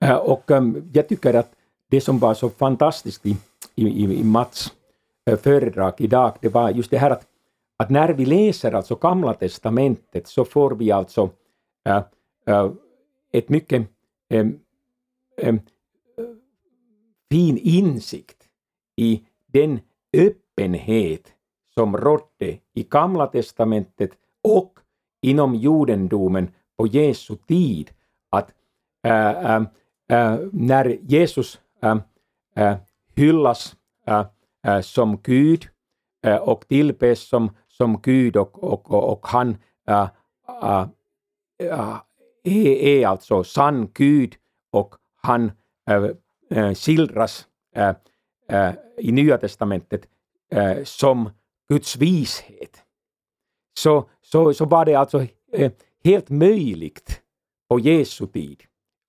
Äh, 0.00 0.16
och 0.16 0.50
um, 0.50 0.90
jag 0.92 1.08
tycker 1.08 1.34
att 1.34 1.52
det 1.88 2.00
som 2.00 2.18
var 2.18 2.34
så 2.34 2.50
fantastiskt 2.50 3.26
i, 3.26 3.36
i, 3.74 4.20
i 4.20 4.24
Mats 4.24 4.72
äh, 5.26 5.38
föredrag 5.38 5.94
idag, 5.98 6.36
det 6.40 6.48
var 6.48 6.70
just 6.70 6.90
det 6.90 6.98
här 6.98 7.10
att, 7.10 7.26
att 7.76 7.90
när 7.90 8.08
vi 8.08 8.26
läser 8.26 8.72
alltså 8.72 8.94
Gamla 8.94 9.34
Testamentet 9.34 10.28
så 10.28 10.44
får 10.44 10.70
vi 10.74 10.92
alltså 10.92 11.30
uh, 12.48 12.72
ett 13.32 13.48
mycket 13.48 13.82
äh, 14.28 14.46
fin 17.30 17.58
insikt 17.58 18.39
i 19.00 19.26
den 19.46 19.80
öppenhet 20.12 21.32
som 21.74 21.96
rådde 21.96 22.58
i 22.74 22.82
Gamla 22.82 23.26
testamentet 23.26 24.10
och 24.44 24.78
inom 25.22 25.54
judendomen 25.54 26.48
på 26.76 26.86
Jesu 26.86 27.36
tid. 27.36 27.90
Att 28.30 28.52
äh, 29.02 29.56
äh, 29.56 29.62
äh 30.08 30.38
när 30.52 30.98
Jesus 31.02 31.60
äh, 31.82 31.96
äh 32.56 32.76
hyllas 33.16 33.76
äh, 34.06 34.80
som 34.82 35.22
Gud 35.22 35.68
och 36.40 36.68
tillbes 36.68 37.28
som, 37.28 37.50
som 37.68 38.00
Gud 38.02 38.36
och, 38.36 38.64
och, 38.64 38.90
och, 38.90 39.12
och 39.12 39.26
han 39.26 39.56
är, 39.86 40.08
är 42.44 43.06
alltså 43.06 43.44
sann 43.44 43.90
Gud 43.94 44.36
och 44.70 44.94
han 45.22 45.52
skildras 46.74 47.46
äh, 48.50 48.72
i 48.98 49.12
Nya 49.12 49.38
testamentet 49.38 50.08
äh, 50.50 50.84
som 50.84 51.30
Guds 51.68 51.96
vishet, 51.96 52.84
så, 53.78 54.08
så, 54.22 54.54
så 54.54 54.64
var 54.64 54.84
det 54.84 54.94
alltså 54.94 55.26
äh, 55.52 55.70
helt 56.04 56.30
möjligt 56.30 57.20
på 57.68 57.78
Jesu 57.78 58.26
tid, 58.26 58.62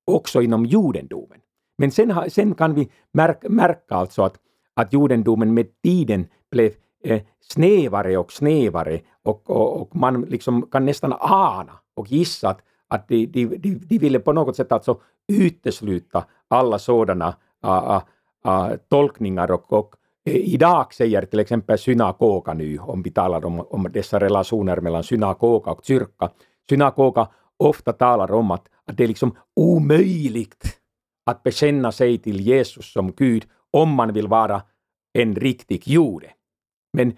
också 0.05 0.41
inom 0.41 0.65
judendomen. 0.65 1.41
Men 1.77 1.91
sen, 1.91 2.29
sen 2.29 2.53
kan 2.55 2.73
vi 2.73 2.89
märka, 3.13 3.49
märka 3.49 3.95
alltså 3.95 4.23
att, 4.23 4.39
att 4.73 4.93
judendomen 4.93 5.53
med 5.53 5.81
tiden 5.81 6.27
blev 6.51 6.71
eh, 7.03 7.21
snävare 7.39 8.17
och 8.17 8.31
snävare 8.31 9.01
och, 9.23 9.49
och, 9.49 9.81
och, 9.81 9.95
man 9.95 10.21
liksom 10.21 10.61
kan 10.71 10.85
nästan 10.85 11.13
ana 11.19 11.79
och 11.93 12.11
gissa 12.11 12.49
att, 12.49 12.61
att 12.87 13.07
de, 13.07 13.25
de, 13.25 13.45
de, 13.45 13.75
de 13.75 13.97
ville 13.97 14.19
på 14.19 14.33
något 14.33 14.55
sätt 14.55 14.71
alltså 14.71 15.01
utesluta 15.27 16.25
alla 16.47 16.79
sådana 16.79 17.35
uh, 17.65 17.71
uh, 17.71 18.01
Äh, 18.45 18.75
tolkningar 18.89 19.51
och, 19.51 19.73
och 19.73 19.95
eh, 20.25 20.35
idag 20.35 20.93
säger 20.93 21.25
till 21.25 21.39
exempel 21.39 21.77
synagoga 21.77 22.53
nu, 22.53 22.77
om 22.77 23.01
vi 23.01 23.11
talar 23.11 23.45
om, 23.45 23.59
om 23.59 23.87
dessa 23.91 24.19
relationer 24.19 24.81
mellan 24.81 25.03
synagoga 25.03 25.71
och 25.71 25.85
kyrka, 25.85 26.31
synagoga 26.69 27.29
ofta 27.57 27.93
talar 27.93 28.31
om 28.31 28.51
att, 28.51 28.67
att 28.85 28.97
det 28.97 29.03
är 29.03 29.07
liksom 29.07 29.35
omöjligt 29.55 30.79
att 31.25 31.43
bekänna 31.43 31.91
sig 31.91 32.17
till 32.17 32.41
Jesus 32.41 32.93
som 32.93 33.11
Gud 33.11 33.45
om 33.71 33.89
man 33.89 34.13
vill 34.13 34.27
vara 34.27 34.61
en 35.13 35.35
riktig 35.35 35.87
jude. 35.87 36.31
Men 36.93 37.17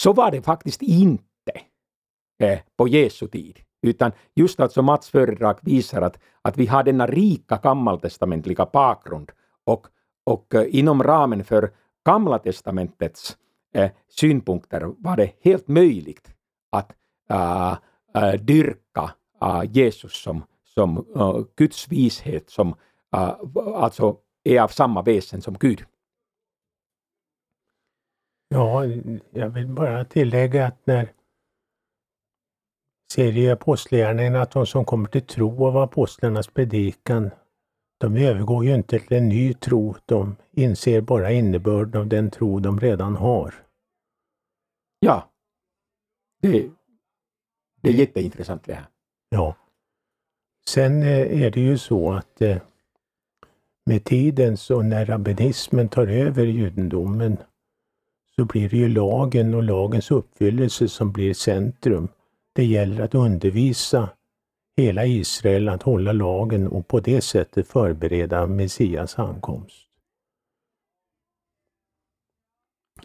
så 0.00 0.12
var 0.12 0.30
det 0.30 0.42
faktiskt 0.42 0.82
inte 0.82 1.52
eh, 2.42 2.58
på 2.76 2.88
Jesu 2.88 3.28
tid. 3.28 3.58
Utan 3.82 4.12
just 4.34 4.60
som 4.70 4.84
Mats 4.84 5.10
föredrag 5.10 5.58
visar 5.62 6.02
att, 6.02 6.18
att 6.42 6.56
vi 6.56 6.66
har 6.66 6.82
denna 6.82 7.06
rika 7.06 7.56
gammaltestamentliga 7.56 8.66
bakgrund 8.72 9.30
och, 9.64 9.86
och 10.24 10.54
eh, 10.54 10.66
inom 10.78 11.02
ramen 11.02 11.44
för 11.44 11.70
Gamla 12.04 12.38
testamentets 12.38 13.36
eh, 13.74 13.90
synpunkter 14.08 14.92
var 14.98 15.16
det 15.16 15.32
helt 15.40 15.68
möjligt 15.68 16.34
att 16.70 16.92
äh, 17.30 18.32
dyrka 18.40 19.14
äh, 19.42 19.62
Jesus 19.64 20.22
som, 20.22 20.44
som 20.64 21.06
äh, 21.16 21.44
Guds 21.56 21.88
vishet, 21.88 22.50
som 22.50 22.68
äh, 23.16 23.34
alltså 23.74 24.16
är 24.44 24.60
av 24.60 24.68
samma 24.68 25.02
väsen 25.02 25.42
som 25.42 25.54
Gud. 25.54 25.84
Ja, 28.48 28.84
jag 29.30 29.48
vill 29.48 29.66
bara 29.66 30.04
tillägga 30.04 30.66
att 30.66 30.86
när 30.86 31.12
ser 33.12 33.36
i 33.36 33.50
Apostlagärningarna 33.50 34.42
att 34.42 34.50
de 34.50 34.66
som 34.66 34.84
kommer 34.84 35.08
till 35.08 35.26
tro 35.26 35.66
av 35.66 35.76
apostlarnas 35.76 36.46
predikan, 36.46 37.30
de 38.04 38.16
övergår 38.16 38.64
ju 38.64 38.74
inte 38.74 38.98
till 38.98 39.16
en 39.16 39.28
ny 39.28 39.54
tro, 39.54 39.94
de 40.06 40.36
inser 40.52 41.00
bara 41.00 41.32
innebörden 41.32 42.00
av 42.00 42.06
den 42.06 42.30
tro 42.30 42.60
de 42.60 42.80
redan 42.80 43.16
har. 43.16 43.54
Ja, 45.00 45.30
det, 46.42 46.70
det 47.80 47.88
är 47.88 47.92
jätteintressant 47.92 48.64
det 48.64 48.74
här. 48.74 48.86
Ja. 49.28 49.56
Sen 50.68 51.02
eh, 51.02 51.42
är 51.42 51.50
det 51.50 51.60
ju 51.60 51.78
så 51.78 52.12
att 52.12 52.42
eh, 52.42 52.56
med 53.86 54.04
tiden 54.04 54.56
så 54.56 54.82
när 54.82 55.06
rabbinismen 55.06 55.88
tar 55.88 56.06
över 56.06 56.46
judendomen 56.46 57.36
så 58.36 58.44
blir 58.44 58.68
det 58.68 58.76
ju 58.76 58.88
lagen 58.88 59.54
och 59.54 59.62
lagens 59.62 60.10
uppfyllelse 60.10 60.88
som 60.88 61.12
blir 61.12 61.34
centrum. 61.34 62.08
Det 62.52 62.64
gäller 62.64 63.04
att 63.04 63.14
undervisa 63.14 64.08
hela 64.76 65.06
Israel 65.06 65.68
att 65.68 65.82
hålla 65.82 66.12
lagen 66.12 66.68
och 66.68 66.88
på 66.88 67.00
det 67.00 67.20
sättet 67.20 67.68
förbereda 67.68 68.46
Messias 68.46 69.18
ankomst. 69.18 69.88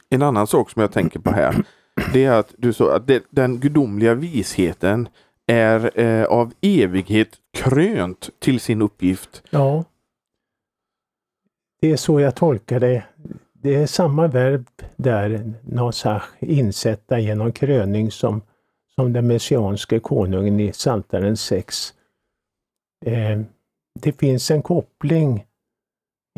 En 0.09 0.21
annan 0.21 0.47
sak 0.47 0.69
som 0.69 0.81
jag 0.81 0.91
tänker 0.91 1.19
på 1.19 1.31
här, 1.31 1.55
det 2.13 2.25
är 2.25 2.31
att 2.31 2.53
du 2.57 2.73
sa 2.73 2.95
att 2.95 3.07
det, 3.07 3.23
den 3.29 3.59
gudomliga 3.59 4.13
visheten 4.13 5.09
är 5.47 5.99
eh, 5.99 6.25
av 6.25 6.53
evighet 6.61 7.37
krönt 7.53 8.29
till 8.39 8.59
sin 8.59 8.81
uppgift. 8.81 9.43
Ja. 9.49 9.83
Det 11.81 11.91
är 11.91 11.97
så 11.97 12.19
jag 12.19 12.35
tolkar 12.35 12.79
det. 12.79 13.03
Det 13.53 13.75
är 13.75 13.87
samma 13.87 14.27
verb 14.27 14.67
där, 14.95 15.53
nasach, 15.61 16.23
insätta 16.39 17.19
genom 17.19 17.51
kröning 17.51 18.11
som, 18.11 18.41
som 18.99 19.13
den 19.13 19.27
messianske 19.27 19.99
konungen 19.99 20.59
i 20.59 20.71
Psaltaren 20.71 21.37
6. 21.37 21.93
Eh, 23.05 23.41
det 23.99 24.11
finns 24.11 24.51
en 24.51 24.61
koppling, 24.61 25.45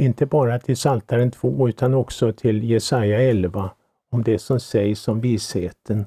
inte 0.02 0.26
bara 0.26 0.60
till 0.60 0.76
Psaltaren 0.76 1.32
2 1.32 1.70
utan 1.70 1.94
också 1.94 2.34
till 2.34 2.64
Jesaja 2.64 3.22
11, 3.22 3.72
om 4.12 4.24
det 4.24 4.40
som 4.40 4.60
sägs 4.60 5.08
om 5.08 5.22
visheten, 5.22 6.06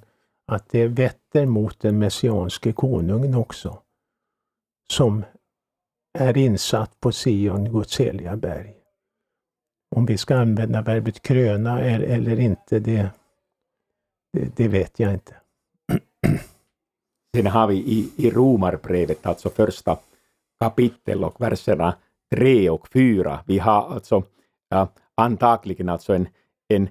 att 0.53 0.69
det 0.69 0.89
vetter 0.89 1.47
mot 1.47 1.81
den 1.81 1.99
messianske 1.99 2.73
konungen 2.73 3.35
också, 3.35 3.79
som 4.93 5.25
är 6.19 6.37
insatt 6.37 7.01
på 7.01 7.13
Sion, 7.13 7.73
Guds 7.73 8.01
heliga 8.01 8.37
berg. 8.37 8.75
Om 9.97 10.07
vi 10.07 10.19
ska 10.19 10.37
använda 10.37 10.83
verbet 10.83 11.23
kröna 11.23 11.81
eller 11.81 12.41
inte, 12.41 12.79
det, 12.79 13.11
det, 14.33 14.57
det 14.57 14.69
vet 14.69 15.01
jag 15.01 15.15
inte. 15.15 15.35
Sen 17.35 17.47
har 17.47 17.67
vi 17.67 17.75
i, 17.75 18.11
i 18.17 18.31
Romarbrevet, 18.31 19.27
alltså 19.27 19.51
första 19.51 19.99
kapitel 20.61 21.25
och 21.25 21.41
verserna 21.41 21.95
3 22.35 22.71
och 22.71 22.89
4. 22.89 23.41
Vi 23.47 23.59
har 23.59 23.95
alltså 23.95 24.23
äh, 24.75 24.87
antagligen 25.15 25.89
alltså 25.89 26.15
en, 26.15 26.29
en 26.69 26.89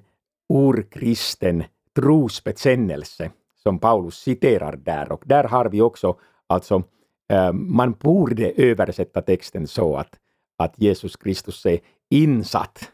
urkristen 0.54 1.64
trosbekännelse 1.96 3.30
som 3.62 3.78
Paulus 3.78 4.14
citerar 4.14 4.76
där 4.76 5.12
och 5.12 5.22
där 5.26 5.44
har 5.44 5.64
vi 5.64 5.80
också 5.80 6.16
alltså 6.46 6.82
äh, 7.32 7.52
man 7.52 7.92
borde 7.92 8.50
översätta 8.50 9.22
texten 9.22 9.66
så 9.66 9.96
att, 9.96 10.18
att 10.58 10.74
Jesus 10.76 11.16
Kristus 11.16 11.66
är 11.66 11.78
insatt 12.10 12.90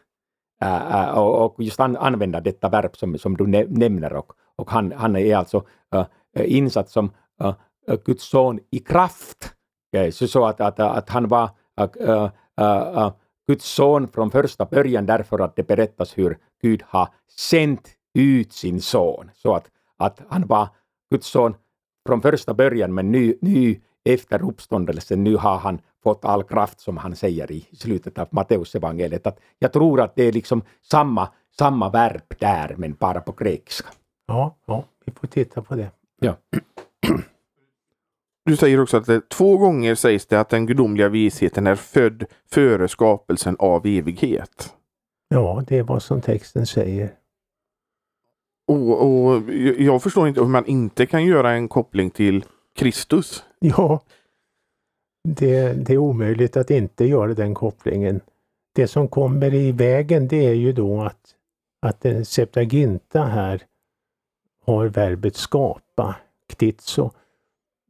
äh, 0.61 1.17
och, 1.17 1.45
och 1.45 1.63
just 1.63 1.79
an, 1.79 1.97
använda 1.97 2.41
detta 2.41 2.69
verb 2.69 2.97
som, 2.97 3.17
som 3.17 3.37
du 3.37 3.47
nämner 3.67 4.13
och, 4.13 4.33
och 4.55 4.71
han, 4.71 4.91
han 4.91 5.15
är 5.15 5.35
alltså 5.35 5.63
äh, 5.93 6.05
insatt 6.35 6.89
som 6.89 7.11
Guds 8.05 8.23
son 8.23 8.59
i 8.71 8.79
kraft. 8.79 9.53
Så, 10.11 10.27
så 10.27 10.45
att, 10.45 10.61
att, 10.61 10.79
att 10.79 11.09
han 11.09 11.27
var 11.27 11.49
Guds 13.47 13.65
son 13.65 14.07
från 14.07 14.31
första 14.31 14.65
början 14.65 15.05
därför 15.05 15.39
att 15.39 15.55
det 15.55 15.63
berättas 15.63 16.17
hur 16.17 16.37
Gud 16.61 16.83
har 16.87 17.09
sänt 17.29 17.89
ut 18.13 18.53
sin 18.53 18.81
son. 18.81 19.29
Så 19.33 19.55
att, 19.55 19.69
att 19.97 20.21
han 20.29 20.47
var 20.47 20.67
Guds 21.11 21.27
son 21.27 21.55
från 22.07 22.21
första 22.21 22.53
början 22.53 22.93
men 22.93 23.11
nu, 23.11 23.37
nu 23.41 23.81
efter 24.03 24.49
uppståndelsen, 24.49 25.23
nu 25.23 25.35
har 25.35 25.57
han 25.57 25.79
fått 26.03 26.25
all 26.25 26.43
kraft 26.43 26.79
som 26.79 26.97
han 26.97 27.15
säger 27.15 27.51
i 27.51 27.67
slutet 27.73 28.17
av 28.17 28.27
Matteusevangeliet. 28.31 29.27
Att 29.27 29.39
jag 29.59 29.73
tror 29.73 30.01
att 30.01 30.15
det 30.15 30.23
är 30.23 30.31
liksom 30.31 30.61
samma, 30.81 31.27
samma 31.57 31.89
verb 31.89 32.35
där 32.39 32.75
men 32.77 32.93
bara 32.93 33.21
på 33.21 33.31
grekiska. 33.31 33.89
Ja, 34.27 34.55
ja, 34.65 34.83
vi 35.05 35.11
får 35.11 35.27
titta 35.27 35.61
på 35.61 35.75
det. 35.75 35.91
Ja. 36.19 36.35
Du 38.45 38.57
säger 38.57 38.79
också 38.79 38.97
att 38.97 39.05
det, 39.05 39.29
två 39.29 39.57
gånger 39.57 39.95
sägs 39.95 40.25
det 40.25 40.39
att 40.39 40.49
den 40.49 40.65
gudomliga 40.65 41.09
visheten 41.09 41.67
är 41.67 41.75
född 41.75 42.25
före 42.51 42.87
skapelsen 42.87 43.55
av 43.59 43.85
evighet. 43.85 44.73
Ja, 45.29 45.63
det 45.67 45.77
är 45.77 45.83
vad 45.83 46.03
som 46.03 46.21
texten 46.21 46.65
säger. 46.65 47.13
Och, 48.67 49.01
och 49.01 49.53
jag 49.77 50.03
förstår 50.03 50.27
inte 50.27 50.39
hur 50.39 50.47
man 50.47 50.65
inte 50.65 51.05
kan 51.05 51.25
göra 51.25 51.51
en 51.51 51.67
koppling 51.67 52.09
till 52.09 52.45
Kristus. 52.75 53.43
Ja, 53.59 54.01
det, 55.23 55.73
det, 55.73 55.93
är 55.93 55.97
omöjligt 55.97 56.57
att 56.57 56.71
inte 56.71 57.05
göra 57.05 57.33
den 57.33 57.53
kopplingen. 57.53 58.19
Det 58.75 58.87
som 58.87 59.07
kommer 59.07 59.53
i 59.53 59.71
vägen 59.71 60.27
det 60.27 60.45
är 60.45 60.53
ju 60.53 60.71
då 60.71 61.01
att, 61.01 61.35
att 61.81 62.05
en 62.05 62.25
Septaginta 62.25 63.23
här 63.23 63.61
har 64.65 64.87
verbet 64.87 65.35
skapa, 65.35 66.15
ktitso. 66.51 67.11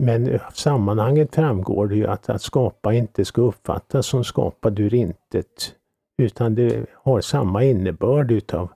Men 0.04 0.34
av 0.34 0.52
sammanhanget 0.54 1.36
framgår 1.36 1.88
det 1.88 1.96
ju 1.96 2.08
att, 2.08 2.30
att 2.30 2.42
skapa 2.42 2.94
inte 2.94 3.26
ska 3.26 3.42
uppfattas 3.42 4.08
som 4.08 4.24
skapad 4.24 4.80
ur 4.80 4.94
intet, 4.94 5.76
utan 6.18 6.56
det 6.56 6.86
har 6.94 7.22
samma 7.22 7.64
innebörd 7.64 8.32
utav 8.32 8.70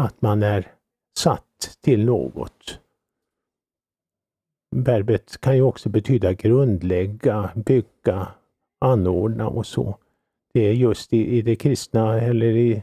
att 0.00 0.22
man 0.22 0.42
är 0.42 0.72
satt 1.18 1.78
till 1.80 2.04
något. 2.04 2.80
Verbet 4.76 5.40
kan 5.40 5.56
ju 5.56 5.62
också 5.62 5.88
betyda 5.88 6.32
grundlägga, 6.32 7.50
bygga, 7.54 8.28
anordna 8.80 9.48
och 9.48 9.66
så. 9.66 9.98
Det 10.54 10.60
är 10.60 10.72
just 10.72 11.12
i, 11.12 11.36
i 11.38 11.42
det 11.42 11.56
kristna 11.56 12.20
eller 12.20 12.56
i, 12.56 12.82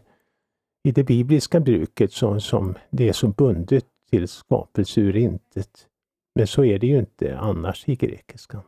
i 0.83 0.91
det 0.91 1.03
bibliska 1.03 1.59
bruket 1.59 2.13
som, 2.13 2.41
som 2.41 2.75
det 2.89 3.09
är 3.09 3.13
så 3.13 3.27
bundet 3.27 3.85
till 4.09 4.27
skapelse 4.27 5.01
ur 5.01 5.15
intet. 5.15 5.87
Men 6.35 6.47
så 6.47 6.63
är 6.63 6.79
det 6.79 6.87
ju 6.87 6.99
inte 6.99 7.37
annars 7.37 7.89
i 7.89 7.95
grekiskan. 7.95 8.61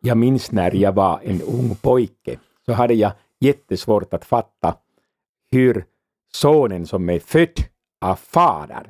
Jag 0.00 0.16
minns 0.16 0.52
när 0.52 0.74
jag 0.74 0.92
var 0.92 1.20
en 1.24 1.42
ung 1.42 1.74
pojke, 1.82 2.38
så 2.66 2.72
hade 2.72 2.94
jag 2.94 3.12
jättesvårt 3.40 4.14
att 4.14 4.24
fatta 4.24 4.74
hur 5.50 5.84
sonen 6.34 6.86
som 6.86 7.10
är 7.10 7.18
född 7.18 7.58
av 8.00 8.14
Fadern, 8.14 8.86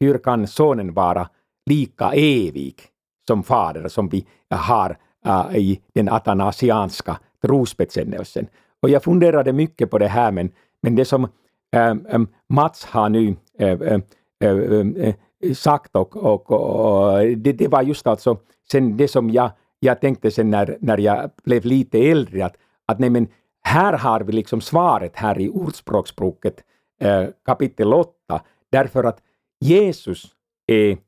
hur 0.00 0.18
kan 0.18 0.46
sonen 0.46 0.94
vara 0.94 1.28
lika 1.66 2.12
evig 2.12 2.74
som 3.26 3.42
Fader 3.42 3.88
som 3.88 4.08
vi 4.08 4.26
har 4.50 4.98
uh, 5.26 5.56
i 5.56 5.80
den 5.92 6.08
atanasianska 6.08 7.20
trosbekännelsen? 7.42 8.46
Och 8.80 8.90
jag 8.90 9.02
funderade 9.02 9.52
mycket 9.52 9.90
på 9.90 9.98
det 9.98 10.08
här, 10.08 10.32
men, 10.32 10.50
men 10.82 10.94
det 10.96 11.04
som 11.04 11.24
um, 11.76 12.06
um, 12.10 12.28
Mats 12.48 12.84
har 12.84 13.08
nu 13.08 13.36
uh, 13.62 14.00
uh, 14.44 15.14
sagt 15.54 15.96
och, 15.96 16.16
och, 16.16 16.50
och 16.50 17.18
det, 17.36 17.52
det, 17.52 17.68
var 17.68 17.82
just 17.82 18.06
alltså 18.06 18.38
sen 18.70 18.96
det 18.96 19.08
som 19.08 19.30
jag, 19.30 19.50
jag 19.78 20.00
tänkte 20.00 20.30
sen 20.30 20.50
när, 20.50 20.78
när 20.80 20.98
jag 20.98 21.30
blev 21.44 21.64
lite 21.64 21.98
äldre 21.98 22.44
att, 22.44 22.56
att 22.86 22.98
nej 22.98 23.10
men 23.10 23.28
här 23.62 23.92
har 23.92 24.20
vi 24.20 24.32
liksom 24.32 24.60
svaret 24.60 25.16
här 25.16 25.40
i 25.40 25.48
Ordspråksboken 25.48 26.52
eh, 27.00 27.26
kapitel 27.44 27.94
8 27.94 28.10
därför 28.72 29.04
att 29.04 29.20
Jesus 29.60 30.26
är 30.66 30.98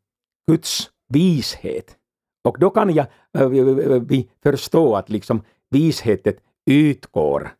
Guds 0.51 0.91
vishet. 1.09 1.97
Och 2.45 2.59
då 2.59 2.71
kan 2.71 2.95
jag, 2.95 3.07
eh, 3.39 3.49
vi 4.09 4.29
förstå 4.43 4.97
att 4.97 5.11
liksom 5.11 5.43
visheten 5.71 6.35
utgår 6.71 7.51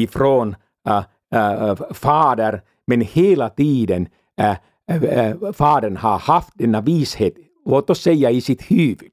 ifrån 0.00 0.56
äh, 0.88 1.04
äh, 1.34 1.74
fader, 1.92 2.62
men 2.86 3.00
hela 3.00 3.48
tiden 3.48 4.08
äh, 4.40 4.56
Äh, 4.86 5.04
äh, 5.04 5.52
fadern 5.52 5.96
har 5.96 6.18
haft 6.18 6.52
denna 6.54 6.80
vishet, 6.80 7.34
låt 7.64 7.90
oss 7.90 8.02
säga 8.02 8.30
i 8.30 8.40
sitt 8.40 8.62
huvud. 8.70 9.12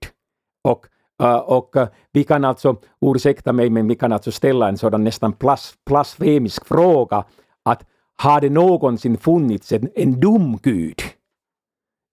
Och, 0.64 0.88
äh, 1.22 1.36
och 1.36 1.76
vi 2.12 2.24
kan 2.24 2.46
alltså, 2.46 2.76
ursäkta 3.02 3.54
mig, 3.54 3.70
men 3.70 3.88
vi 3.88 3.96
kan 3.96 4.12
alltså 4.12 4.32
ställa 4.32 4.70
en 4.70 4.78
sådan 4.78 5.04
nästan 5.04 5.36
blasfemisk 5.86 6.66
fråga 6.66 7.26
att 7.64 7.86
har 8.16 8.42
det 8.42 8.50
någonsin 8.50 9.18
funnits 9.18 9.72
en, 9.72 9.90
en 9.96 10.20
dum 10.20 10.60
Gud? 10.64 11.02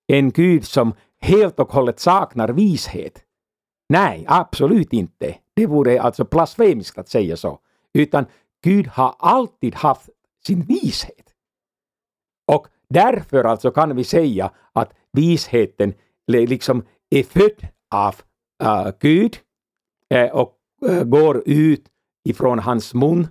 En 0.07 0.31
Gud 0.31 0.65
som 0.65 0.93
helt 1.21 1.61
och 1.61 1.73
hållet 1.73 2.01
saknar 2.01 2.49
vishet? 2.49 3.25
Nej, 3.89 4.25
absolut 4.29 4.93
inte. 4.93 5.37
Det 5.55 5.67
vore 5.67 6.01
alltså 6.01 6.25
blasfemiskt 6.25 6.99
att 6.99 7.09
säga 7.09 7.37
så. 7.37 7.59
Utan 7.95 8.27
Gud 8.65 8.87
har 8.87 9.15
alltid 9.19 9.75
haft 9.75 10.09
sin 10.47 10.63
vishet. 10.63 11.30
Därför 12.91 13.45
alltså 13.45 13.71
kan 13.71 13.97
vi 13.97 14.05
säga 14.05 14.51
att 14.73 14.95
visheten 15.13 15.95
liksom 16.27 16.85
är 17.11 17.23
född 17.23 17.69
av 17.95 18.15
uh, 18.63 18.93
Gud 19.01 19.37
uh, 20.15 20.31
och 20.31 20.57
uh, 20.89 21.03
går 21.03 21.43
ut 21.47 21.91
ifrån 22.25 22.59
hans 22.59 22.95
mun, 22.95 23.29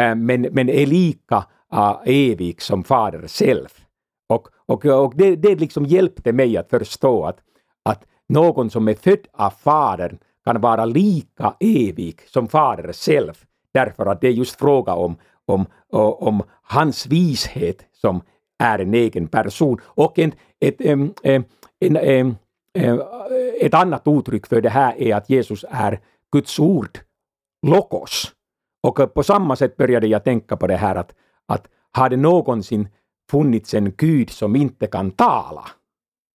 eh, 0.00 0.14
men, 0.14 0.42
men 0.42 0.68
är 0.68 0.86
lika 0.86 1.44
äh, 1.72 1.96
evig 2.06 2.62
som 2.62 2.84
Fader 2.84 3.28
själv. 3.28 3.68
Och, 4.28 4.48
och, 4.66 4.84
och 4.84 5.14
det, 5.16 5.36
det 5.36 5.54
liksom 5.54 5.86
hjälpte 5.86 6.32
mig 6.32 6.56
att 6.56 6.70
förstå 6.70 7.24
att, 7.24 7.38
att 7.82 8.04
någon 8.28 8.70
som 8.70 8.88
är 8.88 8.94
född 8.94 9.26
av 9.32 9.50
Fadern 9.50 10.18
kan 10.44 10.60
vara 10.60 10.84
lika 10.84 11.54
evig 11.60 12.20
som 12.28 12.48
Fader 12.48 12.92
själv, 12.92 13.34
därför 13.72 14.06
att 14.06 14.20
det 14.20 14.28
är 14.28 14.32
just 14.32 14.58
fråga 14.58 14.94
om, 14.94 15.16
om, 15.46 15.66
om 16.18 16.42
hans 16.62 17.06
vishet 17.06 17.86
som 17.92 18.22
är 18.58 18.78
en 18.78 18.94
egen 18.94 19.28
person. 19.28 19.80
Och 19.84 20.18
en, 20.18 20.32
ett, 20.60 20.80
en, 20.80 21.14
en, 21.22 21.44
en, 21.80 23.02
ett 23.60 23.74
annat 23.74 24.02
uttryck 24.06 24.46
för 24.46 24.60
det 24.60 24.70
här 24.70 25.02
är 25.02 25.16
att 25.16 25.30
Jesus 25.30 25.64
är 25.70 26.00
Guds 26.32 26.58
ord, 26.58 26.98
lokos. 27.66 28.32
Och 28.82 29.14
på 29.14 29.22
samma 29.22 29.56
sätt 29.56 29.76
började 29.76 30.06
jag 30.06 30.24
tänka 30.24 30.56
på 30.56 30.66
det 30.66 30.76
här 30.76 30.94
att, 30.94 31.14
att 31.46 31.68
har 31.92 32.08
det 32.08 32.16
någonsin 32.16 32.88
funnits 33.30 33.74
en 33.74 33.92
Gud 33.96 34.30
som 34.30 34.56
inte 34.56 34.86
kan 34.86 35.10
tala? 35.10 35.64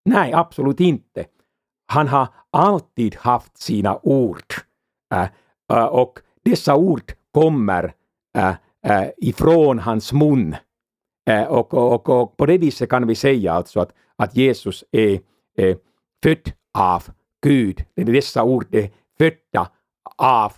Nej, 0.05 0.33
absolut 0.33 0.79
inte. 0.79 1.25
Han 1.87 2.07
har 2.07 2.27
alltid 2.51 3.15
haft 3.15 3.57
sina 3.57 3.99
ord. 4.03 4.53
Äh, 5.13 5.27
äh 5.73 5.85
och 5.85 6.19
dessa 6.45 6.75
ord 6.75 7.13
kommer 7.33 7.93
äh, 8.37 8.55
äh, 8.85 9.09
ifrån 9.17 9.79
hans 9.79 10.13
mun. 10.13 10.55
Eh, 11.29 11.43
och, 11.43 11.73
och, 11.73 12.09
och, 12.09 12.37
på 12.37 12.45
det 12.45 12.57
viset 12.57 12.89
kan 12.89 13.07
vi 13.07 13.15
säga 13.15 13.53
alltså 13.53 13.79
att, 13.79 13.93
att 14.15 14.37
Jesus 14.37 14.83
är, 14.91 15.19
är 15.57 15.77
född 16.23 16.51
av 16.77 17.03
Gud. 17.41 17.85
Dessa 17.95 18.43
ord 18.43 18.75
är 18.75 18.89
födda 19.17 19.69
av 20.17 20.53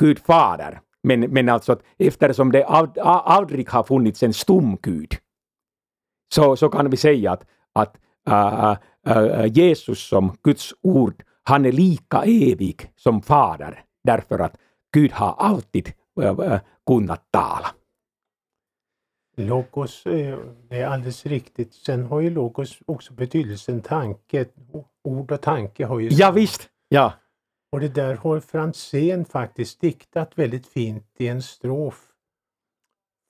Gud 0.00 0.18
Fader. 0.18 0.80
Men, 1.02 1.20
men 1.20 1.48
alltså 1.48 1.72
att 1.72 1.82
eftersom 1.98 2.52
det 2.52 2.64
aldrig 2.64 3.70
har 3.70 3.82
funnits 3.82 4.22
en 4.22 4.34
stum 4.34 4.76
Gud 4.82 5.14
så, 6.34 6.56
så 6.56 6.68
kan 6.68 6.90
vi 6.90 6.96
säga 6.96 7.32
att, 7.32 7.44
att 7.72 7.96
äh, 8.28 8.76
äh, 9.06 9.46
Jesus 9.46 10.08
som 10.08 10.36
Guds 10.42 10.74
ord, 10.82 11.22
han 11.42 11.66
är 11.66 11.72
lika 11.72 12.22
evig 12.22 12.92
som 12.96 13.22
Fader 13.22 13.84
därför 14.04 14.38
att 14.38 14.56
Gud 14.94 15.12
har 15.12 15.34
alltid 15.38 15.92
äh, 16.22 16.58
kunnat 16.86 17.30
tala. 17.30 17.66
Logos, 19.38 20.02
det 20.04 20.36
är 20.70 20.86
alldeles 20.86 21.26
riktigt. 21.26 21.74
Sen 21.74 22.04
har 22.04 22.20
ju 22.20 22.30
logos 22.30 22.78
också 22.86 23.12
betydelsen 23.12 23.80
tanke. 23.80 24.46
Ord 25.04 25.32
och 25.32 25.40
tanke 25.40 25.86
har 25.86 26.00
ju... 26.00 26.08
Ja, 26.12 26.30
visst. 26.30 26.68
Ja. 26.88 27.12
Och 27.72 27.80
det 27.80 27.88
där 27.88 28.14
har 28.14 28.40
Franzén 28.40 29.24
faktiskt 29.24 29.80
diktat 29.80 30.32
väldigt 30.34 30.66
fint 30.66 31.06
i 31.18 31.28
en 31.28 31.42
strof. 31.42 32.04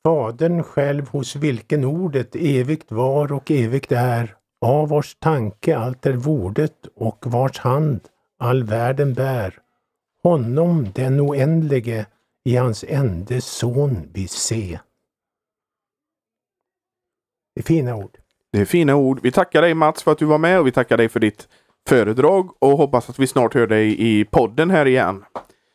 Fadern 0.04 0.62
själv 0.62 1.08
hos 1.08 1.36
vilken 1.36 1.84
ordet 1.84 2.36
evigt 2.36 2.92
var 2.92 3.32
och 3.32 3.50
evigt 3.50 3.92
är, 3.92 4.36
av 4.60 4.88
vars 4.88 5.16
tanke 5.18 5.76
allt 5.78 6.06
är 6.06 6.12
vordet 6.12 6.86
och 6.94 7.26
vars 7.26 7.58
hand 7.58 8.00
all 8.38 8.64
världen 8.64 9.14
bär. 9.14 9.58
Honom, 10.22 10.86
den 10.94 11.20
oändlige, 11.20 12.06
i 12.44 12.56
hans 12.56 12.84
ende 12.88 13.40
son 13.40 14.08
vi 14.12 14.28
se. 14.28 14.78
Det 17.58 17.62
är 17.62 17.64
fina 17.64 17.96
ord. 17.96 18.10
Det 18.52 18.60
är 18.60 18.64
fina 18.64 18.96
ord. 18.96 19.20
Vi 19.22 19.32
tackar 19.32 19.62
dig 19.62 19.74
Mats 19.74 20.02
för 20.02 20.12
att 20.12 20.18
du 20.18 20.24
var 20.24 20.38
med 20.38 20.60
och 20.60 20.66
vi 20.66 20.72
tackar 20.72 20.96
dig 20.96 21.08
för 21.08 21.20
ditt 21.20 21.48
föredrag 21.88 22.50
och 22.58 22.70
hoppas 22.70 23.10
att 23.10 23.18
vi 23.18 23.26
snart 23.26 23.54
hör 23.54 23.66
dig 23.66 23.96
i 23.98 24.24
podden 24.24 24.70
här 24.70 24.86
igen. 24.86 25.24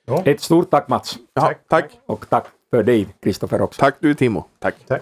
Ja. 0.05 0.23
Ett 0.25 0.41
stort 0.41 0.71
tack 0.71 0.87
Mats. 0.87 1.17
Ja, 1.33 1.51
tack. 1.69 1.99
Och 2.05 2.29
tack 2.29 2.45
för 2.71 2.83
dig 2.83 3.07
Kristoffer 3.23 3.61
också. 3.61 3.79
Tack 3.79 3.95
du 3.99 4.13
Timo. 4.13 4.45
Tack. 4.59 4.75
tack. 4.87 5.01